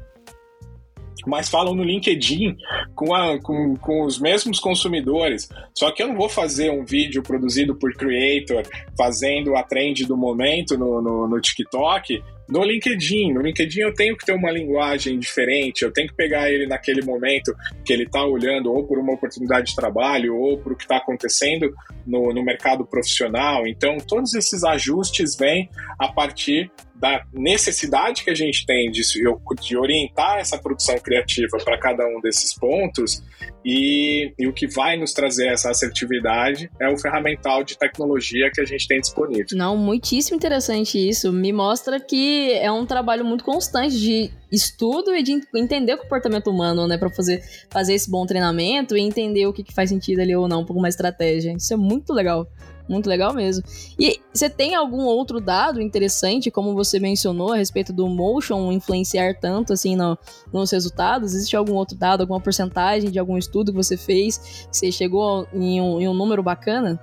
mas 1.27 1.49
falam 1.49 1.75
no 1.75 1.83
LinkedIn 1.83 2.55
com, 2.95 3.13
a, 3.13 3.39
com, 3.41 3.75
com 3.75 4.03
os 4.03 4.19
mesmos 4.19 4.59
consumidores. 4.59 5.49
Só 5.77 5.91
que 5.91 6.03
eu 6.03 6.07
não 6.07 6.15
vou 6.15 6.29
fazer 6.29 6.71
um 6.71 6.83
vídeo 6.83 7.21
produzido 7.21 7.75
por 7.75 7.93
creator 7.93 8.63
fazendo 8.97 9.55
a 9.55 9.63
trend 9.63 10.05
do 10.05 10.17
momento 10.17 10.77
no, 10.77 11.01
no, 11.01 11.27
no 11.27 11.41
TikTok 11.41 12.21
no 12.49 12.63
LinkedIn. 12.63 13.31
No 13.31 13.41
LinkedIn 13.41 13.81
eu 13.81 13.93
tenho 13.93 14.17
que 14.17 14.25
ter 14.25 14.33
uma 14.33 14.51
linguagem 14.51 15.19
diferente, 15.19 15.83
eu 15.83 15.93
tenho 15.93 16.07
que 16.07 16.15
pegar 16.15 16.51
ele 16.51 16.65
naquele 16.65 17.03
momento 17.03 17.55
que 17.85 17.93
ele 17.93 18.03
está 18.03 18.25
olhando 18.25 18.73
ou 18.73 18.85
por 18.85 18.97
uma 18.97 19.13
oportunidade 19.13 19.67
de 19.67 19.75
trabalho 19.75 20.35
ou 20.35 20.57
por 20.57 20.73
o 20.73 20.75
que 20.75 20.83
está 20.83 20.97
acontecendo 20.97 21.71
no, 22.05 22.33
no 22.33 22.43
mercado 22.43 22.85
profissional. 22.85 23.67
Então, 23.67 23.97
todos 23.97 24.33
esses 24.33 24.63
ajustes 24.63 25.35
vêm 25.37 25.69
a 25.99 26.07
partir 26.07 26.71
da 26.99 27.23
necessidade 27.33 28.23
que 28.23 28.29
a 28.29 28.35
gente 28.35 28.65
tem 28.65 28.91
de, 28.91 29.01
de 29.61 29.77
orientar 29.77 30.37
essa 30.37 30.57
produção 30.57 30.97
criativa 30.97 31.57
para 31.63 31.79
cada 31.79 32.05
um 32.05 32.19
desses 32.21 32.53
pontos 32.53 33.23
e, 33.63 34.33
e, 34.37 34.47
o 34.47 34.53
que 34.53 34.67
vai 34.67 34.97
nos 34.97 35.13
trazer 35.13 35.47
essa 35.47 35.69
assertividade 35.69 36.71
é 36.79 36.87
o 36.89 36.97
ferramental 36.97 37.63
de 37.63 37.77
tecnologia 37.77 38.49
que 38.53 38.61
a 38.61 38.65
gente 38.65 38.87
tem 38.87 39.01
disponível. 39.01 39.45
Não, 39.53 39.75
muitíssimo 39.77 40.37
interessante 40.37 40.97
isso. 40.97 41.31
Me 41.31 41.51
mostra 41.51 41.99
que 41.99 42.53
é 42.53 42.71
um 42.71 42.85
trabalho 42.85 43.25
muito 43.25 43.43
constante 43.43 43.97
de 43.97 44.31
estudo 44.51 45.13
e 45.13 45.21
de 45.21 45.41
entender 45.53 45.93
o 45.93 45.97
comportamento 45.97 46.49
humano, 46.49 46.87
né, 46.87 46.97
para 46.97 47.09
fazer, 47.09 47.43
fazer 47.69 47.93
esse 47.93 48.09
bom 48.09 48.25
treinamento 48.25 48.95
e 48.95 49.01
entender 49.01 49.45
o 49.45 49.53
que, 49.53 49.63
que 49.63 49.73
faz 49.73 49.89
sentido 49.89 50.21
ali 50.21 50.35
ou 50.35 50.47
não 50.47 50.65
por 50.65 50.75
uma 50.75 50.87
estratégia. 50.87 51.53
Isso 51.53 51.73
é 51.73 51.77
muito 51.77 52.13
legal. 52.13 52.47
Muito 52.89 53.07
legal 53.07 53.33
mesmo. 53.33 53.63
E 53.99 54.19
você 54.33 54.49
tem 54.49 54.73
algum 54.73 55.03
outro 55.03 55.39
dado 55.39 55.79
interessante, 55.79 56.49
como 56.49 56.73
você 56.73 56.99
mencionou, 56.99 57.53
a 57.53 57.57
respeito 57.57 57.93
do 57.93 58.07
motion 58.07 58.71
influenciar 58.71 59.35
tanto 59.39 59.73
assim 59.73 59.95
no, 59.95 60.17
nos 60.51 60.71
resultados? 60.71 61.35
Existe 61.35 61.55
algum 61.55 61.75
outro 61.75 61.95
dado, 61.95 62.21
alguma 62.21 62.41
porcentagem 62.41 63.11
de 63.11 63.19
algum 63.19 63.37
estudo 63.37 63.71
que 63.71 63.77
você 63.77 63.95
fez, 63.95 64.39
que 64.39 64.75
você 64.75 64.91
chegou 64.91 65.47
em 65.53 65.79
um, 65.79 66.01
em 66.01 66.07
um 66.07 66.13
número 66.15 66.41
bacana? 66.41 66.99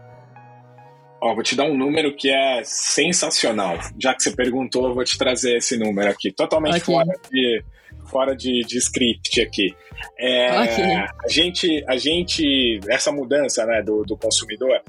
Ó, 1.21 1.35
vou 1.35 1.43
te 1.43 1.55
dar 1.55 1.65
um 1.65 1.77
número 1.77 2.15
que 2.15 2.31
é 2.31 2.63
sensacional. 2.65 3.79
Já 3.99 4.13
que 4.13 4.23
você 4.23 4.33
perguntou, 4.33 4.89
eu 4.89 4.95
vou 4.95 5.05
te 5.05 5.17
trazer 5.17 5.57
esse 5.57 5.77
número 5.77 6.11
aqui. 6.11 6.33
Totalmente 6.33 6.83
okay. 6.83 6.95
fora 6.95 7.13
de, 7.31 7.65
fora 8.07 8.35
de, 8.35 8.63
de 8.63 8.79
script 8.79 9.41
aqui. 9.41 9.75
É, 10.19 10.61
okay. 10.61 10.85
A 10.85 11.29
gente, 11.29 11.85
a 11.89 11.97
gente, 11.97 12.81
essa 12.89 13.11
mudança 13.11 13.65
né, 13.67 13.83
do, 13.83 14.03
do 14.03 14.17
consumidor, 14.17 14.81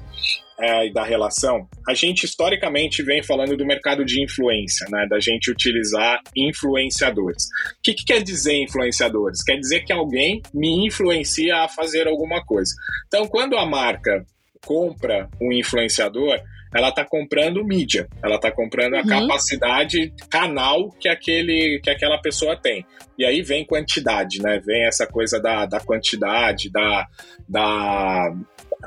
é, 0.60 0.88
e 0.88 0.94
da 0.94 1.04
relação, 1.04 1.68
a 1.88 1.94
gente 1.94 2.24
historicamente 2.24 3.04
vem 3.04 3.22
falando 3.22 3.56
do 3.56 3.66
mercado 3.66 4.04
de 4.04 4.24
influência, 4.24 4.88
né? 4.90 5.06
Da 5.08 5.20
gente 5.20 5.52
utilizar 5.52 6.20
influenciadores. 6.36 7.44
O 7.44 7.82
que, 7.84 7.94
que 7.94 8.04
quer 8.04 8.24
dizer 8.24 8.56
influenciadores? 8.56 9.44
Quer 9.44 9.58
dizer 9.58 9.82
que 9.82 9.94
alguém 9.94 10.42
me 10.54 10.88
influencia 10.88 11.58
a 11.58 11.68
fazer 11.68 12.08
alguma 12.08 12.44
coisa. 12.44 12.74
Então, 13.06 13.28
quando 13.28 13.56
a 13.56 13.66
marca 13.66 14.26
compra 14.66 15.30
um 15.40 15.54
influenciador, 15.54 16.40
ela 16.74 16.90
está 16.90 17.06
comprando 17.06 17.64
mídia, 17.64 18.08
ela 18.24 18.36
está 18.36 18.52
comprando 18.52 18.96
a 18.96 19.02
uhum. 19.02 19.08
capacidade 19.08 20.14
canal 20.30 20.90
que 20.92 21.08
aquele 21.08 21.80
que 21.82 21.90
aquela 21.90 22.18
pessoa 22.18 22.56
tem. 22.56 22.86
E 23.18 23.26
aí 23.26 23.42
vem 23.42 23.66
quantidade, 23.66 24.42
né? 24.42 24.60
Vem 24.64 24.86
essa 24.86 25.08
coisa 25.08 25.40
da, 25.40 25.66
da 25.66 25.80
quantidade, 25.80 26.70
da, 26.70 27.08
da 27.48 28.34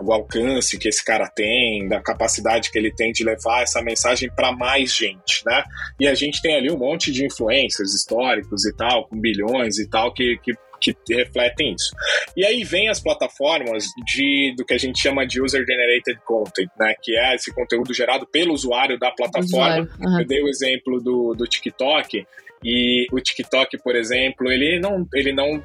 o 0.01 0.12
alcance 0.12 0.78
que 0.78 0.89
esse 0.89 1.05
cara 1.05 1.26
tem, 1.28 1.89
da 1.89 2.01
capacidade 2.01 2.70
que 2.70 2.78
ele 2.78 2.93
tem 2.93 3.12
de 3.12 3.24
levar 3.24 3.62
essa 3.62 3.83
mensagem 3.83 4.31
para 4.31 4.53
mais 4.53 4.95
gente, 4.95 5.43
né? 5.45 5.64
E 5.99 6.07
a 6.07 6.14
gente 6.14 6.41
tem 6.41 6.57
ali 6.57 6.70
um 6.70 6.78
monte 6.78 7.11
de 7.11 7.24
influencers 7.24 7.93
históricos 7.95 8.64
e 8.64 8.74
tal, 8.76 9.09
com 9.09 9.18
bilhões 9.18 9.78
e 9.78 9.89
tal, 9.89 10.12
que, 10.12 10.39
que 10.43 10.53
que 10.81 10.95
refletem 11.11 11.74
isso. 11.74 11.95
E 12.37 12.45
aí 12.45 12.64
vem 12.64 12.89
as 12.89 13.01
plataformas 13.01 13.85
de 14.07 14.55
do 14.57 14.64
que 14.64 14.74
a 14.74 14.78
gente 14.78 15.01
chama 15.01 15.26
de 15.26 15.43
user 15.43 15.64
generated 15.64 16.18
content, 16.24 16.70
né, 16.78 16.95
que 17.01 17.16
é 17.16 17.35
esse 17.35 17.53
conteúdo 17.55 17.93
gerado 17.93 18.26
pelo 18.26 18.53
usuário 18.53 18.99
da 18.99 19.11
plataforma. 19.11 19.89
Uhum. 20.01 20.20
Eu 20.20 20.26
dei 20.26 20.43
o 20.43 20.49
exemplo 20.49 21.01
do, 21.01 21.35
do 21.35 21.47
TikTok 21.47 22.26
e 22.64 23.07
o 23.12 23.20
TikTok, 23.20 23.78
por 23.83 23.97
exemplo, 23.97 24.51
ele 24.51 24.78
não 24.81 25.07
ele 25.14 25.33
não 25.33 25.62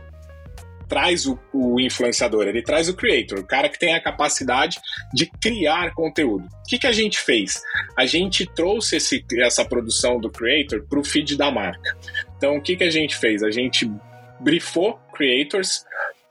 traz 0.87 1.25
o, 1.25 1.37
o, 1.53 1.79
influenciador, 1.79 2.47
ele 2.47 2.61
traz 2.61 2.87
o 2.87 2.95
creator, 2.95 3.39
o 3.39 3.43
cara 3.43 3.69
que 3.69 3.79
tem 3.79 3.93
a 3.93 4.01
capacidade 4.01 4.77
de 5.13 5.25
criar 5.25 5.93
conteúdo. 5.93 6.45
O 6.45 6.69
que, 6.69 6.77
que 6.77 6.87
a 6.87 6.91
gente 6.91 7.19
fez? 7.19 7.61
A 7.97 8.05
gente 8.05 8.45
trouxe 8.45 8.97
esse, 8.97 9.25
essa 9.39 9.65
produção 9.65 10.19
do 10.19 10.29
creator 10.29 10.85
para 10.87 10.99
o 10.99 11.03
feed 11.03 11.35
da 11.35 11.51
marca. 11.51 11.97
Então, 12.37 12.57
o 12.57 12.61
que, 12.61 12.75
que 12.75 12.83
a 12.83 12.91
gente 12.91 13.15
fez? 13.15 13.43
A 13.43 13.51
gente 13.51 13.89
briefou 14.39 14.99
creators 15.15 15.85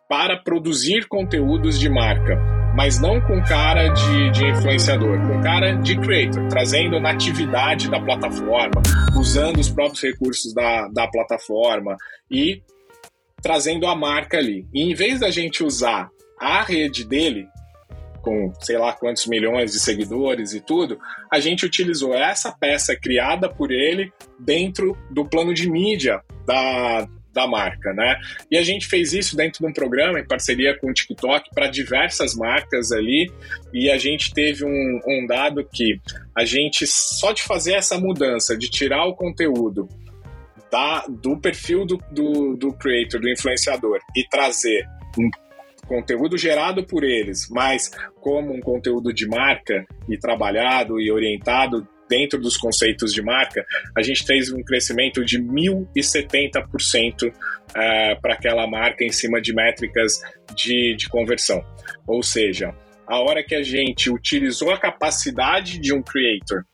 para 0.09 0.37
produzir 0.37 1.09
conteúdos 1.09 1.79
de 1.79 1.89
marca, 1.89 2.37
mas 2.77 3.01
não 3.01 3.21
com 3.21 3.43
cara 3.43 3.89
de, 3.89 4.31
de 4.31 4.47
influenciador, 4.47 5.19
com 5.27 5.41
cara 5.41 5.75
de 5.75 5.99
creator, 5.99 6.47
trazendo 6.49 7.01
natividade 7.01 7.91
da 7.91 8.01
plataforma, 8.01 8.83
usando 9.19 9.59
os 9.59 9.71
próprios 9.71 10.03
recursos 10.03 10.53
da, 10.53 10.89
da 10.89 11.09
plataforma 11.09 11.97
e 12.31 12.63
trazendo 13.43 13.87
a 13.87 13.95
marca 13.95 14.39
ali. 14.39 14.67
E 14.73 14.83
em 14.83 14.95
vez 14.95 15.21
da 15.21 15.31
gente 15.31 15.63
usar 15.63 16.09
a 16.41 16.63
rede 16.63 17.07
dele, 17.07 17.47
com 18.23 18.53
sei 18.61 18.79
lá 18.79 18.93
quantos 18.93 19.27
milhões 19.27 19.73
de 19.73 19.81
seguidores 19.81 20.53
e 20.53 20.61
tudo, 20.61 20.99
a 21.31 21.39
gente 21.39 21.65
utilizou 21.65 22.15
essa 22.15 22.51
peça 22.53 22.97
criada 22.97 23.49
por 23.49 23.71
ele 23.71 24.13
dentro 24.39 24.97
do 25.11 25.25
plano 25.25 25.53
de 25.53 25.71
mídia 25.71 26.23
da, 26.47 27.07
da 27.35 27.47
marca, 27.47 27.93
né? 27.93 28.17
E 28.51 28.57
a 28.57 28.63
gente 28.63 28.87
fez 28.87 29.13
isso 29.13 29.37
dentro 29.37 29.59
de 29.61 29.67
um 29.67 29.73
programa 29.73 30.21
em 30.21 30.27
parceria 30.27 30.79
com 30.79 30.89
o 30.89 30.93
TikTok 30.95 31.51
para 31.53 31.67
diversas 31.67 32.35
marcas 32.35 32.93
ali, 32.93 33.31
e 33.73 33.91
a 33.91 33.99
gente 33.99 34.33
teve 34.33 34.65
um, 34.65 35.01
um 35.07 35.27
dado 35.27 35.69
que 35.71 36.01
a 36.35 36.45
gente 36.45 36.87
só 36.87 37.33
de 37.33 37.43
fazer 37.43 37.75
essa 37.75 37.99
mudança, 37.99 38.57
de 38.57 38.71
tirar 38.71 39.05
o 39.05 39.15
conteúdo 39.15 39.89
da, 40.71 41.05
do 41.09 41.37
perfil 41.37 41.85
do, 41.85 42.01
do, 42.11 42.57
do 42.57 42.73
creator, 42.73 43.21
do 43.21 43.29
influenciador, 43.29 43.99
e 44.17 44.27
trazer 44.29 44.87
um 45.19 45.29
conteúdo 45.87 46.39
gerado 46.39 46.85
por 46.85 47.05
eles, 47.05 47.49
mas 47.51 47.91
como 48.21 48.55
um 48.55 48.61
conteúdo 48.61 49.13
de 49.13 49.27
marca 49.27 49.87
e 50.09 50.17
trabalhado 50.17 51.01
e 51.01 51.11
orientado 51.13 51.87
dentro 52.09 52.41
dos 52.41 52.57
conceitos 52.57 53.13
de 53.13 53.23
marca, 53.23 53.65
a 53.97 54.03
gente 54.03 54.25
fez 54.25 54.53
um 54.53 54.63
crescimento 54.63 55.25
de 55.25 55.39
1.070% 55.41 57.29
uh, 57.29 58.21
para 58.21 58.35
aquela 58.35 58.67
marca 58.67 59.05
em 59.05 59.13
cima 59.13 59.41
de 59.41 59.55
métricas 59.55 60.21
de, 60.55 60.95
de 60.97 61.09
conversão. 61.09 61.65
Ou 62.07 62.23
seja, 62.23 62.75
a 63.07 63.19
hora 63.21 63.43
que 63.43 63.55
a 63.55 63.63
gente 63.63 64.11
utilizou 64.11 64.71
a 64.71 64.79
capacidade 64.79 65.79
de 65.79 65.93
um 65.93 66.03
creator 66.03 66.65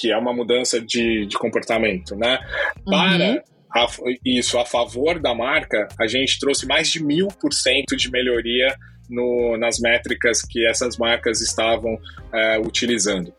que 0.00 0.10
é 0.10 0.16
uma 0.16 0.32
mudança 0.32 0.80
de, 0.80 1.26
de 1.26 1.36
comportamento, 1.36 2.16
né? 2.16 2.38
Para 2.86 3.32
uhum. 3.32 3.40
a, 3.76 3.86
isso 4.24 4.58
a 4.58 4.64
favor 4.64 5.20
da 5.20 5.34
marca, 5.34 5.88
a 6.00 6.06
gente 6.06 6.38
trouxe 6.40 6.66
mais 6.66 6.88
de 6.88 7.04
mil 7.04 7.28
por 7.28 7.52
cento 7.52 7.94
de 7.94 8.10
melhoria 8.10 8.74
no, 9.10 9.58
nas 9.58 9.78
métricas 9.78 10.40
que 10.40 10.66
essas 10.66 10.96
marcas 10.96 11.42
estavam 11.42 11.98
é, 12.32 12.58
utilizando. 12.58 13.30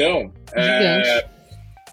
Então, 0.00 0.32
é, 0.54 1.24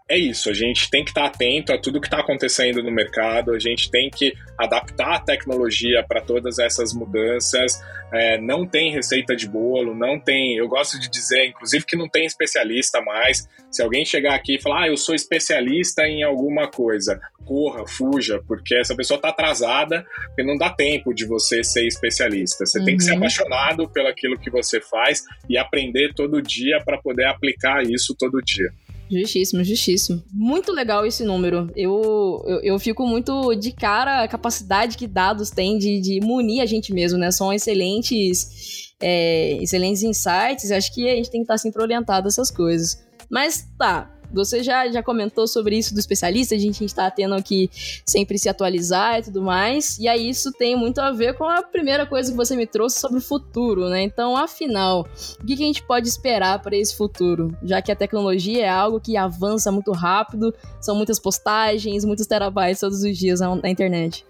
é 0.10 0.18
isso, 0.18 0.49
a 0.49 0.53
gente 0.53 0.89
tem 0.89 1.03
que 1.03 1.12
estar 1.12 1.26
atento 1.26 1.74
a 1.74 1.78
tudo 1.78 1.99
que 1.99 2.08
está 2.08 2.20
acontecendo 2.20 2.82
no 2.82 2.89
mercado, 2.89 3.51
a 3.51 3.60
gente 3.60 3.91
tem 3.91 4.10
que 4.10 4.34
adaptar 4.58 5.16
a 5.16 5.20
tecnologia 5.20 6.01
para 6.08 6.22
todas 6.22 6.60
essas 6.60 6.93
mudanças. 6.93 7.84
É, 8.14 8.39
não 8.39 8.66
tem 8.66 8.93
receita 8.93 9.36
de 9.36 9.49
bolo, 9.49 9.93
não 9.93 10.18
tem. 10.18 10.55
Eu 10.55 10.68
gosto 10.70 10.97
de 10.97 11.10
dizer, 11.10 11.47
inclusive, 11.47 11.86
que 11.86 11.97
não 11.97 12.08
tem 12.08 12.26
especialista 12.26 13.01
mais. 13.01 13.49
Se 13.70 13.84
alguém 13.84 14.05
chegar 14.05 14.34
aqui 14.34 14.55
e 14.55 14.62
falar, 14.62 14.84
ah, 14.84 14.88
eu 14.88 14.95
sou 14.95 15.14
especialista 15.14 16.08
em 16.08 16.24
alguma 16.24 16.70
coisa, 16.70 17.20
corra, 17.45 17.86
fuja, 17.86 18.41
porque 18.47 18.76
essa 18.76 18.95
pessoa 18.95 19.18
está 19.18 19.28
atrasada, 19.28 20.05
porque 20.28 20.43
não 20.43 20.58
dá 20.58 20.70
tempo 20.70 21.14
de 21.14 21.26
você 21.26 21.62
ser 21.66 21.86
especialista. 21.86 22.66
Você 22.66 22.80
uhum. 22.80 22.86
tem 22.86 22.95
que 22.95 23.03
ser 23.03 23.12
uhum. 23.12 23.18
apaixonado 23.18 23.89
pelo 23.89 24.08
aquilo 24.08 24.39
que 24.39 24.49
você 24.49 24.80
faz 24.80 25.26
e 25.49 25.58
aprender 25.58 26.14
todo 26.14 26.41
dia 26.41 26.80
para 26.86 26.97
poder 26.97 27.26
aplicar 27.26 27.84
isso 27.84 28.16
todo 28.18 28.41
dia. 28.41 28.72
Justíssimo, 29.10 29.64
justíssimo. 29.64 30.24
Muito 30.34 30.72
legal 30.72 31.05
esse 31.05 31.24
número. 31.24 31.72
Eu, 31.76 32.43
eu, 32.45 32.60
eu, 32.62 32.80
fico 32.80 33.05
muito 33.05 33.55
de 33.55 33.72
cara 33.72 34.24
a 34.24 34.28
capacidade 34.28 34.97
que 34.97 35.08
dados 35.08 35.49
têm 35.49 35.78
de, 35.78 35.99
de 36.01 36.20
munir 36.22 36.62
a 36.62 36.66
gente 36.66 36.93
mesmo, 36.93 37.18
né? 37.18 37.32
São 37.32 37.51
excelentes, 37.53 38.93
é, 38.99 39.62
excelentes 39.62 40.03
insights. 40.03 40.72
Acho 40.72 40.93
que 40.93 41.10
a 41.10 41.16
gente 41.16 41.32
tem 41.32 41.41
que 41.41 41.45
estar 41.45 41.58
sempre 41.58 41.82
orientado 41.82 42.28
a 42.28 42.30
essas 42.30 42.51
coisas. 42.51 43.05
Mas 43.30 43.68
tá, 43.78 44.16
você 44.32 44.64
já, 44.64 44.88
já 44.90 45.02
comentou 45.02 45.48
sobre 45.48 45.78
isso 45.78 45.94
do 45.94 46.00
especialista, 46.00 46.56
a 46.56 46.58
gente 46.58 46.84
está 46.84 47.10
tendo 47.10 47.42
que 47.42 47.70
sempre 48.06 48.38
se 48.38 48.50
atualizar 48.50 49.20
e 49.20 49.24
tudo 49.24 49.42
mais. 49.42 49.98
E 50.00 50.08
aí 50.08 50.30
isso 50.30 50.52
tem 50.52 50.76
muito 50.76 51.00
a 51.00 51.12
ver 51.12 51.36
com 51.36 51.46
a 51.46 51.62
primeira 51.62 52.06
coisa 52.06 52.32
que 52.32 52.38
você 52.38 52.56
me 52.56 52.68
trouxe 52.68 53.00
sobre 53.00 53.20
o 53.20 53.22
futuro, 53.22 53.90
né? 53.90 54.02
Então, 54.02 54.36
afinal, 54.36 55.08
o 55.42 55.46
que, 55.46 55.56
que 55.56 55.64
a 55.64 55.68
gente 55.68 55.84
pode 55.84 56.08
esperar 56.08 56.62
para 56.62 56.76
esse 56.76 56.96
futuro? 56.96 57.56
Já 57.64 57.82
que 57.82 57.92
a 57.92 57.96
tecnologia 57.96 58.66
é 58.66 58.70
algo 58.70 59.00
que 59.00 59.18
avança 59.18 59.72
muito 59.72 59.92
rápido, 59.92 60.54
são 60.82 60.96
muitas 60.96 61.20
postagens, 61.20 62.06
muitos 62.06 62.28
terabytes 62.28 62.80
todos 62.80 63.04
os 63.04 63.18
dias 63.18 63.40
na, 63.40 63.70
internet. 63.70 64.26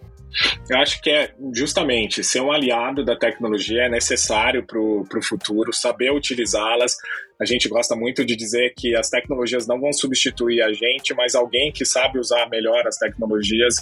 Eu 0.70 0.78
acho 0.78 1.02
que 1.02 1.10
é 1.10 1.34
justamente 1.54 2.24
ser 2.24 2.41
um 2.41 2.52
aliado 2.52 3.04
da 3.04 3.16
tecnologia 3.16 3.84
é 3.84 3.89
necessário 3.89 4.66
para 4.66 4.80
o 4.80 5.24
futuro, 5.24 5.74
saber 5.74 6.12
utilizá-las, 6.12 6.98
A 7.39 7.45
gente 7.45 7.69
gosta 7.69 7.95
muito 7.95 8.25
de 8.25 8.35
dizer 8.35 8.73
que 8.75 8.95
as 8.95 9.09
tecnologias 9.09 9.67
não 9.67 9.79
vão 9.79 9.93
substituir 9.93 10.61
a 10.61 10.73
gente, 10.73 11.13
mas 11.13 11.35
alguém 11.35 11.71
que 11.71 11.85
sabe 11.85 12.19
usar 12.19 12.49
melhor 12.49 12.88
as 12.88 12.97
tecnologias 12.97 13.75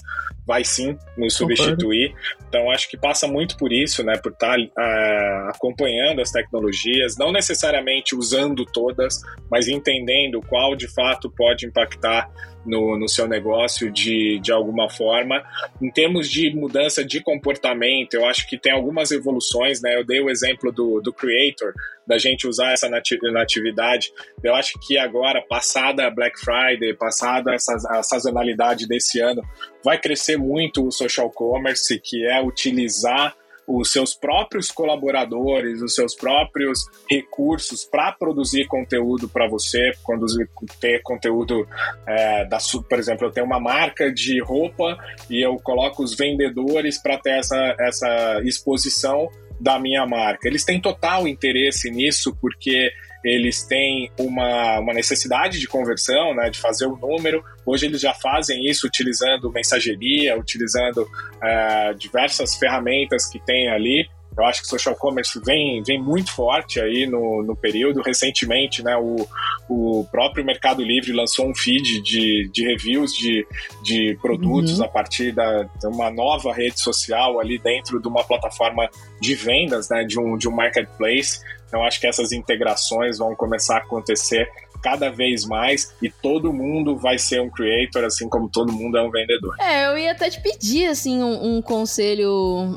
vai 0.45 0.63
sim 0.63 0.97
nos 1.17 1.33
substituir. 1.33 2.13
Então, 2.47 2.69
acho 2.69 2.89
que 2.89 2.97
passa 2.97 3.27
muito 3.27 3.57
por 3.57 3.73
isso, 3.73 4.03
né? 4.03 4.17
Por 4.17 4.31
estar 4.31 4.59
uh, 4.59 5.49
acompanhando 5.49 6.21
as 6.21 6.31
tecnologias, 6.31 7.17
não 7.17 7.31
necessariamente 7.31 8.15
usando 8.15 8.65
todas, 8.65 9.21
mas 9.49 9.67
entendendo 9.67 10.41
qual 10.41 10.75
de 10.75 10.87
fato 10.87 11.29
pode 11.29 11.65
impactar 11.65 12.29
no, 12.65 12.97
no 12.97 13.07
seu 13.07 13.27
negócio 13.27 13.91
de, 13.91 14.39
de 14.39 14.51
alguma 14.51 14.89
forma. 14.89 15.43
Em 15.81 15.91
termos 15.91 16.29
de 16.29 16.53
mudança 16.53 17.03
de 17.05 17.21
comportamento, 17.21 18.15
eu 18.15 18.25
acho 18.25 18.47
que 18.47 18.57
tem 18.57 18.71
algumas 18.71 19.11
evoluções, 19.11 19.81
né? 19.81 19.95
Eu 19.95 20.03
dei 20.03 20.19
o 20.19 20.29
exemplo 20.29 20.71
do, 20.71 20.99
do 21.01 21.13
Creator, 21.13 21.73
da 22.07 22.17
gente 22.17 22.47
usar 22.47 22.71
essa 22.71 22.89
natividade. 22.89 24.11
Eu 24.43 24.55
acho 24.55 24.73
que 24.79 24.97
agora, 24.97 25.41
passada 25.41 26.05
a 26.05 26.11
Black 26.11 26.39
Friday, 26.39 26.93
passada 26.93 27.53
essa 27.53 27.75
a 27.89 28.03
sazonalidade 28.03 28.87
desse 28.87 29.19
ano, 29.19 29.41
vai 29.83 29.99
crescer 29.99 30.37
muito 30.37 30.85
o 30.85 30.91
social 30.91 31.29
commerce, 31.31 31.99
que 31.99 32.25
é 32.25 32.41
utilizar 32.41 33.35
os 33.67 33.91
seus 33.91 34.13
próprios 34.13 34.69
colaboradores, 34.69 35.81
os 35.81 35.95
seus 35.95 36.15
próprios 36.15 36.85
recursos 37.09 37.83
para 37.83 38.11
produzir 38.11 38.67
conteúdo 38.67 39.27
para 39.27 39.47
você, 39.47 39.91
conduzir, 40.03 40.47
ter 40.79 41.01
conteúdo 41.01 41.67
é, 42.07 42.45
da, 42.45 42.57
por 42.87 42.99
exemplo, 42.99 43.27
eu 43.27 43.31
tenho 43.31 43.45
uma 43.45 43.59
marca 43.59 44.11
de 44.11 44.41
roupa 44.41 44.97
e 45.29 45.43
eu 45.43 45.55
coloco 45.57 46.03
os 46.03 46.15
vendedores 46.15 47.01
para 47.01 47.17
ter 47.17 47.39
essa, 47.39 47.75
essa 47.79 48.41
exposição 48.43 49.29
da 49.59 49.79
minha 49.79 50.05
marca. 50.05 50.47
Eles 50.47 50.63
têm 50.63 50.79
total 50.79 51.27
interesse 51.27 51.89
nisso 51.89 52.35
porque 52.41 52.91
eles 53.23 53.63
têm 53.63 54.11
uma, 54.19 54.79
uma 54.79 54.93
necessidade 54.93 55.59
de 55.59 55.67
conversão, 55.67 56.35
né, 56.35 56.49
de 56.49 56.59
fazer 56.59 56.85
o 56.85 56.95
número. 56.95 57.43
Hoje 57.65 57.87
eles 57.87 57.99
já 57.99 58.13
fazem 58.13 58.69
isso 58.69 58.85
utilizando 58.85 59.51
mensageria, 59.51 60.37
utilizando 60.37 61.07
é, 61.43 61.93
diversas 61.95 62.55
ferramentas 62.55 63.27
que 63.27 63.39
tem 63.43 63.67
ali. 63.69 64.07
Eu 64.37 64.45
acho 64.45 64.61
que 64.61 64.67
o 64.67 64.69
social 64.69 64.95
commerce 64.95 65.39
vem, 65.43 65.81
vem 65.83 66.01
muito 66.01 66.31
forte 66.31 66.79
aí 66.79 67.07
no, 67.07 67.41
no 67.41 67.55
período. 67.55 68.01
Recentemente, 68.01 68.83
né, 68.83 68.95
o, 68.97 69.27
o 69.69 70.05
próprio 70.11 70.43
Mercado 70.43 70.83
Livre 70.83 71.13
lançou 71.13 71.49
um 71.49 71.55
feed 71.55 72.01
de, 72.01 72.49
de 72.51 72.65
reviews 72.65 73.13
de, 73.15 73.47
de 73.81 74.17
produtos 74.21 74.79
uhum. 74.79 74.85
a 74.85 74.87
partir 74.87 75.31
da, 75.31 75.63
de 75.63 75.87
uma 75.87 76.11
nova 76.11 76.53
rede 76.53 76.79
social 76.79 77.39
ali 77.39 77.57
dentro 77.57 78.01
de 78.01 78.07
uma 78.07 78.23
plataforma 78.23 78.89
de 79.21 79.35
vendas, 79.35 79.89
né, 79.89 80.03
de 80.03 80.19
um, 80.19 80.37
de 80.37 80.47
um 80.49 80.51
marketplace. 80.51 81.39
Então, 81.67 81.83
acho 81.83 81.99
que 81.99 82.07
essas 82.07 82.31
integrações 82.31 83.17
vão 83.17 83.35
começar 83.35 83.75
a 83.75 83.79
acontecer 83.79 84.49
cada 84.85 85.09
vez 85.09 85.45
mais 85.45 85.91
e 85.99 86.11
todo 86.11 86.53
mundo 86.53 86.95
vai 86.95 87.17
ser 87.17 87.41
um 87.41 87.49
creator, 87.49 88.03
assim 88.03 88.29
como 88.29 88.47
todo 88.47 88.71
mundo 88.71 88.95
é 88.99 89.01
um 89.01 89.09
vendedor. 89.09 89.55
É, 89.59 89.87
eu 89.87 89.97
ia 89.97 90.11
até 90.11 90.29
te 90.29 90.39
pedir, 90.39 90.85
assim, 90.85 91.23
um, 91.23 91.57
um 91.57 91.61
conselho 91.61 92.29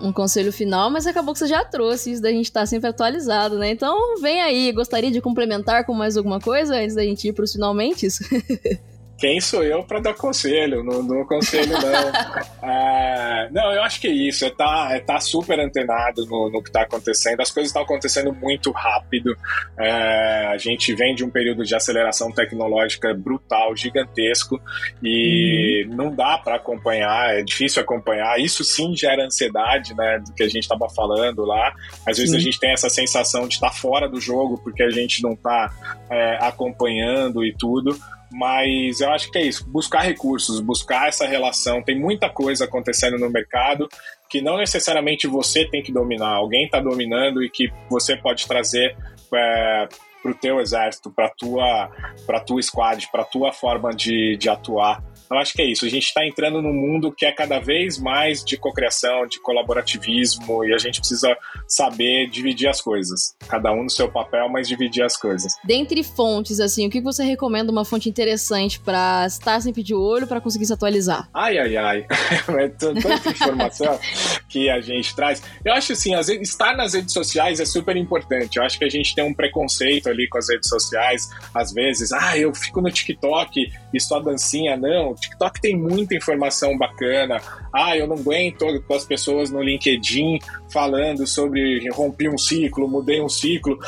um 0.03 0.11
conselho 0.11 0.51
final, 0.51 0.91
mas 0.91 1.07
acabou 1.07 1.35
que 1.35 1.41
você 1.41 1.47
já 1.47 1.63
trouxe 1.67 2.13
isso 2.13 2.23
da 2.23 2.31
gente 2.31 2.47
estar 2.47 2.61
tá 2.61 2.67
sempre 2.67 2.89
atualizado, 2.89 3.59
né? 3.59 3.71
Então, 3.71 4.19
vem 4.23 4.41
aí. 4.41 4.73
Gostaria 4.73 5.11
de 5.11 5.21
complementar 5.21 5.85
com 5.85 5.93
mais 5.93 6.17
alguma 6.17 6.41
coisa 6.41 6.77
antes 6.77 6.97
da 6.97 7.03
gente 7.03 7.29
ir 7.29 7.35
para 7.35 7.45
os 7.45 7.53
finalmente? 7.53 8.09
quem 9.19 9.41
sou 9.41 9.65
eu 9.65 9.83
para 9.83 9.99
dar 9.99 10.15
conselho? 10.15 10.85
Não 10.85 11.05
dou 11.05 11.27
conselho, 11.27 11.73
não. 11.73 12.69
é, 12.71 13.49
não, 13.53 13.73
eu 13.73 13.83
acho 13.83 14.01
que 14.01 14.07
é 14.07 14.13
isso, 14.13 14.45
é 14.45 14.51
tá, 14.51 14.91
é 14.93 15.01
tá 15.01 15.19
super 15.19 15.59
antenado 15.59 16.25
no, 16.27 16.49
no 16.49 16.63
que 16.63 16.69
está 16.69 16.83
acontecendo. 16.83 17.41
As 17.41 17.51
coisas 17.51 17.71
estão 17.71 17.83
acontecendo 17.83 18.33
muito 18.33 18.71
rápido. 18.71 19.37
É, 19.77 20.47
a 20.47 20.57
gente 20.57 20.95
vem 20.95 21.17
de 21.17 21.25
um 21.25 21.31
período 21.31 21.65
de 21.65 21.75
aceleração 21.75 22.31
tecnológica 22.31 23.13
brutal, 23.13 23.75
gigantesco, 23.77 24.61
e 25.03 25.85
uhum. 25.89 25.97
não 25.97 26.15
dá 26.15 26.39
para 26.39 26.55
acompanhar, 26.55 27.35
é 27.35 27.43
difícil 27.43 27.83
acompanhar. 27.83 28.39
Isso 28.39 28.63
sim 28.63 28.97
gera 28.97 29.25
ansiedade, 29.25 29.95
né, 29.97 30.21
do 30.25 30.33
que 30.33 30.45
a 30.45 30.49
gente 30.49 30.63
estava 30.63 30.89
falando 30.89 31.45
lá. 31.45 31.75
Às 32.07 32.19
vezes 32.19 32.31
sim. 32.31 32.37
a 32.37 32.41
gente 32.41 32.61
tem 32.61 32.71
essa 32.71 32.89
sensação 32.89 33.49
de 33.49 33.55
estar 33.55 33.71
tá 33.71 33.75
fora 33.75 34.09
do 34.09 34.21
jogo 34.21 34.59
porque 34.63 34.85
a 34.85 34.91
gente 34.91 35.25
não 35.25 35.33
está 35.33 35.73
é, 36.09 36.39
acompanhando 36.41 37.45
e 37.45 37.53
tudo. 37.53 37.99
Mas 38.31 39.01
eu 39.01 39.11
acho 39.11 39.31
que 39.31 39.39
é 39.39 39.43
isso, 39.43 39.67
buscar 39.69 40.01
recursos, 40.01 40.61
buscar 40.61 41.09
essa 41.09 41.27
relação. 41.27 41.83
Tem 41.83 41.99
muita 41.99 42.29
coisa 42.29 42.65
acontecendo 42.65 43.19
no 43.19 43.31
mercado 43.31 43.89
que 44.29 44.43
não 44.43 44.59
necessariamente 44.59 45.27
você 45.27 45.65
tem 45.65 45.83
que 45.83 45.91
dominar, 45.91 46.35
alguém 46.35 46.67
está 46.67 46.81
dominando 46.81 47.43
e 47.43 47.49
que 47.49 47.73
você 47.89 48.17
pode 48.17 48.47
trazer 48.47 48.95
é, 49.35 49.89
para 50.23 50.31
o 50.31 50.35
teu 50.35 50.61
exército, 50.61 51.11
para 51.11 51.31
tua, 51.31 51.91
para 52.27 52.41
tua 52.41 52.61
squad, 52.63 53.09
para 53.11 53.25
tua 53.25 53.53
forma 53.53 53.91
de, 53.91 54.37
de 54.37 54.49
atuar. 54.49 55.03
Eu 55.31 55.39
acho 55.39 55.53
que 55.53 55.63
é 55.63 55.67
isso. 55.67 55.85
A 55.85 55.89
gente 55.89 56.05
está 56.05 56.27
entrando 56.27 56.63
num 56.63 56.73
mundo 56.73 57.13
que 57.13 57.27
é 57.27 57.33
cada 57.33 57.59
vez 57.59 57.99
mais 57.99 58.45
de 58.45 58.57
cocriação, 58.57 59.27
de 59.27 59.41
colaborativismo, 59.41 60.65
e 60.65 60.75
a 60.75 60.79
gente 60.79 61.01
precisa 61.01 61.37
saber 61.67 62.29
dividir 62.29 62.69
as 62.69 62.81
coisas. 62.81 63.35
Cada 63.49 63.73
um 63.73 63.85
no 63.85 63.91
seu 63.91 64.11
papel, 64.11 64.49
mas 64.49 64.69
dividir 64.69 65.03
as 65.03 65.17
coisas. 65.17 65.53
Dentre 65.65 66.03
fontes, 66.03 66.61
assim, 66.61 66.87
o 66.87 66.91
que 66.91 67.01
você 67.01 67.23
recomenda 67.25 67.71
uma 67.71 67.85
fonte 67.85 68.09
interessante 68.09 68.81
para 68.81 69.27
estar 69.27 69.61
sempre 69.61 69.83
de 69.83 69.95
olho 69.95 70.27
para 70.27 70.41
conseguir 70.41 70.67
se 70.67 70.73
atualizar? 70.73 71.29
Ai, 71.35 71.59
ai, 71.59 71.77
ai. 71.77 72.07
é 72.59 72.69
tanta 72.69 73.31
informação 73.31 73.99
que 74.49 74.71
a 74.71 74.81
gente 74.81 75.15
traz. 75.15 75.43
Eu 75.65 75.75
acho 75.75 75.93
assim, 75.93 76.15
estar 76.41 76.77
nas 76.77 76.95
redes 76.95 77.13
sociais 77.13 77.61
é 77.61 77.65
super 77.65 77.97
importante. 77.97 78.57
Eu 78.57 78.65
acho 78.65 78.79
que 78.79 78.85
a 78.85 78.89
gente 78.89 79.15
tem 79.15 79.25
um 79.25 79.35
preconceito 79.35 80.09
ali 80.09 80.29
com 80.29 80.39
as 80.39 80.49
redes 80.49 80.69
sociais, 80.69 81.29
às 81.55 81.73
vezes, 81.73 82.13
ah, 82.13 82.37
eu 82.37 82.55
fico 82.55 82.81
no 82.81 82.91
TikTok 82.91 83.71
e 83.93 84.01
só 84.01 84.21
dancinha. 84.21 84.77
Não, 84.77 85.15
TikTok 85.15 85.61
tem 85.61 85.77
muita 85.77 86.15
informação 86.15 86.77
bacana. 86.77 87.41
Ah, 87.73 87.97
eu 87.97 88.07
não 88.07 88.17
aguento 88.17 88.67
com 88.87 88.95
as 88.95 89.05
pessoas 89.05 89.51
no 89.51 89.63
LinkedIn 89.63 90.39
falando 90.69 91.27
sobre 91.27 91.89
rompi 91.91 92.29
um 92.29 92.39
ciclo, 92.39 92.89
mudei 92.89 93.21
um 93.21 93.29
ciclo. 93.29 93.79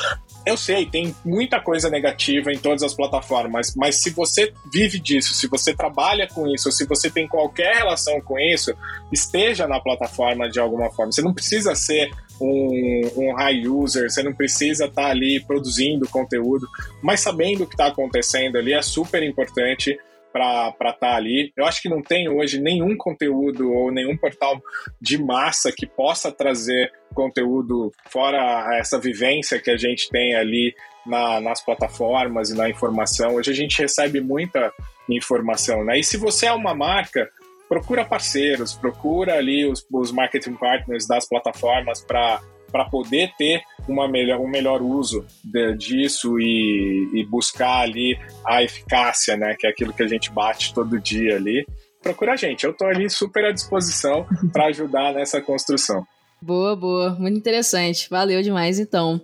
Eu 0.45 0.57
sei, 0.57 0.87
tem 0.87 1.15
muita 1.23 1.59
coisa 1.59 1.89
negativa 1.89 2.51
em 2.51 2.57
todas 2.57 2.81
as 2.81 2.95
plataformas, 2.95 3.75
mas 3.75 4.01
se 4.01 4.09
você 4.09 4.51
vive 4.73 4.99
disso, 4.99 5.35
se 5.35 5.47
você 5.47 5.73
trabalha 5.73 6.27
com 6.27 6.47
isso, 6.47 6.71
se 6.71 6.85
você 6.85 7.11
tem 7.11 7.27
qualquer 7.27 7.75
relação 7.75 8.19
com 8.21 8.39
isso, 8.39 8.73
esteja 9.11 9.67
na 9.67 9.79
plataforma 9.79 10.49
de 10.49 10.59
alguma 10.59 10.89
forma. 10.89 11.11
Você 11.11 11.21
não 11.21 11.33
precisa 11.33 11.75
ser 11.75 12.09
um, 12.39 13.01
um 13.17 13.35
high 13.35 13.67
user, 13.67 14.09
você 14.09 14.23
não 14.23 14.33
precisa 14.33 14.85
estar 14.85 15.03
tá 15.03 15.09
ali 15.09 15.39
produzindo 15.45 16.09
conteúdo, 16.09 16.67
mas 17.03 17.19
sabendo 17.19 17.63
o 17.63 17.67
que 17.67 17.75
está 17.75 17.87
acontecendo 17.87 18.57
ali 18.57 18.73
é 18.73 18.81
super 18.81 19.21
importante 19.21 19.95
para 20.31 20.69
estar 20.69 20.93
tá 20.93 21.15
ali. 21.15 21.51
Eu 21.55 21.65
acho 21.65 21.81
que 21.81 21.89
não 21.89 22.01
tem 22.01 22.29
hoje 22.29 22.59
nenhum 22.59 22.95
conteúdo 22.95 23.71
ou 23.71 23.91
nenhum 23.91 24.17
portal 24.17 24.61
de 24.99 25.17
massa 25.17 25.71
que 25.71 25.85
possa 25.85 26.31
trazer 26.31 26.91
conteúdo 27.13 27.91
fora 28.07 28.77
essa 28.77 28.99
vivência 28.99 29.59
que 29.59 29.69
a 29.69 29.77
gente 29.77 30.09
tem 30.09 30.35
ali 30.35 30.73
na, 31.05 31.41
nas 31.41 31.63
plataformas 31.63 32.49
e 32.49 32.57
na 32.57 32.69
informação. 32.69 33.35
Hoje 33.35 33.51
a 33.51 33.55
gente 33.55 33.81
recebe 33.81 34.21
muita 34.21 34.71
informação, 35.09 35.83
né? 35.83 35.99
E 35.99 36.03
se 36.03 36.17
você 36.17 36.45
é 36.45 36.53
uma 36.53 36.73
marca, 36.73 37.29
procura 37.67 38.05
parceiros, 38.05 38.73
procura 38.73 39.35
ali 39.35 39.65
os, 39.65 39.85
os 39.91 40.11
marketing 40.11 40.55
partners 40.55 41.07
das 41.07 41.27
plataformas 41.27 42.01
para 42.01 42.41
para 42.71 42.85
poder 42.85 43.31
ter 43.37 43.61
uma 43.87 44.07
melhor, 44.07 44.39
um 44.39 44.47
melhor 44.47 44.81
uso 44.81 45.25
de, 45.43 45.75
disso 45.75 46.39
e, 46.39 47.09
e, 47.13 47.25
buscar 47.25 47.81
ali 47.81 48.17
a 48.45 48.63
eficácia, 48.63 49.35
né? 49.35 49.55
Que 49.59 49.67
é 49.67 49.69
aquilo 49.69 49.93
que 49.93 50.03
a 50.03 50.07
gente 50.07 50.31
bate 50.31 50.73
todo 50.73 50.99
dia 50.99 51.35
ali. 51.35 51.65
Procura 52.01 52.33
a 52.33 52.35
gente, 52.35 52.63
eu 52.63 52.71
estou 52.71 52.87
ali 52.87 53.09
super 53.09 53.45
à 53.45 53.51
disposição 53.51 54.25
para 54.51 54.65
ajudar 54.65 55.13
nessa 55.13 55.41
construção. 55.41 56.05
Boa, 56.41 56.75
boa, 56.75 57.11
muito 57.19 57.37
interessante. 57.37 58.09
Valeu 58.09 58.41
demais, 58.41 58.79
então. 58.79 59.21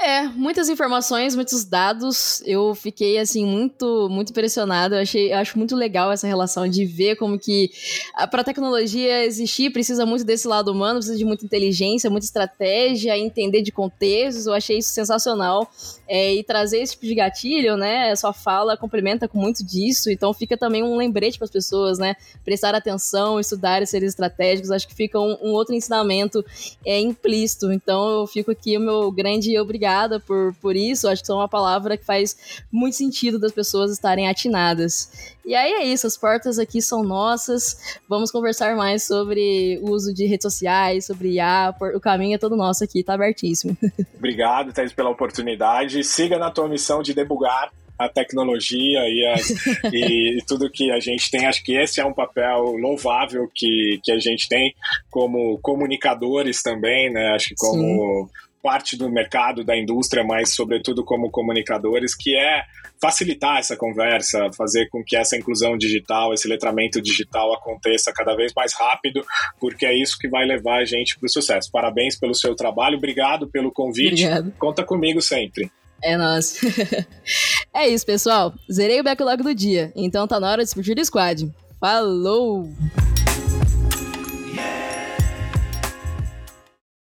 É, 0.00 0.28
muitas 0.28 0.68
informações, 0.68 1.34
muitos 1.34 1.64
dados. 1.64 2.40
Eu 2.46 2.72
fiquei 2.72 3.18
assim 3.18 3.44
muito, 3.44 4.08
muito 4.08 4.30
impressionado. 4.30 4.94
Eu 4.94 5.00
achei, 5.00 5.32
eu 5.32 5.38
acho 5.38 5.58
muito 5.58 5.74
legal 5.74 6.12
essa 6.12 6.24
relação 6.24 6.68
de 6.68 6.84
ver 6.84 7.16
como 7.16 7.36
que 7.36 7.68
para 8.30 8.42
a 8.42 8.44
tecnologia 8.44 9.24
existir 9.24 9.72
precisa 9.72 10.06
muito 10.06 10.22
desse 10.22 10.46
lado 10.46 10.70
humano, 10.70 11.00
precisa 11.00 11.18
de 11.18 11.24
muita 11.24 11.44
inteligência, 11.44 12.08
muita 12.08 12.26
estratégia, 12.26 13.18
entender 13.18 13.60
de 13.60 13.72
contextos. 13.72 14.46
Eu 14.46 14.54
achei 14.54 14.78
isso 14.78 14.90
sensacional. 14.90 15.68
É, 16.06 16.32
e 16.32 16.44
trazer 16.44 16.78
esse 16.78 16.92
tipo 16.92 17.04
de 17.04 17.16
gatilho, 17.16 17.76
né? 17.76 18.14
Sua 18.14 18.32
fala 18.32 18.76
complementa 18.76 19.26
com 19.26 19.36
muito 19.36 19.66
disso. 19.66 20.10
Então 20.12 20.32
fica 20.32 20.56
também 20.56 20.80
um 20.80 20.96
lembrete 20.96 21.38
para 21.38 21.46
as 21.46 21.50
pessoas, 21.50 21.98
né? 21.98 22.14
Prestar 22.44 22.72
atenção, 22.72 23.40
estudar 23.40 23.84
seres 23.84 24.10
estratégicos. 24.10 24.70
Acho 24.70 24.86
que 24.86 24.94
fica 24.94 25.18
um, 25.18 25.36
um 25.42 25.50
outro 25.50 25.74
ensinamento 25.74 26.44
é, 26.86 27.00
implícito. 27.00 27.72
Então 27.72 28.20
eu 28.20 28.26
fico 28.28 28.52
aqui 28.52 28.76
o 28.76 28.80
meu 28.80 29.10
grande 29.10 29.58
obrigado 29.58 29.87
obrigada 29.88 30.20
por, 30.20 30.54
por 30.60 30.76
isso. 30.76 31.08
Acho 31.08 31.24
que 31.24 31.30
é 31.30 31.34
uma 31.34 31.48
palavra 31.48 31.96
que 31.96 32.04
faz 32.04 32.62
muito 32.70 32.96
sentido 32.96 33.38
das 33.38 33.52
pessoas 33.52 33.90
estarem 33.90 34.28
atinadas. 34.28 35.36
E 35.44 35.54
aí 35.54 35.72
é 35.72 35.84
isso, 35.84 36.06
as 36.06 36.16
portas 36.16 36.58
aqui 36.58 36.82
são 36.82 37.02
nossas. 37.02 37.98
Vamos 38.08 38.30
conversar 38.30 38.76
mais 38.76 39.06
sobre 39.06 39.78
o 39.82 39.90
uso 39.90 40.12
de 40.12 40.26
redes 40.26 40.42
sociais, 40.42 41.06
sobre 41.06 41.30
IA. 41.30 41.74
O 41.94 42.00
caminho 42.00 42.34
é 42.34 42.38
todo 42.38 42.56
nosso 42.56 42.84
aqui, 42.84 43.02
tá 43.02 43.14
abertíssimo. 43.14 43.76
Obrigado, 44.16 44.72
Thais, 44.72 44.92
pela 44.92 45.10
oportunidade. 45.10 46.04
Siga 46.04 46.38
na 46.38 46.50
tua 46.50 46.68
missão 46.68 47.02
de 47.02 47.14
debugar 47.14 47.70
a 47.98 48.08
tecnologia 48.08 49.00
e, 49.00 49.26
as, 49.34 49.50
e, 49.92 50.38
tudo 50.46 50.70
que 50.70 50.90
a 50.92 51.00
gente 51.00 51.30
tem. 51.30 51.46
Acho 51.46 51.64
que 51.64 51.76
esse 51.76 52.00
é 52.00 52.04
um 52.04 52.12
papel 52.12 52.76
louvável 52.76 53.50
que, 53.52 53.98
que 54.04 54.12
a 54.12 54.18
gente 54.18 54.48
tem 54.48 54.72
como 55.10 55.58
comunicadores 55.58 56.62
também, 56.62 57.10
né? 57.10 57.34
Acho 57.34 57.48
que 57.48 57.54
como 57.56 58.26
Sim. 58.26 58.47
Parte 58.62 58.96
do 58.96 59.10
mercado, 59.10 59.64
da 59.64 59.76
indústria, 59.76 60.24
mas 60.24 60.54
sobretudo 60.54 61.04
como 61.04 61.30
comunicadores, 61.30 62.14
que 62.14 62.36
é 62.36 62.62
facilitar 63.00 63.58
essa 63.58 63.76
conversa, 63.76 64.50
fazer 64.56 64.88
com 64.88 65.02
que 65.04 65.16
essa 65.16 65.36
inclusão 65.36 65.76
digital, 65.76 66.34
esse 66.34 66.48
letramento 66.48 67.00
digital 67.00 67.54
aconteça 67.54 68.12
cada 68.12 68.34
vez 68.34 68.52
mais 68.54 68.72
rápido, 68.74 69.24
porque 69.60 69.86
é 69.86 69.94
isso 69.94 70.18
que 70.18 70.28
vai 70.28 70.44
levar 70.44 70.80
a 70.80 70.84
gente 70.84 71.18
para 71.18 71.26
o 71.26 71.30
sucesso. 71.30 71.70
Parabéns 71.70 72.18
pelo 72.18 72.34
seu 72.34 72.54
trabalho, 72.54 72.98
obrigado 72.98 73.48
pelo 73.48 73.72
convite. 73.72 74.24
Obrigado. 74.24 74.52
Conta 74.58 74.84
comigo 74.84 75.22
sempre. 75.22 75.70
É 76.02 76.16
nós. 76.16 76.60
é 77.74 77.88
isso, 77.88 78.06
pessoal. 78.06 78.54
Zerei 78.70 79.00
o 79.00 79.04
backlog 79.04 79.42
do 79.42 79.54
dia, 79.54 79.92
então 79.96 80.26
tá 80.26 80.38
na 80.38 80.50
hora 80.50 80.62
de 80.62 80.68
explodir 80.68 80.96
o 80.98 81.04
squad. 81.04 81.50
Falou! 81.80 82.68